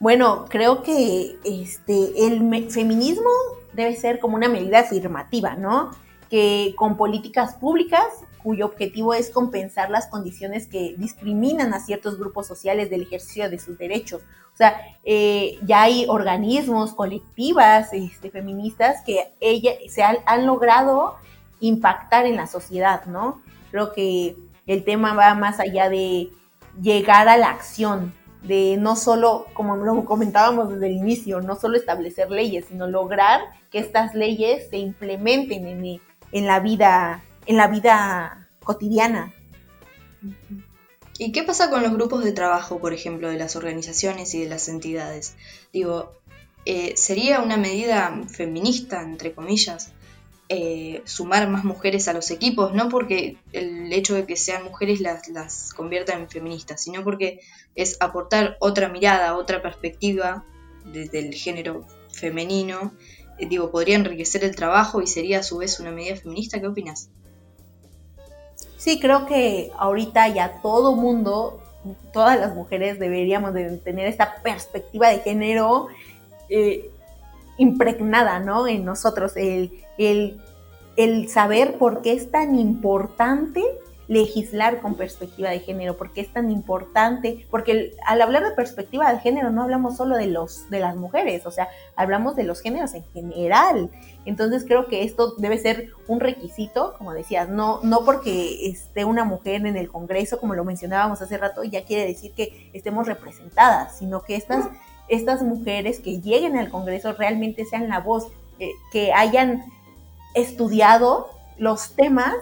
Bueno, 0.00 0.46
creo 0.48 0.82
que 0.82 1.36
este, 1.44 2.26
el 2.26 2.70
feminismo 2.70 3.30
debe 3.72 3.94
ser 3.94 4.18
como 4.18 4.34
una 4.34 4.48
medida 4.48 4.80
afirmativa, 4.80 5.54
¿no? 5.54 5.92
Que 6.28 6.74
con 6.76 6.96
políticas 6.96 7.54
públicas 7.54 8.04
cuyo 8.46 8.66
objetivo 8.66 9.12
es 9.12 9.30
compensar 9.30 9.90
las 9.90 10.06
condiciones 10.06 10.68
que 10.68 10.94
discriminan 10.98 11.74
a 11.74 11.80
ciertos 11.80 12.16
grupos 12.16 12.46
sociales 12.46 12.90
del 12.90 13.02
ejercicio 13.02 13.50
de 13.50 13.58
sus 13.58 13.76
derechos. 13.76 14.22
O 14.54 14.56
sea, 14.56 14.80
eh, 15.02 15.58
ya 15.64 15.82
hay 15.82 16.06
organismos, 16.08 16.94
colectivas 16.94 17.92
este, 17.92 18.30
feministas 18.30 19.02
que 19.04 19.34
ella, 19.40 19.72
se 19.88 20.04
han, 20.04 20.46
logrado 20.46 21.16
impactar 21.58 22.24
en 22.24 22.36
la 22.36 22.46
sociedad, 22.46 23.06
¿no? 23.06 23.42
Creo 23.72 23.92
que 23.92 24.36
el 24.68 24.84
tema 24.84 25.12
va 25.14 25.34
más 25.34 25.58
allá 25.58 25.88
de 25.88 26.30
llegar 26.80 27.28
a 27.28 27.36
la 27.36 27.50
acción, 27.50 28.14
de 28.44 28.76
no 28.78 28.94
solo, 28.94 29.46
como 29.54 29.74
lo 29.74 30.04
comentábamos 30.04 30.68
desde 30.68 30.86
el 30.86 30.92
inicio, 30.92 31.40
no 31.40 31.56
solo 31.56 31.76
establecer 31.76 32.30
leyes, 32.30 32.66
sino 32.68 32.86
lograr 32.86 33.40
que 33.72 33.80
estas 33.80 34.14
leyes 34.14 34.70
se 34.70 34.78
implementen 34.78 35.66
en, 35.66 36.00
en 36.30 36.46
la 36.46 36.60
vida, 36.60 37.24
en 37.46 37.56
la 37.56 37.68
vida 37.68 38.48
cotidiana. 38.62 39.32
¿Y 41.18 41.32
qué 41.32 41.42
pasa 41.42 41.70
con 41.70 41.82
los 41.82 41.92
grupos 41.92 42.24
de 42.24 42.32
trabajo, 42.32 42.78
por 42.78 42.92
ejemplo, 42.92 43.30
de 43.30 43.38
las 43.38 43.56
organizaciones 43.56 44.34
y 44.34 44.42
de 44.42 44.48
las 44.48 44.68
entidades? 44.68 45.34
Digo, 45.72 46.12
eh, 46.66 46.94
¿sería 46.96 47.40
una 47.40 47.56
medida 47.56 48.22
feminista, 48.28 49.02
entre 49.02 49.32
comillas, 49.32 49.92
eh, 50.48 51.02
sumar 51.06 51.48
más 51.48 51.64
mujeres 51.64 52.08
a 52.08 52.12
los 52.12 52.30
equipos? 52.30 52.74
No 52.74 52.90
porque 52.90 53.38
el 53.52 53.92
hecho 53.92 54.14
de 54.14 54.26
que 54.26 54.36
sean 54.36 54.64
mujeres 54.64 55.00
las, 55.00 55.26
las 55.28 55.72
convierta 55.72 56.12
en 56.12 56.28
feministas, 56.28 56.82
sino 56.82 57.02
porque 57.02 57.40
es 57.74 57.96
aportar 58.00 58.56
otra 58.60 58.88
mirada, 58.90 59.36
otra 59.36 59.62
perspectiva 59.62 60.44
desde 60.84 61.20
el 61.20 61.34
género 61.34 61.86
femenino. 62.12 62.92
Eh, 63.38 63.46
digo, 63.48 63.70
podría 63.70 63.96
enriquecer 63.96 64.44
el 64.44 64.54
trabajo 64.54 65.00
y 65.00 65.06
sería 65.06 65.40
a 65.40 65.42
su 65.42 65.58
vez 65.58 65.80
una 65.80 65.92
medida 65.92 66.16
feminista. 66.16 66.60
¿Qué 66.60 66.66
opinas? 66.66 67.08
Sí, 68.76 69.00
creo 69.00 69.26
que 69.26 69.70
ahorita 69.76 70.28
ya 70.28 70.60
todo 70.60 70.94
mundo, 70.94 71.60
todas 72.12 72.38
las 72.38 72.54
mujeres 72.54 72.98
deberíamos 72.98 73.54
de 73.54 73.78
tener 73.78 74.06
esta 74.06 74.42
perspectiva 74.42 75.08
de 75.08 75.20
género 75.20 75.88
eh, 76.48 76.90
impregnada, 77.58 78.38
¿no? 78.38 78.68
En 78.68 78.84
nosotros, 78.84 79.36
el, 79.36 79.72
el, 79.98 80.40
el 80.96 81.28
saber 81.28 81.78
por 81.78 82.02
qué 82.02 82.12
es 82.12 82.30
tan 82.30 82.58
importante 82.58 83.64
legislar 84.08 84.80
con 84.80 84.94
perspectiva 84.94 85.50
de 85.50 85.60
género, 85.60 85.96
porque 85.96 86.20
es 86.20 86.32
tan 86.32 86.50
importante, 86.50 87.46
porque 87.50 87.94
al 88.06 88.22
hablar 88.22 88.44
de 88.44 88.52
perspectiva 88.52 89.12
de 89.12 89.18
género 89.18 89.50
no 89.50 89.62
hablamos 89.62 89.96
solo 89.96 90.16
de 90.16 90.26
los 90.26 90.70
de 90.70 90.80
las 90.80 90.96
mujeres, 90.96 91.44
o 91.46 91.50
sea, 91.50 91.68
hablamos 91.96 92.36
de 92.36 92.44
los 92.44 92.60
géneros 92.60 92.94
en 92.94 93.04
general. 93.12 93.90
Entonces 94.24 94.64
creo 94.64 94.86
que 94.86 95.04
esto 95.04 95.34
debe 95.36 95.58
ser 95.58 95.90
un 96.06 96.20
requisito, 96.20 96.94
como 96.98 97.12
decías, 97.12 97.48
no 97.48 97.80
no 97.82 98.04
porque 98.04 98.68
esté 98.68 99.04
una 99.04 99.24
mujer 99.24 99.66
en 99.66 99.76
el 99.76 99.88
Congreso, 99.88 100.38
como 100.38 100.54
lo 100.54 100.64
mencionábamos 100.64 101.20
hace 101.22 101.36
rato, 101.36 101.64
ya 101.64 101.84
quiere 101.84 102.06
decir 102.06 102.32
que 102.32 102.70
estemos 102.72 103.06
representadas, 103.06 103.98
sino 103.98 104.22
que 104.22 104.36
estas 104.36 104.66
estas 105.08 105.42
mujeres 105.42 106.00
que 106.00 106.20
lleguen 106.20 106.56
al 106.56 106.68
Congreso 106.68 107.12
realmente 107.12 107.64
sean 107.64 107.88
la 107.88 108.00
voz, 108.00 108.28
eh, 108.58 108.70
que 108.92 109.12
hayan 109.12 109.64
estudiado 110.34 111.30
los 111.58 111.94
temas 111.94 112.34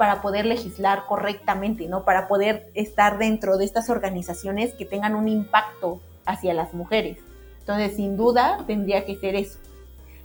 para 0.00 0.22
poder 0.22 0.46
legislar 0.46 1.04
correctamente, 1.06 1.86
¿no? 1.86 2.06
Para 2.06 2.26
poder 2.26 2.70
estar 2.72 3.18
dentro 3.18 3.58
de 3.58 3.66
estas 3.66 3.90
organizaciones 3.90 4.72
que 4.72 4.86
tengan 4.86 5.14
un 5.14 5.28
impacto 5.28 6.00
hacia 6.24 6.54
las 6.54 6.72
mujeres. 6.72 7.18
Entonces, 7.58 7.96
sin 7.96 8.16
duda, 8.16 8.64
tendría 8.66 9.04
que 9.04 9.16
ser 9.16 9.34
eso. 9.34 9.58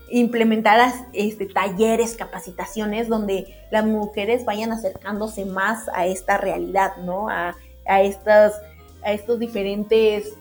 Implementar 0.10 0.94
este, 1.12 1.48
talleres, 1.48 2.16
capacitaciones 2.16 3.10
donde 3.10 3.54
las 3.70 3.84
mujeres 3.86 4.46
vayan 4.46 4.72
acercándose 4.72 5.44
más 5.44 5.90
a 5.94 6.06
esta 6.06 6.38
realidad, 6.38 6.96
¿no? 7.04 7.28
A, 7.28 7.54
a, 7.86 8.02
estas, 8.02 8.54
a 9.04 9.12
estos 9.12 9.40
diferentes 9.40 10.32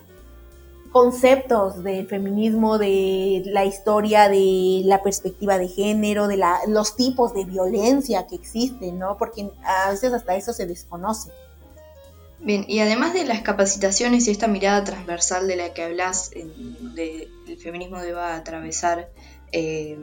conceptos 0.95 1.83
del 1.83 2.07
feminismo, 2.07 2.77
de 2.77 3.41
la 3.47 3.65
historia, 3.65 4.29
de 4.29 4.81
la 4.85 5.03
perspectiva 5.03 5.57
de 5.57 5.67
género, 5.67 6.29
de 6.29 6.37
la, 6.37 6.57
los 6.69 6.95
tipos 6.95 7.33
de 7.33 7.43
violencia 7.43 8.27
que 8.27 8.35
existen, 8.35 8.97
¿no? 8.97 9.17
Porque 9.17 9.51
a 9.65 9.89
veces 9.89 10.13
hasta 10.13 10.37
eso 10.37 10.53
se 10.53 10.65
desconoce. 10.65 11.31
Bien, 12.39 12.63
y 12.69 12.79
además 12.79 13.13
de 13.13 13.25
las 13.25 13.41
capacitaciones 13.41 14.25
y 14.29 14.31
esta 14.31 14.47
mirada 14.47 14.85
transversal 14.85 15.49
de 15.49 15.57
la 15.57 15.73
que 15.73 15.83
hablas, 15.83 16.31
de, 16.31 17.27
el 17.45 17.57
feminismo 17.57 17.99
deba 17.99 18.33
atravesar 18.33 19.09
eh, 19.51 19.97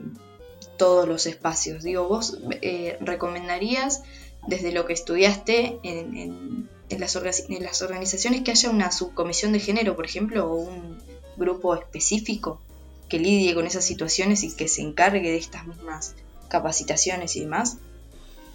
todos 0.77 1.09
los 1.09 1.25
espacios. 1.25 1.85
Digo, 1.85 2.07
vos 2.07 2.39
eh, 2.61 2.99
recomendarías 3.01 4.03
desde 4.47 4.73
lo 4.73 4.85
que 4.85 4.93
estudiaste 4.93 5.79
en 5.85 6.19
en 6.19 6.69
en 6.93 7.01
las 7.01 7.83
organizaciones 7.83 8.43
que 8.43 8.51
haya 8.51 8.71
una 8.71 8.93
subcomisión 8.93 9.53
de 9.53 9.61
género, 9.61 9.97
por 9.97 10.07
ejemplo, 10.07 10.51
o 10.51 10.57
un 10.57 10.99
grupo 11.37 11.75
específico 11.75 12.61
que 13.09 13.19
lidie 13.19 13.55
con 13.55 13.67
esas 13.67 13.85
situaciones 13.85 14.43
y 14.43 14.55
que 14.55 14.69
se 14.69 14.83
encargue 14.83 15.21
de 15.21 15.37
estas 15.37 15.67
mismas 15.67 16.15
capacitaciones 16.49 17.37
y 17.37 17.41
demás? 17.41 17.77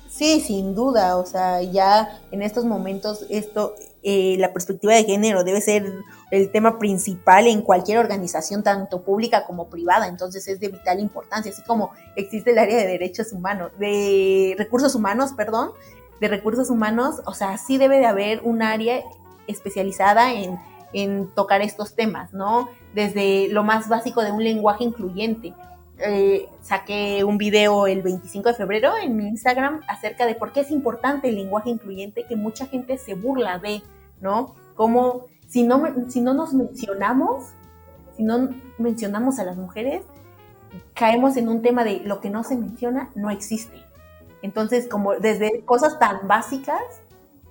Sí, 0.09 0.41
sin 0.41 0.73
duda, 0.73 1.17
o 1.17 1.25
sea, 1.25 1.61
ya 1.61 2.21
en 2.31 2.41
estos 2.41 2.65
momentos 2.65 3.25
esto, 3.29 3.75
eh, 4.01 4.35
la 4.39 4.53
perspectiva 4.53 4.95
de 4.95 5.03
género 5.03 5.43
debe 5.43 5.61
ser 5.61 5.93
el 6.31 6.51
tema 6.51 6.79
principal 6.79 7.45
en 7.45 7.61
cualquier 7.61 7.99
organización, 7.99 8.63
tanto 8.63 9.01
pública 9.01 9.45
como 9.45 9.67
privada, 9.67 10.07
entonces 10.07 10.47
es 10.47 10.59
de 10.59 10.69
vital 10.69 10.99
importancia, 10.99 11.51
así 11.51 11.61
como 11.63 11.91
existe 12.15 12.51
el 12.51 12.57
área 12.57 12.77
de 12.77 12.88
derechos 12.88 13.31
humanos, 13.31 13.71
de 13.77 14.55
recursos 14.57 14.95
humanos, 14.95 15.33
perdón, 15.35 15.71
de 16.20 16.28
recursos 16.28 16.70
humanos, 16.70 17.22
o 17.26 17.34
sea, 17.34 17.57
sí 17.57 17.78
debe 17.78 17.99
de 17.99 18.05
haber 18.05 18.41
un 18.43 18.61
área 18.61 19.01
especializada 19.47 20.34
en, 20.34 20.59
tocar 21.36 21.61
estos 21.61 21.93
temas, 21.93 22.34
¿no? 22.34 22.70
Desde 22.95 23.49
lo 23.49 23.63
más 23.63 23.88
básico 23.88 24.24
de 24.24 24.32
un 24.32 24.43
lenguaje 24.43 24.84
incluyente. 24.84 25.53
Eh, 25.99 26.47
saqué 26.61 27.24
un 27.24 27.38
video 27.38 27.86
el 27.86 28.01
25 28.01 28.49
de 28.49 28.55
febrero 28.55 28.93
en 28.97 29.15
mi 29.15 29.28
Instagram 29.28 29.82
acerca 29.88 30.26
de 30.26 30.34
por 30.34 30.53
qué 30.53 30.61
es 30.61 30.72
importante 30.72 31.30
el 31.30 31.36
lenguaje 31.36 31.70
incluyente 31.70 32.26
que 32.26 32.36
mucha 32.36 32.65
gente 32.65 32.97
se 32.97 33.13
burla 33.13 33.59
de, 33.59 33.84
¿no? 34.22 34.55
Como 34.76 35.28
si 35.47 35.63
no, 35.63 35.84
si 36.07 36.22
no 36.22 36.34
nos 36.34 36.53
mencionamos, 36.53 37.51
si 38.15 38.24
no 38.24 38.49
mencionamos 38.80 39.38
a 39.38 39.43
las 39.43 39.57
mujeres, 39.57 40.03
caemos 40.93 41.38
en 41.38 41.47
un 41.47 41.61
tema 41.61 41.84
de 41.84 41.99
lo 41.99 42.22
que 42.22 42.30
no 42.30 42.43
se 42.43 42.55
menciona 42.55 43.11
no 43.13 43.30
existe. 43.30 43.86
Entonces, 44.47 44.87
como 44.87 45.13
desde 45.15 45.59
cosas 45.65 45.99
tan 45.99 46.25
básicas 46.25 46.81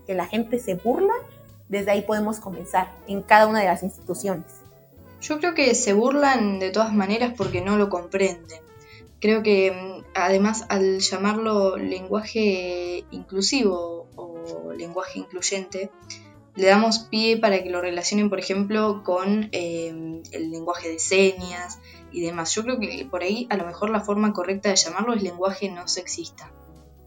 que 0.07 0.15
la 0.15 0.25
gente 0.25 0.59
se 0.59 0.77
burla, 0.77 1.13
desde 1.69 1.91
ahí 1.91 2.01
podemos 2.01 2.41
comenzar 2.41 2.91
en 3.07 3.21
cada 3.21 3.49
una 3.49 3.61
de 3.61 3.67
las 3.67 3.83
instituciones. 3.83 4.47
Yo 5.21 5.39
creo 5.39 5.53
que 5.53 5.75
se 5.75 5.93
burlan 5.93 6.59
de 6.59 6.71
todas 6.71 6.95
maneras 6.95 7.35
porque 7.37 7.61
no 7.61 7.77
lo 7.77 7.91
comprenden. 7.91 8.61
Creo 9.21 9.43
que 9.43 9.73
mm, 9.73 10.05
además 10.15 10.65
al 10.71 11.01
llamarlo 11.01 11.77
lenguaje 11.77 13.05
inclusivo 13.11 14.09
o 14.17 14.73
lenguaje 14.73 15.19
incluyente, 15.19 15.91
le 16.55 16.67
damos 16.67 17.01
pie 17.01 17.37
para 17.37 17.63
que 17.63 17.69
lo 17.69 17.83
relacionen, 17.83 18.31
por 18.31 18.39
ejemplo, 18.39 19.03
con 19.05 19.51
em, 19.53 20.23
el 20.33 20.51
lenguaje 20.51 20.89
de 20.89 20.99
señas 20.99 21.79
y 22.11 22.23
demás. 22.23 22.55
Yo 22.55 22.63
creo 22.63 22.81
que 22.81 23.07
por 23.11 23.23
ahí 23.23 23.47
a 23.51 23.59
lo 23.59 23.67
mejor 23.67 23.91
la 23.91 24.01
forma 24.01 24.33
correcta 24.33 24.71
de 24.71 24.77
llamarlo 24.77 25.13
es 25.13 25.23
lenguaje 25.23 25.71
no 25.71 25.87
sexista 25.89 26.51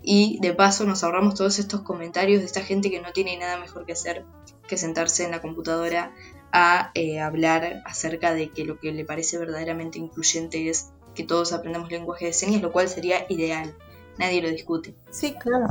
y 0.02 0.40
de 0.42 0.54
paso 0.54 0.86
nos 0.86 1.04
ahorramos 1.04 1.36
todos 1.36 1.60
estos 1.60 1.82
comentarios 1.82 2.40
de 2.40 2.46
esta 2.46 2.62
gente 2.62 2.90
que 2.90 3.02
no 3.02 3.12
tiene 3.12 3.38
nada 3.38 3.60
mejor 3.60 3.86
que 3.86 3.94
hacer 3.94 4.26
que 4.68 4.78
sentarse 4.78 5.26
en 5.26 5.32
la 5.32 5.42
computadora 5.42 6.14
a 6.52 6.92
eh, 6.94 7.20
hablar 7.20 7.82
acerca 7.86 8.34
de 8.34 8.50
que 8.50 8.66
lo 8.66 8.80
que 8.80 8.92
le 8.92 9.04
parece 9.04 9.38
verdaderamente 9.38 10.00
incluyente 10.00 10.70
es 10.70 10.92
que 11.16 11.24
todos 11.24 11.54
aprendamos 11.54 11.92
lenguaje 11.92 12.28
de 12.28 12.34
señas, 12.34 12.62
lo 12.62 12.72
cual 12.72 12.88
sería 12.88 13.26
ideal. 13.30 13.76
Nadie 14.18 14.42
lo 14.42 14.50
discute. 14.50 14.96
Sí, 15.10 15.34
claro. 15.34 15.68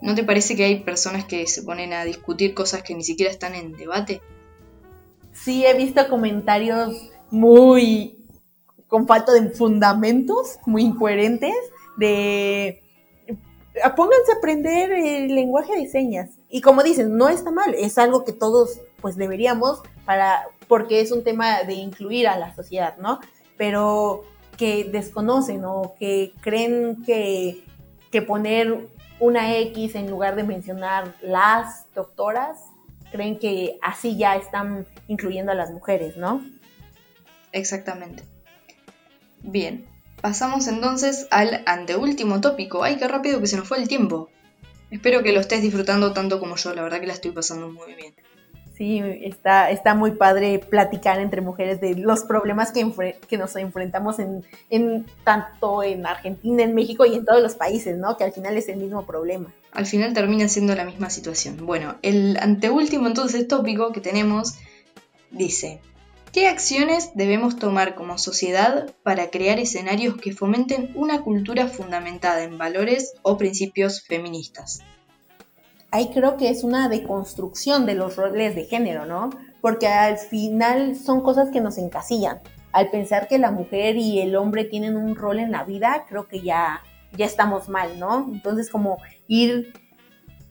¿No 0.00 0.14
te 0.14 0.24
parece 0.24 0.56
que 0.56 0.64
hay 0.64 0.80
personas 0.80 1.24
que 1.24 1.46
se 1.46 1.62
ponen 1.62 1.92
a 1.92 2.04
discutir 2.04 2.54
cosas 2.54 2.82
que 2.82 2.94
ni 2.94 3.02
siquiera 3.02 3.30
están 3.30 3.54
en 3.54 3.72
debate? 3.72 4.20
Sí, 5.32 5.64
he 5.64 5.74
visto 5.74 6.08
comentarios 6.08 7.10
muy 7.30 8.18
con 8.88 9.06
falta 9.06 9.32
de 9.32 9.50
fundamentos, 9.50 10.58
muy 10.66 10.82
incoherentes, 10.82 11.54
de 11.96 12.81
pónganse 13.96 14.32
a 14.32 14.36
aprender 14.36 14.92
el 14.92 15.34
lenguaje 15.34 15.76
de 15.76 15.88
señas. 15.88 16.30
Y 16.48 16.60
como 16.60 16.82
dicen, 16.82 17.16
no 17.16 17.28
está 17.28 17.50
mal, 17.50 17.74
es 17.74 17.98
algo 17.98 18.24
que 18.24 18.32
todos 18.32 18.80
pues 19.00 19.16
deberíamos 19.16 19.82
para, 20.04 20.46
porque 20.68 21.00
es 21.00 21.12
un 21.12 21.24
tema 21.24 21.62
de 21.64 21.74
incluir 21.74 22.28
a 22.28 22.38
la 22.38 22.54
sociedad, 22.54 22.96
¿no? 22.98 23.20
Pero 23.56 24.24
que 24.56 24.84
desconocen 24.84 25.64
o 25.64 25.94
que 25.98 26.32
creen 26.40 27.02
que, 27.04 27.64
que 28.10 28.22
poner 28.22 28.88
una 29.18 29.56
X 29.56 29.94
en 29.94 30.10
lugar 30.10 30.36
de 30.36 30.42
mencionar 30.42 31.14
las 31.22 31.86
doctoras, 31.94 32.58
creen 33.10 33.38
que 33.38 33.78
así 33.82 34.16
ya 34.16 34.36
están 34.36 34.86
incluyendo 35.08 35.52
a 35.52 35.54
las 35.54 35.70
mujeres, 35.70 36.16
¿no? 36.16 36.42
Exactamente. 37.52 38.24
Bien, 39.42 39.86
Pasamos 40.22 40.68
entonces 40.68 41.26
al 41.32 41.64
anteúltimo 41.66 42.40
tópico. 42.40 42.84
¡Ay, 42.84 42.96
qué 42.96 43.08
rápido 43.08 43.40
que 43.40 43.48
se 43.48 43.56
nos 43.56 43.66
fue 43.66 43.78
el 43.78 43.88
tiempo! 43.88 44.30
Espero 44.92 45.22
que 45.24 45.32
lo 45.32 45.40
estés 45.40 45.62
disfrutando 45.62 46.12
tanto 46.12 46.38
como 46.38 46.54
yo, 46.54 46.74
la 46.74 46.82
verdad 46.82 47.00
que 47.00 47.08
la 47.08 47.14
estoy 47.14 47.32
pasando 47.32 47.68
muy 47.68 47.94
bien. 47.94 48.14
Sí, 48.76 49.00
está, 49.22 49.70
está 49.70 49.94
muy 49.94 50.12
padre 50.12 50.60
platicar 50.60 51.18
entre 51.18 51.40
mujeres 51.40 51.80
de 51.80 51.96
los 51.96 52.22
problemas 52.22 52.70
que, 52.72 53.16
que 53.28 53.36
nos 53.36 53.56
enfrentamos 53.56 54.20
en, 54.20 54.44
en, 54.70 55.06
tanto 55.24 55.82
en 55.82 56.06
Argentina, 56.06 56.62
en 56.62 56.74
México 56.74 57.04
y 57.04 57.14
en 57.14 57.24
todos 57.24 57.42
los 57.42 57.54
países, 57.54 57.96
¿no? 57.98 58.16
Que 58.16 58.24
al 58.24 58.32
final 58.32 58.56
es 58.56 58.68
el 58.68 58.76
mismo 58.76 59.04
problema. 59.04 59.52
Al 59.72 59.86
final 59.86 60.14
termina 60.14 60.46
siendo 60.48 60.74
la 60.74 60.84
misma 60.84 61.10
situación. 61.10 61.66
Bueno, 61.66 61.96
el 62.02 62.36
anteúltimo 62.38 63.08
entonces 63.08 63.48
tópico 63.48 63.92
que 63.92 64.00
tenemos 64.00 64.54
dice, 65.30 65.80
¿qué 66.32 66.48
acciones 66.48 67.10
debemos 67.14 67.56
tomar 67.56 67.94
como 67.94 68.18
sociedad 68.18 68.94
para 69.02 69.30
crear 69.30 69.58
escenarios 69.58 70.16
que 70.16 70.32
fomenten 70.32 70.92
una 70.94 71.22
cultura 71.22 71.66
fundamentada 71.68 72.42
en 72.42 72.58
valores 72.58 73.14
o 73.22 73.36
principios 73.36 74.02
feministas? 74.02 74.80
ahí 75.92 76.08
creo 76.12 76.36
que 76.36 76.48
es 76.48 76.64
una 76.64 76.88
deconstrucción 76.88 77.86
de 77.86 77.94
los 77.94 78.16
roles 78.16 78.56
de 78.56 78.64
género, 78.64 79.06
¿no? 79.06 79.30
Porque 79.60 79.86
al 79.86 80.18
final 80.18 80.96
son 80.96 81.20
cosas 81.20 81.50
que 81.50 81.60
nos 81.60 81.78
encasillan. 81.78 82.40
Al 82.72 82.90
pensar 82.90 83.28
que 83.28 83.38
la 83.38 83.50
mujer 83.52 83.96
y 83.96 84.20
el 84.20 84.34
hombre 84.34 84.64
tienen 84.64 84.96
un 84.96 85.14
rol 85.14 85.38
en 85.38 85.52
la 85.52 85.62
vida, 85.64 86.06
creo 86.08 86.26
que 86.26 86.40
ya, 86.40 86.82
ya 87.16 87.26
estamos 87.26 87.68
mal, 87.68 88.00
¿no? 88.00 88.26
Entonces 88.32 88.70
como 88.70 88.96
ir 89.28 89.74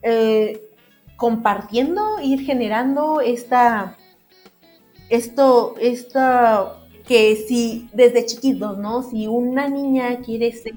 eh, 0.04 0.62
compartiendo, 1.18 2.20
ir 2.22 2.46
generando 2.46 3.20
esta, 3.20 3.98
esto, 5.12 5.76
esta, 5.80 6.80
que 7.08 7.36
si 7.36 7.90
desde 7.94 8.26
chiquitos, 8.26 8.78
¿no? 8.78 9.04
Si 9.04 9.28
una 9.28 9.68
niña 9.68 10.22
quiere 10.22 10.52
ser 10.54 10.74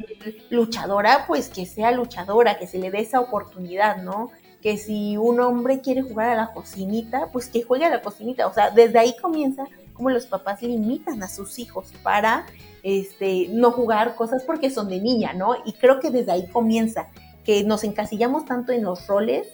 luchadora, 0.50 1.24
pues 1.26 1.48
que 1.48 1.64
sea 1.64 1.92
luchadora, 1.92 2.58
que 2.58 2.66
se 2.66 2.78
le 2.78 2.90
dé 2.90 3.00
esa 3.00 3.20
oportunidad, 3.20 4.02
¿no? 4.02 4.30
que 4.64 4.78
si 4.78 5.18
un 5.18 5.40
hombre 5.40 5.82
quiere 5.82 6.00
jugar 6.00 6.30
a 6.30 6.36
la 6.36 6.52
cocinita, 6.54 7.28
pues 7.30 7.48
que 7.48 7.62
juegue 7.62 7.84
a 7.84 7.90
la 7.90 8.00
cocinita. 8.00 8.46
O 8.46 8.54
sea, 8.54 8.70
desde 8.70 8.98
ahí 8.98 9.14
comienza 9.20 9.66
como 9.92 10.08
los 10.08 10.24
papás 10.24 10.62
limitan 10.62 11.22
a 11.22 11.28
sus 11.28 11.58
hijos 11.58 11.92
para 12.02 12.46
este, 12.82 13.48
no 13.50 13.72
jugar 13.72 14.16
cosas 14.16 14.42
porque 14.42 14.70
son 14.70 14.88
de 14.88 15.00
niña, 15.00 15.34
¿no? 15.34 15.54
Y 15.66 15.74
creo 15.74 16.00
que 16.00 16.10
desde 16.10 16.32
ahí 16.32 16.48
comienza, 16.48 17.08
que 17.44 17.62
nos 17.62 17.84
encasillamos 17.84 18.46
tanto 18.46 18.72
en 18.72 18.84
los 18.84 19.06
roles, 19.06 19.46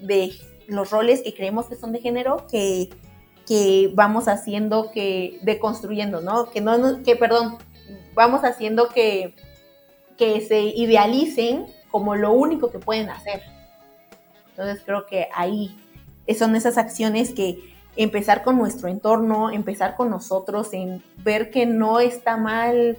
de 0.00 0.32
los 0.66 0.90
roles 0.90 1.20
que 1.20 1.34
creemos 1.34 1.66
que 1.66 1.76
son 1.76 1.92
de 1.92 2.00
género, 2.00 2.46
que, 2.50 2.88
que 3.46 3.90
vamos 3.94 4.28
haciendo 4.28 4.90
que, 4.90 5.38
deconstruyendo, 5.42 6.20
¿no? 6.20 6.50
Que 6.50 6.60
no, 6.60 7.02
que 7.02 7.16
perdón, 7.16 7.58
vamos 8.14 8.42
haciendo 8.44 8.88
que, 8.88 9.34
que 10.16 10.40
se 10.40 10.62
idealicen 10.62 11.66
como 11.90 12.16
lo 12.16 12.32
único 12.32 12.70
que 12.70 12.78
pueden 12.78 13.10
hacer. 13.10 13.42
Entonces 14.50 14.82
creo 14.84 15.06
que 15.06 15.28
ahí 15.34 15.76
son 16.38 16.56
esas 16.56 16.78
acciones 16.78 17.32
que 17.32 17.58
empezar 17.96 18.42
con 18.42 18.56
nuestro 18.56 18.88
entorno, 18.88 19.50
empezar 19.50 19.94
con 19.94 20.10
nosotros, 20.10 20.72
en 20.72 21.02
ver 21.18 21.50
que 21.50 21.66
no 21.66 22.00
está 22.00 22.36
mal 22.36 22.96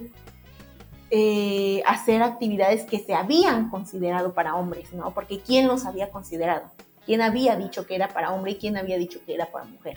eh, 1.10 1.82
hacer 1.86 2.22
actividades 2.22 2.84
que 2.84 2.98
se 2.98 3.14
habían 3.14 3.70
considerado 3.70 4.32
para 4.32 4.54
hombres, 4.54 4.92
¿no? 4.92 5.12
Porque 5.12 5.40
¿quién 5.40 5.68
los 5.68 5.84
había 5.84 6.10
considerado? 6.10 6.70
¿Quién 7.04 7.22
había 7.22 7.56
dicho 7.56 7.86
que 7.86 7.94
era 7.94 8.08
para 8.08 8.32
hombre 8.32 8.52
y 8.52 8.56
quién 8.56 8.76
había 8.76 8.98
dicho 8.98 9.20
que 9.24 9.34
era 9.34 9.46
para 9.46 9.64
mujer? 9.64 9.96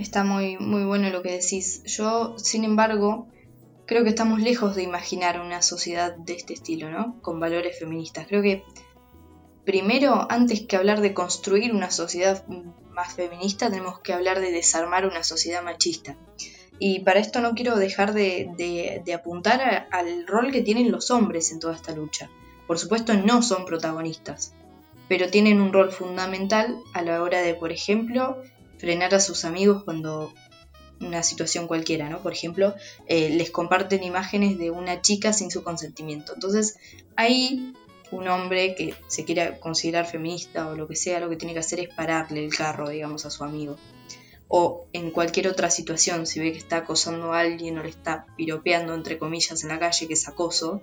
Está 0.00 0.24
muy, 0.24 0.56
muy 0.56 0.84
bueno 0.84 1.10
lo 1.10 1.22
que 1.22 1.32
decís. 1.32 1.82
Yo, 1.84 2.38
sin 2.38 2.64
embargo, 2.64 3.28
creo 3.84 4.02
que 4.02 4.08
estamos 4.08 4.40
lejos 4.40 4.74
de 4.74 4.82
imaginar 4.82 5.38
una 5.38 5.60
sociedad 5.60 6.16
de 6.16 6.32
este 6.32 6.54
estilo, 6.54 6.88
¿no? 6.88 7.20
Con 7.20 7.38
valores 7.38 7.78
feministas. 7.78 8.26
Creo 8.26 8.40
que 8.40 8.64
primero, 9.66 10.26
antes 10.30 10.62
que 10.62 10.76
hablar 10.76 11.02
de 11.02 11.12
construir 11.12 11.74
una 11.74 11.90
sociedad 11.90 12.46
más 12.46 13.12
feminista, 13.12 13.68
tenemos 13.68 14.00
que 14.00 14.14
hablar 14.14 14.40
de 14.40 14.52
desarmar 14.52 15.06
una 15.06 15.22
sociedad 15.22 15.62
machista. 15.62 16.16
Y 16.78 17.00
para 17.00 17.20
esto 17.20 17.42
no 17.42 17.52
quiero 17.52 17.76
dejar 17.76 18.14
de, 18.14 19.02
apuntar 19.14 19.86
al 19.90 20.26
rol 20.26 20.50
que 20.50 20.62
tienen 20.62 20.90
los 20.90 21.10
hombres 21.10 21.52
en 21.52 21.60
toda 21.60 21.74
esta 21.74 21.94
lucha. 21.94 22.30
Por 22.66 22.78
supuesto 22.78 23.12
no 23.12 23.42
son 23.42 23.66
protagonistas, 23.66 24.54
pero 25.10 25.28
tienen 25.28 25.60
un 25.60 25.74
rol 25.74 25.92
fundamental 25.92 26.78
a 26.94 27.02
la 27.02 27.22
hora 27.22 27.42
de, 27.42 27.52
por 27.52 27.70
ejemplo, 27.70 28.38
frenar 28.80 29.14
a 29.14 29.20
sus 29.20 29.44
amigos 29.44 29.84
cuando 29.84 30.32
una 31.00 31.22
situación 31.22 31.66
cualquiera, 31.66 32.08
¿no? 32.08 32.22
Por 32.22 32.32
ejemplo, 32.32 32.74
eh, 33.06 33.30
les 33.30 33.50
comparten 33.50 34.02
imágenes 34.02 34.58
de 34.58 34.70
una 34.70 35.00
chica 35.00 35.32
sin 35.32 35.50
su 35.50 35.62
consentimiento. 35.62 36.34
Entonces, 36.34 36.76
ahí 37.16 37.74
un 38.10 38.26
hombre 38.28 38.74
que 38.74 38.94
se 39.06 39.24
quiera 39.24 39.58
considerar 39.60 40.06
feminista 40.06 40.68
o 40.68 40.74
lo 40.74 40.88
que 40.88 40.96
sea, 40.96 41.20
lo 41.20 41.28
que 41.28 41.36
tiene 41.36 41.54
que 41.54 41.60
hacer 41.60 41.80
es 41.80 41.88
pararle 41.88 42.44
el 42.44 42.54
carro, 42.54 42.88
digamos, 42.88 43.24
a 43.24 43.30
su 43.30 43.44
amigo. 43.44 43.76
O 44.48 44.86
en 44.92 45.10
cualquier 45.10 45.46
otra 45.46 45.70
situación, 45.70 46.26
si 46.26 46.40
ve 46.40 46.52
que 46.52 46.58
está 46.58 46.78
acosando 46.78 47.32
a 47.32 47.40
alguien 47.40 47.78
o 47.78 47.82
le 47.82 47.88
está 47.88 48.26
piropeando, 48.36 48.94
entre 48.94 49.18
comillas, 49.18 49.62
en 49.62 49.68
la 49.68 49.78
calle, 49.78 50.08
que 50.08 50.14
es 50.14 50.26
acoso, 50.26 50.82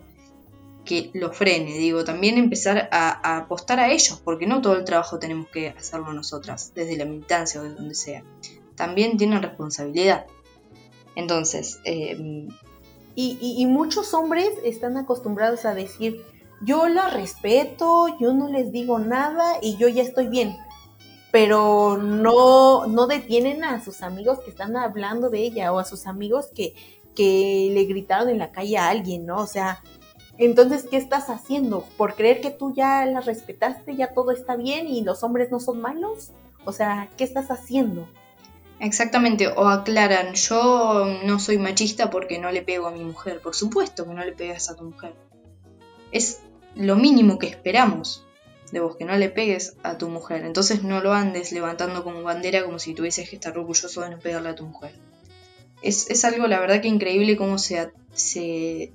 que 0.88 1.12
lo 1.14 1.32
frene, 1.32 1.78
digo, 1.78 2.04
también 2.04 2.38
empezar 2.38 2.90
a, 2.92 3.38
apostar 3.38 3.80
a 3.80 3.92
ellos, 3.92 4.20
porque 4.24 4.48
no 4.48 4.62
todo 4.62 4.76
el 4.76 4.84
trabajo 4.84 5.20
tenemos 5.20 5.48
que 5.50 5.70
hacerlo 5.70 6.14
nosotras, 6.14 6.72
desde 6.74 6.98
la 6.98 7.06
militancia 7.06 7.62
o 7.62 7.64
de 7.64 7.76
donde 7.76 7.94
sea. 7.94 8.24
También 8.76 9.18
tienen 9.18 9.42
responsabilidad. 9.42 10.26
Entonces... 11.16 11.80
Eh, 11.86 12.48
y 13.20 13.66
muchos 13.66 14.14
hombres 14.14 14.48
están 14.64 14.96
acostumbrados 14.96 15.66
a 15.66 15.74
decir, 15.74 16.24
yo 16.62 16.88
la 16.88 17.10
respeto, 17.10 18.08
yo 18.20 18.34
no 18.34 18.50
les 18.50 18.72
digo 18.72 19.00
nada 19.00 19.58
y 19.62 19.78
yo 19.78 19.88
ya 19.88 20.02
estoy 20.04 20.28
bien. 20.28 20.58
Pero 21.32 21.98
no, 21.98 22.88
no 22.88 23.06
detienen 23.06 23.64
a 23.64 23.84
sus 23.84 24.02
amigos 24.02 24.40
que 24.40 24.50
están 24.50 24.76
hablando 24.76 25.30
de 25.30 25.40
ella 25.40 25.72
o 25.72 25.80
a 25.80 25.86
sus 25.86 26.08
amigos 26.08 26.48
que, 26.56 26.74
que 27.16 27.70
le 27.74 27.84
gritaron 27.86 28.30
en 28.30 28.40
la 28.40 28.52
calle 28.52 28.78
a 28.78 28.90
alguien, 28.90 29.26
¿no? 29.26 29.38
O 29.38 29.48
sea, 29.48 29.84
entonces, 30.38 30.86
¿qué 30.90 30.98
estás 30.98 31.30
haciendo? 31.30 31.86
¿Por 31.98 32.16
creer 32.16 32.42
que 32.42 32.52
tú 32.52 32.74
ya 32.74 33.06
la 33.06 33.22
respetaste, 33.22 33.96
ya 33.96 34.14
todo 34.14 34.32
está 34.32 34.56
bien 34.56 34.88
y 34.88 35.04
los 35.04 35.24
hombres 35.24 35.52
no 35.52 35.60
son 35.60 35.82
malos? 35.82 36.32
O 36.66 36.72
sea, 36.72 37.10
¿qué 37.18 37.24
estás 37.24 37.50
haciendo? 37.50 38.08
Exactamente, 38.80 39.48
o 39.48 39.68
aclaran, 39.68 40.34
yo 40.34 41.06
no 41.26 41.40
soy 41.40 41.58
machista 41.58 42.12
porque 42.12 42.38
no 42.38 42.52
le 42.52 42.62
pego 42.62 42.88
a 42.88 42.92
mi 42.92 43.04
mujer. 43.04 43.42
Por 43.42 43.56
supuesto 43.56 44.06
que 44.06 44.14
no 44.14 44.24
le 44.24 44.34
pegas 44.34 44.70
a 44.70 44.76
tu 44.76 44.84
mujer. 44.84 45.14
Es 46.12 46.42
lo 46.76 46.96
mínimo 46.96 47.40
que 47.40 47.48
esperamos 47.48 48.24
de 48.72 48.80
vos, 48.80 48.96
que 48.96 49.06
no 49.06 49.16
le 49.16 49.30
pegues 49.30 49.78
a 49.82 49.98
tu 49.98 50.10
mujer. 50.10 50.46
Entonces 50.46 50.84
no 50.84 51.02
lo 51.02 51.14
andes 51.14 51.52
levantando 51.52 52.04
como 52.04 52.22
bandera 52.22 52.64
como 52.64 52.78
si 52.78 52.94
tuvieses 52.94 53.30
que 53.30 53.38
estar 53.38 53.58
orgulloso 53.58 54.02
de 54.02 54.12
no 54.12 54.20
pegarle 54.20 54.50
a 54.50 54.56
tu 54.56 54.66
mujer. 54.66 54.94
Es, 55.82 56.26
algo, 56.26 56.48
la 56.48 56.60
verdad, 56.60 56.82
que 56.82 56.88
increíble 56.88 57.38
cómo 57.38 57.58
se, 57.58 57.92
se 58.14 58.92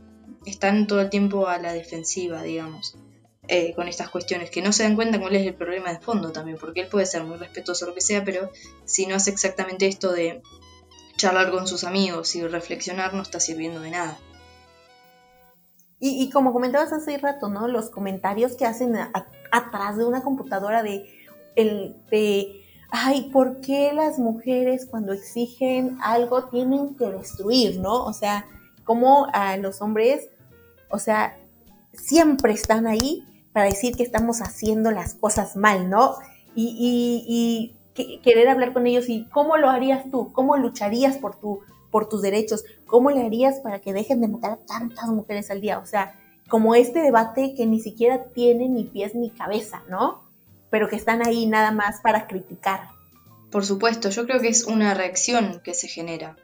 están 0.47 0.86
todo 0.86 1.01
el 1.01 1.11
tiempo 1.11 1.47
a 1.47 1.59
la 1.59 1.72
defensiva, 1.72 2.43
digamos, 2.43 2.97
eh, 3.49 3.74
con 3.74 3.88
estas 3.88 4.09
cuestiones, 4.09 4.51
que 4.51 4.62
no 4.62 4.72
se 4.72 4.84
dan 4.84 4.95
cuenta 4.95 5.20
cuál 5.20 5.34
es 5.34 5.47
el 5.47 5.55
problema 5.55 5.93
de 5.93 6.01
fondo 6.01 6.30
también, 6.30 6.59
porque 6.59 6.82
él 6.82 6.88
puede 6.88 7.07
ser 7.07 7.24
muy 7.24 7.36
respetuoso 7.36 7.84
o 7.84 7.88
lo 7.88 7.95
que 7.95 8.01
sea, 8.01 8.24
pero 8.24 8.51
si 8.84 9.07
no 9.07 9.16
hace 9.16 9.30
exactamente 9.30 9.86
esto 9.86 10.12
de 10.12 10.43
charlar 11.16 11.51
con 11.51 11.66
sus 11.66 11.84
amigos 11.84 12.34
y 12.36 12.47
reflexionar, 12.47 13.14
no 13.14 13.22
está 13.22 13.40
sirviendo 13.40 13.80
de 13.80 13.90
nada. 13.90 14.18
Y, 16.05 16.30
como 16.30 16.53
comentabas 16.53 16.93
hace 16.93 17.16
rato, 17.16 17.49
¿no? 17.49 17.68
Los 17.68 17.88
comentarios 17.88 18.57
que 18.57 18.66
hacen 18.66 18.97
atrás 19.53 19.97
de 19.97 20.05
una 20.05 20.22
computadora 20.22 20.82
de, 20.82 21.05
el, 21.55 21.95
de, 22.11 22.64
ay, 22.90 23.30
¿por 23.32 23.61
qué 23.61 23.93
las 23.93 24.18
mujeres 24.18 24.84
cuando 24.90 25.12
exigen 25.12 25.99
algo 26.03 26.49
tienen 26.49 26.97
que 26.97 27.07
destruir, 27.07 27.78
¿no? 27.78 28.05
O 28.05 28.12
sea, 28.12 28.47
como 28.85 29.26
a 29.33 29.57
los 29.57 29.83
hombres, 29.83 30.28
o 30.91 30.99
sea, 30.99 31.37
siempre 31.93 32.53
están 32.53 32.87
ahí 32.87 33.24
para 33.53 33.66
decir 33.66 33.97
que 33.97 34.03
estamos 34.03 34.41
haciendo 34.41 34.91
las 34.91 35.14
cosas 35.14 35.57
mal, 35.57 35.91
¿no? 35.91 36.16
Y, 36.55 37.74
y 37.95 38.20
querer 38.22 38.49
hablar 38.49 38.72
con 38.72 38.87
ellos 38.87 39.09
y 39.09 39.24
cómo 39.26 39.57
lo 39.57 39.68
harías 39.68 40.11
tú, 40.11 40.33
cómo 40.33 40.57
lucharías 40.57 41.18
por 41.18 42.09
tus 42.09 42.22
derechos, 42.22 42.64
¿cómo 42.87 43.11
le 43.11 43.24
harías 43.24 43.61
para 43.61 43.80
que 43.80 43.93
dejen 43.93 44.20
de 44.20 44.28
matar 44.28 44.53
a 44.53 44.57
tantas 44.59 45.09
mujeres 45.09 45.51
al 45.51 45.61
día? 45.61 45.78
O 45.78 45.87
sea, 45.87 46.18
como 46.49 46.74
este 46.74 47.01
debate 47.01 47.55
que 47.57 47.66
ni 47.66 47.80
siquiera 47.80 48.24
tiene 48.35 48.68
ni 48.68 48.85
pies 48.85 49.14
ni 49.14 49.30
cabeza, 49.30 49.83
¿no? 49.89 50.22
Pero 50.70 50.89
que 50.89 50.97
están 50.97 51.26
ahí 51.26 51.47
nada 51.47 51.70
más 51.70 52.01
para 52.01 52.26
criticar. 52.26 52.89
Por 53.51 53.64
supuesto, 53.64 54.09
yo 54.09 54.26
creo 54.26 54.41
que 54.41 54.49
es 54.49 54.64
una 54.64 54.95
reacción 54.95 55.61
que 55.62 55.74
se 55.74 55.89
genera 55.89 56.37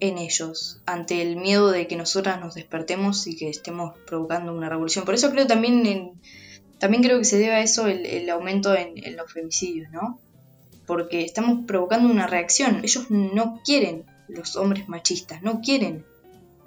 en 0.00 0.18
ellos 0.18 0.80
ante 0.86 1.22
el 1.22 1.36
miedo 1.36 1.70
de 1.70 1.86
que 1.86 1.96
nosotras 1.96 2.40
nos 2.40 2.54
despertemos 2.54 3.26
y 3.26 3.36
que 3.36 3.48
estemos 3.48 3.96
provocando 4.06 4.54
una 4.54 4.68
revolución. 4.68 5.04
Por 5.04 5.14
eso 5.14 5.30
creo 5.30 5.46
también, 5.46 6.12
también 6.78 7.02
creo 7.02 7.18
que 7.18 7.24
se 7.24 7.38
debe 7.38 7.54
a 7.54 7.62
eso 7.62 7.86
el, 7.86 8.28
aumento 8.30 8.74
en, 8.74 8.92
en 8.96 9.16
los 9.16 9.32
femicidios, 9.32 9.90
¿no? 9.90 10.20
Porque 10.86 11.24
estamos 11.24 11.66
provocando 11.66 12.08
una 12.08 12.26
reacción. 12.26 12.80
Ellos 12.82 13.10
no 13.10 13.60
quieren 13.64 14.04
los 14.28 14.56
hombres 14.56 14.88
machistas 14.88 15.42
no 15.42 15.60
quieren 15.60 16.04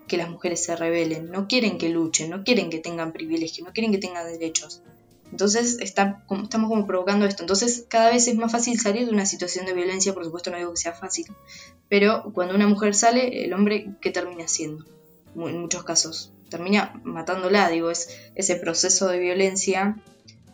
que 0.07 0.17
las 0.17 0.29
mujeres 0.29 0.63
se 0.63 0.75
rebelen, 0.75 1.31
no 1.31 1.47
quieren 1.47 1.77
que 1.77 1.87
luchen, 1.87 2.29
no 2.29 2.43
quieren 2.43 2.69
que 2.69 2.79
tengan 2.79 3.13
privilegios, 3.13 3.65
no 3.65 3.71
quieren 3.71 3.93
que 3.93 3.97
tengan 3.97 4.27
derechos. 4.27 4.81
Entonces 5.31 5.77
está, 5.79 6.23
estamos 6.43 6.69
como 6.69 6.85
provocando 6.85 7.25
esto. 7.25 7.43
Entonces 7.43 7.85
cada 7.87 8.09
vez 8.09 8.27
es 8.27 8.35
más 8.35 8.51
fácil 8.51 8.79
salir 8.79 9.07
de 9.07 9.13
una 9.13 9.25
situación 9.25 9.65
de 9.65 9.73
violencia, 9.73 10.13
por 10.13 10.25
supuesto 10.25 10.51
no 10.51 10.57
digo 10.57 10.71
que 10.71 10.77
sea 10.77 10.93
fácil, 10.93 11.25
pero 11.89 12.31
cuando 12.33 12.53
una 12.53 12.67
mujer 12.67 12.93
sale, 12.93 13.45
el 13.45 13.53
hombre, 13.53 13.95
¿qué 14.01 14.11
termina 14.11 14.43
haciendo? 14.43 14.85
En 15.35 15.61
muchos 15.61 15.83
casos, 15.83 16.33
termina 16.49 16.99
matándola, 17.03 17.69
digo, 17.69 17.89
es 17.89 18.19
ese 18.35 18.57
proceso 18.57 19.07
de 19.07 19.19
violencia 19.19 19.97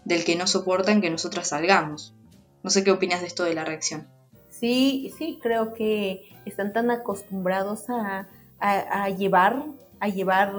del 0.06 0.24
que 0.24 0.36
no 0.36 0.46
soportan 0.46 1.02
que 1.02 1.10
nosotras 1.10 1.50
salgamos. 1.50 2.14
No 2.64 2.70
sé 2.70 2.84
qué 2.84 2.92
opinas 2.92 3.22
de 3.22 3.28
esto 3.28 3.44
de 3.44 3.56
la 3.56 3.66
reacción. 3.66 4.08
Sí, 4.52 5.12
sí, 5.18 5.40
creo 5.42 5.74
que 5.74 6.30
están 6.46 6.74
tan 6.74 6.92
acostumbrados 6.92 7.90
a, 7.90 8.28
a 8.60 9.10
llevar, 9.10 9.66
a 10.00 10.08
llevar, 10.08 10.54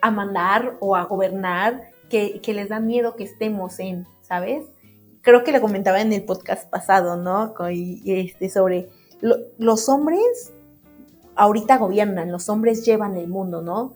a 0.00 0.10
mandar 0.10 0.76
o 0.80 0.96
a 0.96 1.04
gobernar 1.04 1.90
que, 2.08 2.40
les 2.46 2.68
da 2.68 2.80
miedo 2.80 3.16
que 3.16 3.24
estemos 3.24 3.78
en, 3.78 4.06
¿sabes? 4.22 4.66
Creo 5.22 5.44
que 5.44 5.52
lo 5.52 5.60
comentaba 5.60 6.00
en 6.00 6.12
el 6.12 6.24
podcast 6.24 6.68
pasado, 6.68 7.16
¿no? 7.16 7.54
Este, 7.70 8.48
sobre 8.48 8.88
los 9.20 9.88
hombres 9.88 10.52
ahorita 11.34 11.78
gobiernan, 11.78 12.32
los 12.32 12.48
hombres 12.48 12.84
llevan 12.84 13.16
el 13.16 13.28
mundo, 13.28 13.62
¿no? 13.62 13.94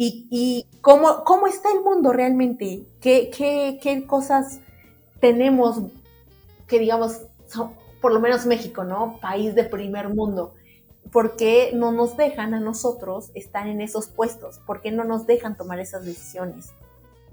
Y, 0.00 0.66
cómo, 0.80 1.24
cómo, 1.24 1.48
está 1.48 1.72
el 1.72 1.80
mundo 1.82 2.12
realmente, 2.12 2.86
¿Qué, 3.00 3.30
qué, 3.82 4.06
cosas 4.06 4.60
tenemos 5.20 5.82
que 6.68 6.78
digamos, 6.78 7.22
por 8.00 8.12
lo 8.12 8.20
menos 8.20 8.46
México, 8.46 8.84
¿no? 8.84 9.18
País 9.20 9.56
de 9.56 9.64
primer 9.64 10.08
mundo. 10.14 10.54
¿Por 11.10 11.36
qué 11.36 11.72
no 11.74 11.90
nos 11.90 12.16
dejan 12.16 12.54
a 12.54 12.60
nosotros 12.60 13.32
estar 13.34 13.66
en 13.66 13.80
esos 13.80 14.06
puestos? 14.06 14.60
¿Por 14.60 14.82
qué 14.82 14.92
no 14.92 15.02
nos 15.02 15.26
dejan 15.26 15.56
tomar 15.56 15.80
esas 15.80 16.04
decisiones? 16.04 16.72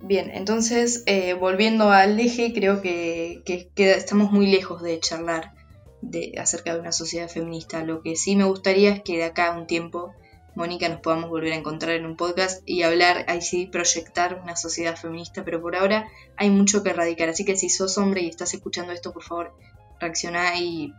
Bien, 0.02 0.30
entonces, 0.32 1.04
eh, 1.06 1.34
volviendo 1.34 1.90
al 1.90 2.20
eje, 2.20 2.54
creo 2.54 2.82
que, 2.82 3.42
estamos 3.76 4.32
muy 4.32 4.48
lejos 4.48 4.82
de 4.82 5.00
charlar 5.00 5.54
de, 6.02 6.34
acerca 6.38 6.74
de 6.74 6.80
una 6.80 6.92
sociedad 6.92 7.30
feminista. 7.30 7.84
Lo 7.84 8.02
que 8.02 8.16
sí 8.16 8.36
me 8.36 8.44
gustaría 8.44 8.92
es 8.92 9.02
que 9.02 9.18
de 9.18 9.24
acá 9.24 9.48
a 9.48 9.58
un 9.58 9.68
tiempo, 9.68 10.14
Mónica, 10.54 10.88
nos 10.90 11.02
podamos 11.02 11.30
volver 11.30 11.54
a 11.54 11.58
encontrar 11.58 11.96
en 11.96 12.06
un 12.06 12.18
podcast 12.18 12.62
y 12.66 12.84
hablar, 12.84 13.26
ahí 13.28 13.42
sí, 13.42 13.68
proyectar 13.68 14.40
una 14.42 14.56
sociedad 14.56 14.96
feminista, 14.96 15.44
pero 15.44 15.62
por 15.62 15.76
ahora 15.76 16.08
hay 16.38 16.50
mucho 16.50 16.84
que 16.84 16.92
erradicar. 16.92 17.30
Así 17.30 17.46
que 17.46 17.56
si 17.56 17.70
sos 17.70 17.98
hombre 17.98 18.22
y 18.22 18.30
estás 18.30 18.54
escuchando 18.54 18.92
esto, 18.92 19.12
por 19.12 19.24
favor, 19.24 19.54
reacciona 20.00 20.60
y 20.60 20.94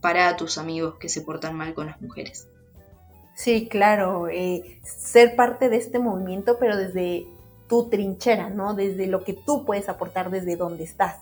para 0.00 0.28
a 0.28 0.36
tus 0.36 0.58
amigos 0.58 0.96
que 0.98 1.08
se 1.08 1.22
portan 1.22 1.56
mal 1.56 1.74
con 1.74 1.86
las 1.86 2.00
mujeres. 2.00 2.48
Sí, 3.34 3.68
claro, 3.68 4.28
eh, 4.28 4.80
ser 4.82 5.34
parte 5.34 5.68
de 5.70 5.76
este 5.76 5.98
movimiento, 5.98 6.58
pero 6.58 6.76
desde 6.76 7.26
tu 7.70 7.88
trinchera, 7.88 8.50
¿no? 8.50 8.74
Desde 8.74 9.06
lo 9.06 9.22
que 9.22 9.32
tú 9.32 9.64
puedes 9.64 9.88
aportar 9.88 10.30
desde 10.30 10.56
donde 10.56 10.82
estás. 10.82 11.16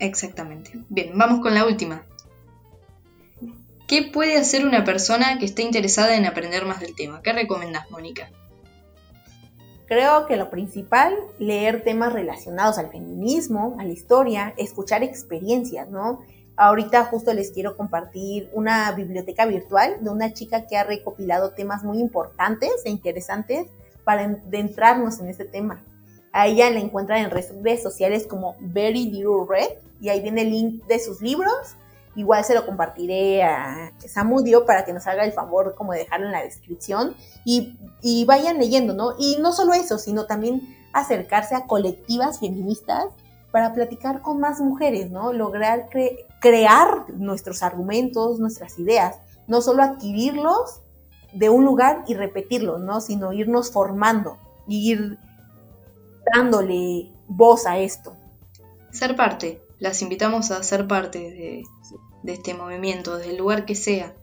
Exactamente. 0.00 0.72
Bien, 0.88 1.16
vamos 1.16 1.40
con 1.40 1.54
la 1.54 1.64
última. 1.64 2.02
¿Qué 3.86 4.10
puede 4.12 4.36
hacer 4.36 4.66
una 4.66 4.84
persona 4.84 5.38
que 5.38 5.44
esté 5.44 5.62
interesada 5.62 6.16
en 6.16 6.26
aprender 6.26 6.64
más 6.64 6.80
del 6.80 6.96
tema? 6.96 7.22
¿Qué 7.22 7.32
recomiendas, 7.32 7.88
Mónica? 7.90 8.30
Creo 9.86 10.26
que 10.26 10.36
lo 10.36 10.50
principal, 10.50 11.14
leer 11.38 11.82
temas 11.82 12.12
relacionados 12.12 12.78
al 12.78 12.90
feminismo, 12.90 13.76
a 13.78 13.84
la 13.84 13.92
historia, 13.92 14.54
escuchar 14.56 15.02
experiencias, 15.04 15.88
¿no? 15.88 16.20
Ahorita 16.56 17.04
justo 17.04 17.32
les 17.32 17.52
quiero 17.52 17.76
compartir 17.76 18.50
una 18.52 18.90
biblioteca 18.92 19.46
virtual 19.46 19.98
de 20.00 20.10
una 20.10 20.32
chica 20.32 20.66
que 20.66 20.76
ha 20.76 20.84
recopilado 20.84 21.52
temas 21.52 21.84
muy 21.84 21.98
importantes 22.00 22.70
e 22.84 22.90
interesantes 22.90 23.68
para 24.10 24.22
adentrarnos 24.22 25.20
en 25.20 25.28
este 25.28 25.44
tema. 25.44 25.84
A 26.32 26.48
ella 26.48 26.68
la 26.68 26.80
encuentran 26.80 27.22
en 27.22 27.30
redes 27.30 27.80
sociales 27.80 28.26
como 28.26 28.56
Very 28.58 29.04
Little 29.04 29.46
Red 29.48 29.78
y 30.00 30.08
ahí 30.08 30.20
viene 30.20 30.42
el 30.42 30.50
link 30.50 30.84
de 30.86 30.98
sus 30.98 31.20
libros. 31.20 31.76
Igual 32.16 32.44
se 32.44 32.56
lo 32.56 32.66
compartiré 32.66 33.44
a 33.44 33.92
Samudio 34.04 34.66
para 34.66 34.84
que 34.84 34.92
nos 34.92 35.06
haga 35.06 35.24
el 35.24 35.30
favor 35.30 35.76
como 35.76 35.92
de 35.92 36.00
dejarlo 36.00 36.26
en 36.26 36.32
la 36.32 36.42
descripción 36.42 37.14
y, 37.44 37.76
vayan 38.26 38.58
leyendo, 38.58 38.94
¿no? 38.94 39.14
Y 39.16 39.36
no 39.40 39.52
solo 39.52 39.74
eso, 39.74 39.96
sino 39.96 40.26
también 40.26 40.76
acercarse 40.92 41.54
a 41.54 41.68
colectivas 41.68 42.40
feministas 42.40 43.04
para 43.52 43.72
platicar 43.74 44.22
con 44.22 44.40
más 44.40 44.58
mujeres, 44.58 45.12
¿no? 45.12 45.32
Lograr 45.32 45.88
crear 46.40 47.08
nuestros 47.10 47.62
argumentos, 47.62 48.40
nuestras 48.40 48.76
ideas, 48.80 49.20
no 49.46 49.60
solo 49.60 49.84
adquirirlos 49.84 50.80
de 51.32 51.48
un 51.48 51.64
lugar 51.64 52.04
y 52.06 52.14
repetirlo, 52.14 52.78
¿no? 52.78 53.00
Sino 53.00 53.32
irnos 53.32 53.70
formando, 53.70 54.38
ir 54.68 55.18
dándole 56.34 57.10
voz 57.28 57.66
a 57.66 57.78
esto. 57.78 58.16
Ser 58.90 59.16
parte, 59.16 59.62
las 59.78 60.02
invitamos 60.02 60.50
a 60.50 60.62
ser 60.62 60.86
parte 60.86 61.18
de, 61.18 61.64
de 62.22 62.32
este 62.32 62.54
movimiento, 62.54 63.16
desde 63.16 63.32
el 63.32 63.38
lugar 63.38 63.64
que 63.64 63.74
sea, 63.74 64.14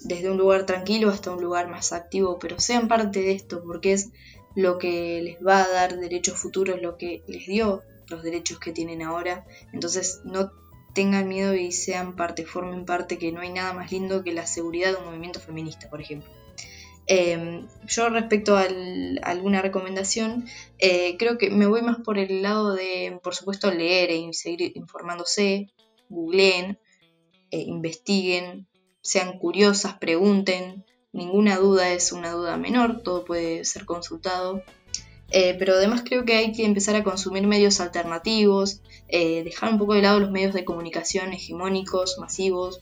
desde 0.00 0.30
un 0.30 0.36
lugar 0.36 0.66
tranquilo 0.66 1.10
hasta 1.10 1.30
un 1.30 1.42
lugar 1.42 1.68
más 1.68 1.92
activo, 1.92 2.38
pero 2.38 2.60
sean 2.60 2.88
parte 2.88 3.20
de 3.20 3.32
esto 3.32 3.62
porque 3.64 3.92
es 3.92 4.10
lo 4.54 4.78
que 4.78 5.20
les 5.22 5.44
va 5.44 5.62
a 5.62 5.68
dar 5.68 5.98
derechos 5.98 6.38
futuros, 6.38 6.80
lo 6.80 6.96
que 6.96 7.22
les 7.26 7.46
dio 7.46 7.82
los 8.08 8.22
derechos 8.22 8.58
que 8.58 8.72
tienen 8.72 9.02
ahora. 9.02 9.44
Entonces 9.72 10.20
no 10.24 10.52
tengan 10.94 11.28
miedo 11.28 11.54
y 11.54 11.72
sean 11.72 12.14
parte, 12.14 12.46
formen 12.46 12.84
parte, 12.84 13.18
que 13.18 13.32
no 13.32 13.40
hay 13.40 13.50
nada 13.50 13.72
más 13.72 13.90
lindo 13.90 14.22
que 14.22 14.32
la 14.32 14.46
seguridad 14.46 14.92
de 14.92 14.96
un 14.98 15.06
movimiento 15.06 15.40
feminista, 15.40 15.90
por 15.90 16.00
ejemplo. 16.00 16.30
Em, 17.06 17.66
yo 17.86 18.08
respecto 18.08 18.56
a 18.56 18.66
alguna 19.22 19.60
recomendación, 19.60 20.46
eh, 20.78 21.16
creo 21.18 21.36
que 21.36 21.50
me 21.50 21.66
voy 21.66 21.82
más 21.82 21.98
por 21.98 22.18
el 22.18 22.42
lado 22.42 22.72
de, 22.72 23.18
por 23.22 23.34
supuesto, 23.34 23.70
leer 23.70 24.10
e 24.10 24.32
seguir 24.32 24.72
informándose, 24.74 25.68
googleen, 26.08 26.78
eh, 27.50 27.60
investiguen, 27.60 28.66
sean 29.02 29.38
curiosas, 29.38 29.98
pregunten, 29.98 30.84
ninguna 31.12 31.58
duda 31.58 31.92
es 31.92 32.10
una 32.12 32.30
duda 32.30 32.56
menor, 32.56 33.02
todo 33.02 33.24
puede 33.24 33.64
ser 33.64 33.84
consultado. 33.84 34.62
Eh, 35.30 35.56
pero 35.58 35.74
además 35.74 36.02
creo 36.04 36.24
que 36.24 36.36
hay 36.36 36.52
que 36.52 36.64
empezar 36.64 36.96
a 36.96 37.04
consumir 37.04 37.46
medios 37.46 37.80
alternativos, 37.80 38.80
dejar 39.08 39.72
un 39.72 39.78
poco 39.78 39.94
de 39.94 40.02
lado 40.02 40.20
los 40.20 40.30
medios 40.30 40.54
de 40.54 40.64
comunicación 40.64 41.32
hegemónicos, 41.32 42.18
masivos, 42.18 42.80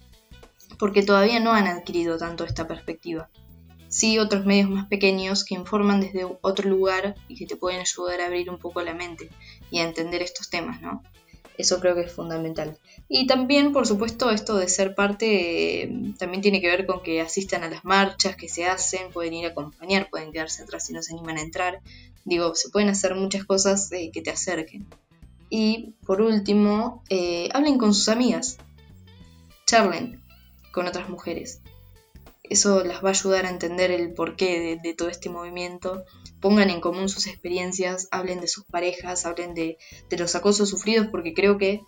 porque 0.79 1.03
todavía 1.03 1.41
no 1.41 1.53
han 1.53 1.67
adquirido 1.67 2.19
tanto 2.19 2.45
esta 2.45 2.67
perspectiva 2.67 3.31
sí 3.93 4.19
otros 4.19 4.47
medios 4.47 4.71
más 4.71 4.87
pequeños 4.87 5.45
que 5.45 5.55
informan 5.55 6.01
desde 6.01 6.27
otro 6.41 6.69
lugar 6.69 7.15
y 7.29 7.37
que 7.37 7.47
te 7.47 7.57
pueden 7.57 7.81
ayudar 7.81 8.23
a 8.23 8.27
abrir 8.27 8.49
un 8.49 8.57
poco 8.57 8.81
la 8.81 8.95
mente 8.95 9.29
y 9.71 9.81
a 9.81 9.83
entender 9.85 10.23
estos 10.23 10.49
temas, 10.49 10.81
¿no? 10.81 11.03
Eso 11.59 11.79
creo 11.79 11.95
que 11.95 12.01
es 12.01 12.13
fundamental. 12.13 12.79
Y 13.07 13.27
también, 13.27 13.75
por 13.75 13.87
supuesto, 13.87 14.31
esto 14.31 14.57
de 14.57 14.71
ser 14.71 14.95
parte 14.95 15.83
eh, 15.83 16.15
también 16.19 16.41
tiene 16.41 16.63
que 16.63 16.69
ver 16.69 16.87
con 16.87 17.03
que 17.03 17.21
asistan 17.21 17.65
a 17.65 17.69
las 17.69 17.85
marchas 17.85 18.35
que 18.35 18.49
se 18.49 18.65
hacen, 18.65 19.13
pueden 19.13 19.35
ir 19.35 19.45
a 19.45 19.51
acompañar, 19.51 20.09
pueden 20.09 20.33
quedarse 20.33 20.63
atrás 20.63 20.87
si 20.87 20.95
no 20.95 21.03
se 21.03 21.13
animan 21.13 21.37
a 21.37 21.43
entrar. 21.43 21.83
Digo, 22.25 22.55
se 22.55 22.71
pueden 22.71 22.89
hacer 22.89 23.15
muchas 23.15 23.45
cosas 23.45 23.93
eh, 23.93 24.11
que 24.11 24.23
te 24.23 24.31
acerquen. 24.31 24.87
Y 25.51 25.93
por 26.07 26.23
último, 26.23 27.05
eh, 27.11 27.51
hablen 27.53 27.77
con 27.77 27.93
sus 27.93 28.09
amigas, 28.09 28.57
charlen 29.67 30.23
con 30.73 30.87
otras 30.87 31.11
mujeres 31.11 31.62
eso 32.53 32.85
las 32.85 33.03
va 33.03 33.09
a 33.09 33.13
ayudar 33.13 33.47
a 33.47 33.51
entender 33.51 33.91
el 33.91 34.13
porqué 34.13 34.79
de, 34.83 34.95
todo 34.95 35.09
este 35.09 35.31
movimiento. 35.31 36.05
Pongan 36.41 36.71
en 36.71 36.81
común 36.81 37.09
sus 37.09 37.27
experiencias, 37.27 38.09
hablen 38.11 38.41
de 38.41 38.49
sus 38.49 38.65
parejas, 38.65 39.27
hablen 39.27 39.55
de, 39.55 39.79
los 40.11 40.35
acosos 40.35 40.69
sufridos, 40.69 41.09
porque 41.09 41.35
creo 41.35 41.59
que 41.59 41.81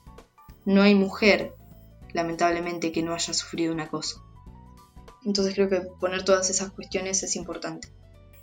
no 0.64 0.82
hay 0.82 0.94
mujer, 0.94 1.54
lamentablemente, 2.12 2.92
que 2.92 3.02
no 3.02 3.14
haya 3.14 3.34
sufrido 3.34 3.72
un 3.72 3.80
acoso. 3.80 4.22
Entonces 5.24 5.54
creo 5.54 5.68
que 5.68 5.82
poner 6.00 6.24
todas 6.24 6.50
esas 6.50 6.70
cuestiones 6.72 7.22
es 7.22 7.36
importante. 7.36 7.88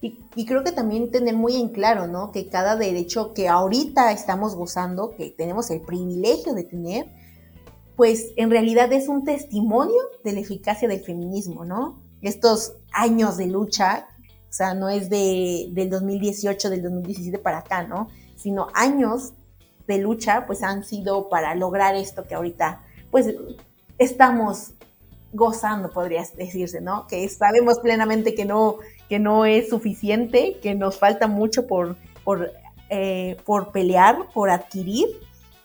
Y, 0.04 0.20
y, 0.36 0.46
creo 0.48 0.64
que 0.64 0.72
también 0.72 1.12
tener 1.12 1.36
muy 1.36 1.56
en 1.62 1.70
claro, 1.70 2.08
¿no? 2.08 2.32
Que 2.32 2.48
cada 2.48 2.76
derecho 2.76 3.34
que 3.34 3.48
ahorita 3.48 4.12
estamos 4.12 4.56
gozando, 4.56 5.14
que 5.16 5.30
tenemos 5.30 5.70
el 5.70 5.82
privilegio 5.82 6.56
de 6.56 6.64
tener, 6.64 7.06
pues 7.96 8.32
en 8.36 8.50
realidad 8.50 8.92
es 8.94 9.08
un 9.08 9.24
testimonio 9.24 10.02
de 10.24 10.34
la 10.34 10.40
eficacia 10.40 10.88
del 10.88 11.02
feminismo, 11.02 11.66
¿no? 11.66 12.01
Estos 12.22 12.74
años 12.92 13.38
de 13.38 13.48
lucha, 13.48 14.08
o 14.50 14.54
sea, 14.54 14.74
no 14.74 14.90
es 14.90 15.10
de, 15.10 15.70
del 15.72 15.90
2018, 15.90 16.70
del 16.70 16.84
2017 16.84 17.40
para 17.40 17.60
acá, 17.60 17.84
¿no? 17.84 18.10
Sino 18.36 18.68
años 18.74 19.34
de 19.88 19.98
lucha, 19.98 20.46
pues 20.46 20.64
han 20.64 20.84
sido 20.84 21.30
para 21.30 21.56
lograr 21.56 21.96
esto 21.96 22.26
que 22.26 22.36
ahorita, 22.36 22.84
pues 23.10 23.34
estamos 23.98 24.72
gozando, 25.34 25.92
podría 25.92 26.24
decirse, 26.36 26.82
¿no? 26.82 27.08
Que 27.08 27.28
sabemos 27.30 27.80
plenamente 27.80 28.36
que 28.36 28.46
no, 28.46 28.78
que 29.08 29.20
no 29.20 29.46
es 29.46 29.70
suficiente, 29.70 30.58
que 30.62 30.76
nos 30.76 30.98
falta 30.98 31.28
mucho 31.28 31.68
por, 31.68 31.96
por, 32.24 32.52
eh, 32.90 33.38
por 33.46 33.72
pelear, 33.72 34.30
por 34.34 34.50
adquirir, 34.50 35.08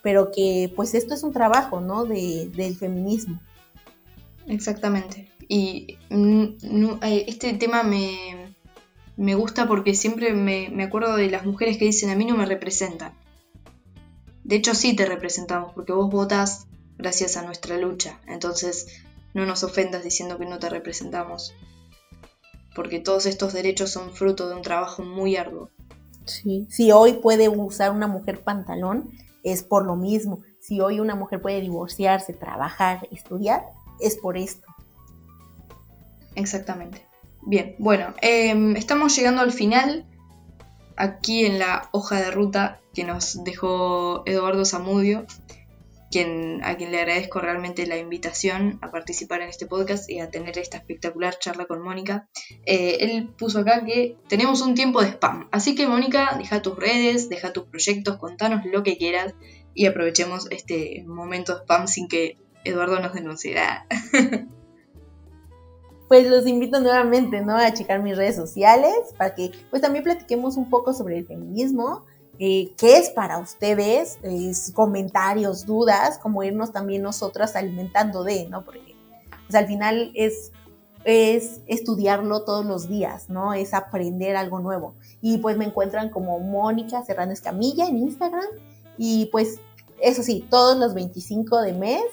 pero 0.01 0.31
que 0.31 0.71
pues 0.75 0.93
esto 0.93 1.13
es 1.13 1.23
un 1.23 1.33
trabajo, 1.33 1.81
¿no? 1.81 2.05
De, 2.05 2.49
del 2.55 2.77
feminismo. 2.77 3.39
Exactamente. 4.47 5.26
Y 5.47 5.97
este 7.01 7.53
tema 7.53 7.83
me, 7.83 8.53
me 9.15 9.35
gusta 9.35 9.67
porque 9.67 9.95
siempre 9.95 10.33
me, 10.33 10.69
me 10.69 10.83
acuerdo 10.83 11.15
de 11.15 11.29
las 11.29 11.45
mujeres 11.45 11.77
que 11.77 11.85
dicen 11.85 12.09
a 12.09 12.15
mí 12.15 12.25
no 12.25 12.35
me 12.35 12.45
representan. 12.45 13.13
De 14.43 14.55
hecho 14.55 14.75
sí 14.75 14.95
te 14.95 15.05
representamos 15.05 15.73
porque 15.73 15.93
vos 15.93 16.09
votás 16.09 16.67
gracias 16.97 17.37
a 17.37 17.43
nuestra 17.43 17.77
lucha. 17.77 18.19
Entonces 18.27 18.87
no 19.33 19.45
nos 19.45 19.63
ofendas 19.63 20.03
diciendo 20.03 20.37
que 20.37 20.45
no 20.45 20.59
te 20.59 20.69
representamos. 20.69 21.53
Porque 22.75 22.99
todos 22.99 23.25
estos 23.25 23.53
derechos 23.53 23.91
son 23.91 24.11
fruto 24.11 24.49
de 24.49 24.55
un 24.55 24.61
trabajo 24.61 25.03
muy 25.03 25.35
arduo. 25.35 25.69
Sí, 26.25 26.67
si 26.69 26.91
hoy 26.91 27.13
puede 27.13 27.49
usar 27.49 27.91
una 27.91 28.07
mujer 28.07 28.43
pantalón, 28.43 29.11
es 29.43 29.63
por 29.63 29.85
lo 29.85 29.95
mismo. 29.95 30.43
Si 30.59 30.81
hoy 30.81 30.99
una 30.99 31.15
mujer 31.15 31.41
puede 31.41 31.61
divorciarse, 31.61 32.33
trabajar, 32.33 33.07
estudiar, 33.11 33.63
es 33.99 34.17
por 34.17 34.37
esto. 34.37 34.66
Exactamente. 36.37 37.05
Bien, 37.41 37.75
bueno, 37.79 38.13
em, 38.21 38.75
estamos 38.75 39.15
llegando 39.15 39.41
al 39.41 39.51
final. 39.51 40.05
Aquí 40.95 41.45
en 41.45 41.59
la 41.59 41.89
hoja 41.91 42.19
de 42.19 42.31
ruta 42.31 42.79
que 42.93 43.03
nos 43.03 43.43
dejó 43.43 44.23
Eduardo 44.25 44.65
Zamudio 44.65 45.25
quien, 46.09 46.63
a 46.63 46.77
quien 46.77 46.91
le 46.91 46.99
agradezco 46.99 47.39
realmente 47.39 47.85
la 47.85 47.97
invitación 47.97 48.79
a 48.81 48.91
participar 48.91 49.41
en 49.41 49.49
este 49.49 49.65
podcast 49.65 50.09
y 50.09 50.19
a 50.19 50.29
tener 50.29 50.57
esta 50.57 50.77
espectacular 50.77 51.37
charla 51.37 51.65
con 51.65 51.81
Mónica. 51.81 52.27
Eh, 52.65 52.97
él 53.01 53.29
puso 53.37 53.59
acá 53.59 53.83
que 53.85 54.15
tenemos 54.27 54.61
un 54.61 54.73
tiempo 54.73 55.01
de 55.01 55.09
spam, 55.09 55.49
así 55.51 55.75
que 55.75 55.87
Mónica, 55.87 56.35
deja 56.37 56.61
tus 56.61 56.77
redes, 56.77 57.29
deja 57.29 57.53
tus 57.53 57.65
proyectos, 57.65 58.17
contanos 58.17 58.65
lo 58.65 58.83
que 58.83 58.97
quieras 58.97 59.35
y 59.73 59.85
aprovechemos 59.85 60.49
este 60.49 61.03
momento 61.05 61.53
de 61.53 61.61
spam 61.61 61.87
sin 61.87 62.07
que 62.07 62.37
Eduardo 62.63 62.99
nos 62.99 63.13
denunciara. 63.13 63.85
pues 66.07 66.27
los 66.27 66.47
invito 66.47 66.79
nuevamente, 66.79 67.41
¿no? 67.41 67.55
A 67.55 67.73
checar 67.73 68.01
mis 68.01 68.15
redes 68.15 68.35
sociales 68.35 68.95
para 69.17 69.35
que 69.35 69.51
pues 69.69 69.81
también 69.81 70.03
platiquemos 70.03 70.57
un 70.57 70.69
poco 70.69 70.93
sobre 70.93 71.17
el 71.17 71.25
feminismo, 71.25 72.05
eh, 72.39 72.71
qué 72.77 72.97
es 72.97 73.09
para 73.09 73.39
ustedes, 73.39 74.19
comentarios, 74.73 75.65
dudas, 75.65 76.19
como 76.19 76.43
irnos 76.43 76.71
también 76.71 77.01
nosotras 77.01 77.55
alimentando 77.55 78.23
de, 78.23 78.47
¿no? 78.47 78.63
Porque 78.63 78.95
pues, 79.47 79.55
al 79.55 79.67
final 79.67 80.11
es, 80.13 80.51
es 81.03 81.61
estudiarlo 81.65 82.43
todos 82.43 82.65
los 82.65 82.87
días, 82.87 83.29
¿no? 83.29 83.53
Es 83.53 83.73
aprender 83.73 84.35
algo 84.35 84.59
nuevo. 84.59 84.93
Y 85.21 85.39
pues 85.39 85.57
me 85.57 85.65
encuentran 85.65 86.09
como 86.09 86.39
Mónica 86.39 87.03
Serrano 87.03 87.31
Escamilla 87.31 87.87
en 87.87 87.97
Instagram. 87.97 88.45
Y 88.97 89.25
pues 89.31 89.59
eso 89.99 90.21
sí, 90.21 90.45
todos 90.49 90.77
los 90.77 90.93
25 90.93 91.61
de 91.61 91.73
mes 91.73 92.03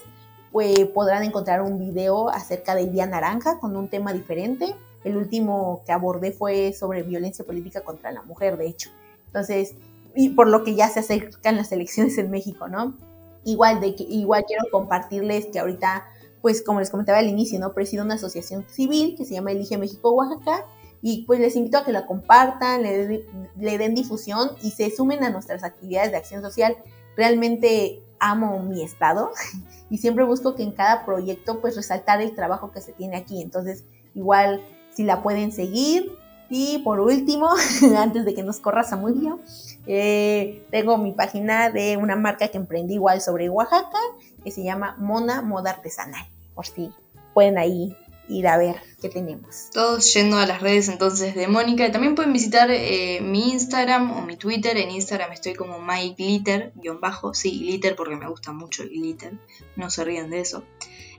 pues, 0.54 0.86
podrán 0.90 1.24
encontrar 1.24 1.62
un 1.62 1.80
video 1.80 2.28
acerca 2.28 2.76
del 2.76 2.92
Día 2.92 3.06
Naranja 3.06 3.58
con 3.58 3.76
un 3.76 3.88
tema 3.88 4.12
diferente. 4.12 4.76
El 5.02 5.16
último 5.16 5.82
que 5.84 5.90
abordé 5.90 6.30
fue 6.30 6.72
sobre 6.72 7.02
violencia 7.02 7.44
política 7.44 7.80
contra 7.80 8.12
la 8.12 8.22
mujer, 8.22 8.56
de 8.56 8.68
hecho. 8.68 8.90
Entonces, 9.26 9.74
y 10.14 10.28
por 10.28 10.46
lo 10.46 10.62
que 10.62 10.76
ya 10.76 10.88
se 10.90 11.00
acercan 11.00 11.56
las 11.56 11.72
elecciones 11.72 12.18
en 12.18 12.30
México, 12.30 12.68
¿no? 12.68 12.96
Igual, 13.42 13.80
de 13.80 13.96
igual 13.98 14.44
quiero 14.46 14.62
compartirles 14.70 15.46
que 15.46 15.58
ahorita, 15.58 16.06
pues 16.40 16.62
como 16.62 16.78
les 16.78 16.90
comentaba 16.90 17.18
al 17.18 17.28
inicio, 17.28 17.58
¿no? 17.58 17.72
Presido 17.72 18.04
una 18.04 18.14
asociación 18.14 18.64
civil 18.68 19.16
que 19.18 19.24
se 19.24 19.34
llama 19.34 19.50
Elige 19.50 19.76
México 19.76 20.12
Oaxaca 20.12 20.66
y 21.02 21.24
pues 21.24 21.40
les 21.40 21.56
invito 21.56 21.78
a 21.78 21.84
que 21.84 21.90
la 21.90 22.06
compartan, 22.06 22.84
le, 22.84 23.26
le 23.58 23.78
den 23.78 23.96
difusión 23.96 24.50
y 24.62 24.70
se 24.70 24.88
sumen 24.92 25.24
a 25.24 25.30
nuestras 25.30 25.64
actividades 25.64 26.12
de 26.12 26.16
acción 26.16 26.42
social. 26.42 26.76
Realmente 27.16 28.03
amo 28.18 28.60
mi 28.60 28.82
estado 28.82 29.30
y 29.90 29.98
siempre 29.98 30.24
busco 30.24 30.54
que 30.54 30.62
en 30.62 30.72
cada 30.72 31.04
proyecto 31.04 31.60
pues 31.60 31.76
resaltar 31.76 32.20
el 32.20 32.34
trabajo 32.34 32.70
que 32.70 32.80
se 32.80 32.92
tiene 32.92 33.16
aquí. 33.16 33.42
Entonces, 33.42 33.84
igual 34.14 34.62
si 34.90 35.02
la 35.04 35.22
pueden 35.22 35.52
seguir, 35.52 36.16
y 36.50 36.78
por 36.78 37.00
último, 37.00 37.48
antes 37.98 38.24
de 38.24 38.34
que 38.34 38.42
nos 38.42 38.60
corra 38.60 38.84
Samudio, 38.84 39.40
eh, 39.86 40.66
tengo 40.70 40.98
mi 40.98 41.12
página 41.12 41.70
de 41.70 41.96
una 41.96 42.16
marca 42.16 42.48
que 42.48 42.58
emprendí 42.58 42.94
igual 42.94 43.20
sobre 43.20 43.48
Oaxaca, 43.48 43.98
que 44.42 44.50
se 44.50 44.62
llama 44.62 44.96
Mona 44.98 45.42
Moda 45.42 45.70
Artesanal. 45.70 46.26
Por 46.54 46.66
si 46.66 46.92
pueden 47.32 47.58
ahí 47.58 47.96
ir 48.28 48.46
a 48.46 48.56
ver 48.56 48.76
tenemos. 49.08 49.70
Todos 49.72 50.12
yendo 50.14 50.38
a 50.38 50.46
las 50.46 50.60
redes 50.60 50.88
entonces 50.88 51.34
de 51.34 51.48
Mónica. 51.48 51.90
También 51.90 52.14
pueden 52.14 52.32
visitar 52.32 52.70
eh, 52.70 53.20
mi 53.22 53.52
Instagram 53.52 54.12
o 54.12 54.22
mi 54.22 54.36
Twitter. 54.36 54.76
En 54.76 54.90
Instagram 54.90 55.32
estoy 55.32 55.54
como 55.54 55.78
MyGlitter, 55.78 56.72
guion 56.76 57.00
bajo. 57.00 57.34
Sí, 57.34 57.58
glitter 57.58 57.96
porque 57.96 58.16
me 58.16 58.28
gusta 58.28 58.52
mucho 58.52 58.82
el 58.82 58.90
glitter. 58.90 59.32
No 59.76 59.90
se 59.90 60.04
rían 60.04 60.30
de 60.30 60.40
eso. 60.40 60.64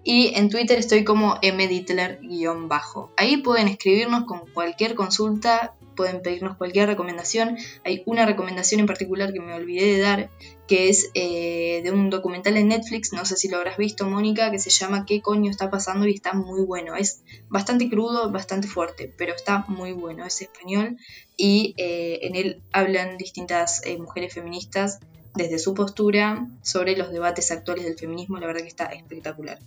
Y 0.03 0.33
en 0.35 0.49
Twitter 0.49 0.77
estoy 0.77 1.03
como 1.03 1.35
mditler-bajo. 1.41 3.11
Ahí 3.17 3.37
pueden 3.37 3.67
escribirnos 3.67 4.25
con 4.25 4.41
cualquier 4.53 4.93
consulta, 4.93 5.73
pueden 5.95 6.21
pedirnos 6.21 6.57
cualquier 6.57 6.87
recomendación. 6.87 7.57
Hay 7.83 8.03
una 8.05 8.25
recomendación 8.25 8.81
en 8.81 8.85
particular 8.85 9.33
que 9.33 9.39
me 9.39 9.53
olvidé 9.53 9.85
de 9.95 9.99
dar, 9.99 10.29
que 10.67 10.89
es 10.89 11.09
eh, 11.13 11.81
de 11.83 11.91
un 11.91 12.09
documental 12.09 12.57
en 12.57 12.69
Netflix, 12.69 13.13
no 13.13 13.25
sé 13.25 13.37
si 13.37 13.47
lo 13.47 13.57
habrás 13.57 13.77
visto, 13.77 14.05
Mónica, 14.05 14.51
que 14.51 14.59
se 14.59 14.69
llama 14.69 15.05
¿Qué 15.05 15.21
coño 15.21 15.49
está 15.49 15.69
pasando? 15.69 16.07
y 16.07 16.13
está 16.13 16.33
muy 16.33 16.61
bueno. 16.61 16.95
Es 16.95 17.23
bastante 17.49 17.89
crudo, 17.89 18.31
bastante 18.31 18.67
fuerte, 18.67 19.11
pero 19.17 19.33
está 19.33 19.65
muy 19.67 19.91
bueno. 19.91 20.25
Es 20.25 20.41
español 20.41 20.97
y 21.37 21.73
eh, 21.77 22.19
en 22.23 22.35
él 22.35 22.61
hablan 22.71 23.17
distintas 23.17 23.85
eh, 23.85 23.97
mujeres 23.97 24.33
feministas 24.33 24.99
desde 25.35 25.59
su 25.59 25.73
postura 25.73 26.47
sobre 26.61 26.95
los 26.95 27.11
debates 27.11 27.51
actuales 27.51 27.85
del 27.85 27.97
feminismo. 27.97 28.37
La 28.39 28.47
verdad 28.47 28.61
que 28.61 28.67
está 28.67 28.85
espectacular. 28.85 29.59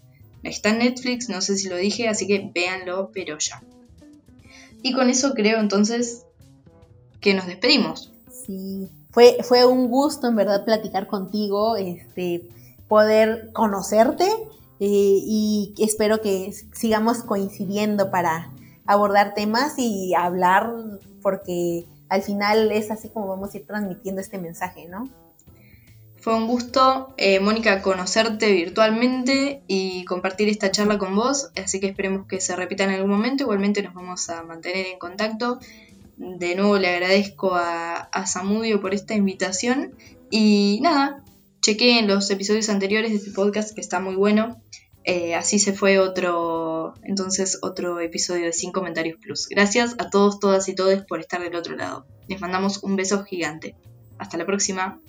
Está 0.43 0.71
en 0.71 0.79
Netflix, 0.79 1.29
no 1.29 1.41
sé 1.41 1.57
si 1.57 1.69
lo 1.69 1.77
dije, 1.77 2.09
así 2.09 2.27
que 2.27 2.51
véanlo, 2.55 3.11
pero 3.13 3.39
ya. 3.39 3.63
Y 4.83 4.93
con 4.93 5.11
eso 5.11 5.35
creo 5.35 5.61
entonces 5.61 6.25
que 7.21 7.35
nos 7.35 7.47
despedimos. 7.47 8.13
Sí, 8.31 8.89
fue, 9.11 9.39
fue 9.43 9.65
un 9.67 9.89
gusto 9.89 10.29
en 10.29 10.37
verdad 10.37 10.65
platicar 10.65 11.07
contigo, 11.07 11.77
este, 11.77 12.49
poder 12.89 13.51
conocerte 13.53 14.25
eh, 14.81 15.21
y 15.23 15.75
espero 15.79 16.21
que 16.21 16.53
sigamos 16.73 17.23
coincidiendo 17.25 18.11
para 18.11 18.53
abordar 18.87 19.35
temas 19.35 19.75
y 19.77 20.15
hablar 20.15 20.73
porque 21.21 21.87
al 22.09 22.23
final 22.23 22.73
es 22.73 22.91
así 22.91 23.09
como 23.11 23.29
vamos 23.29 23.53
a 23.53 23.59
ir 23.59 23.67
transmitiendo 23.67 24.21
este 24.21 24.39
mensaje, 24.39 24.87
¿no? 24.89 25.09
Fue 26.21 26.35
un 26.35 26.49
gusto, 26.49 27.15
eh, 27.17 27.39
Mónica, 27.39 27.81
conocerte 27.81 28.53
virtualmente 28.53 29.63
y 29.69 30.05
compartir 30.05 30.49
esta 30.49 30.73
charla 30.73 30.99
con 30.99 31.15
vos, 31.15 31.51
así 31.57 31.79
que 31.79 31.87
esperemos 31.87 32.27
que 32.27 32.41
se 32.41 32.57
repita 32.57 32.85
en 32.85 32.91
algún 32.91 33.11
momento. 33.11 33.45
Igualmente 33.45 33.83
nos 33.83 33.95
vamos 33.95 34.29
a 34.29 34.43
mantener 34.43 34.87
en 34.87 34.99
contacto. 34.99 35.61
De 36.17 36.57
nuevo 36.57 36.77
le 36.79 36.89
agradezco 36.89 37.55
a, 37.55 38.11
Samudio 38.27 38.81
por 38.81 38.95
esta 38.95 39.15
invitación 39.15 39.95
y 40.31 40.81
nada, 40.83 41.25
chequeen 41.61 42.09
los 42.09 42.29
episodios 42.31 42.69
anteriores 42.69 43.13
de 43.13 43.19
este 43.19 43.31
podcast 43.31 43.73
que 43.73 43.81
está 43.81 44.01
muy 44.01 44.17
bueno. 44.17 44.61
Eh, 45.05 45.37
así 45.37 45.61
se 45.61 45.73
fue 45.73 46.01
otro, 46.01 46.95
entonces 47.05 47.61
otro 47.63 48.01
episodio 48.01 48.47
de 48.47 48.53
Sin 48.53 48.73
Comentarios 48.73 49.19
Plus. 49.21 49.49
Gracias 49.49 49.95
a 49.99 50.11
todos, 50.11 50.41
todas 50.41 50.69
y 50.69 50.75
todos 50.75 51.05
por 51.05 51.21
estar 51.21 51.41
del 51.41 51.55
otro 51.55 51.77
lado. 51.77 52.07
Les 52.27 52.41
mandamos 52.41 52.83
un 52.83 52.97
beso 52.97 53.23
gigante. 53.25 53.77
Hasta 54.19 54.37
la 54.37 54.45
próxima. 54.45 55.01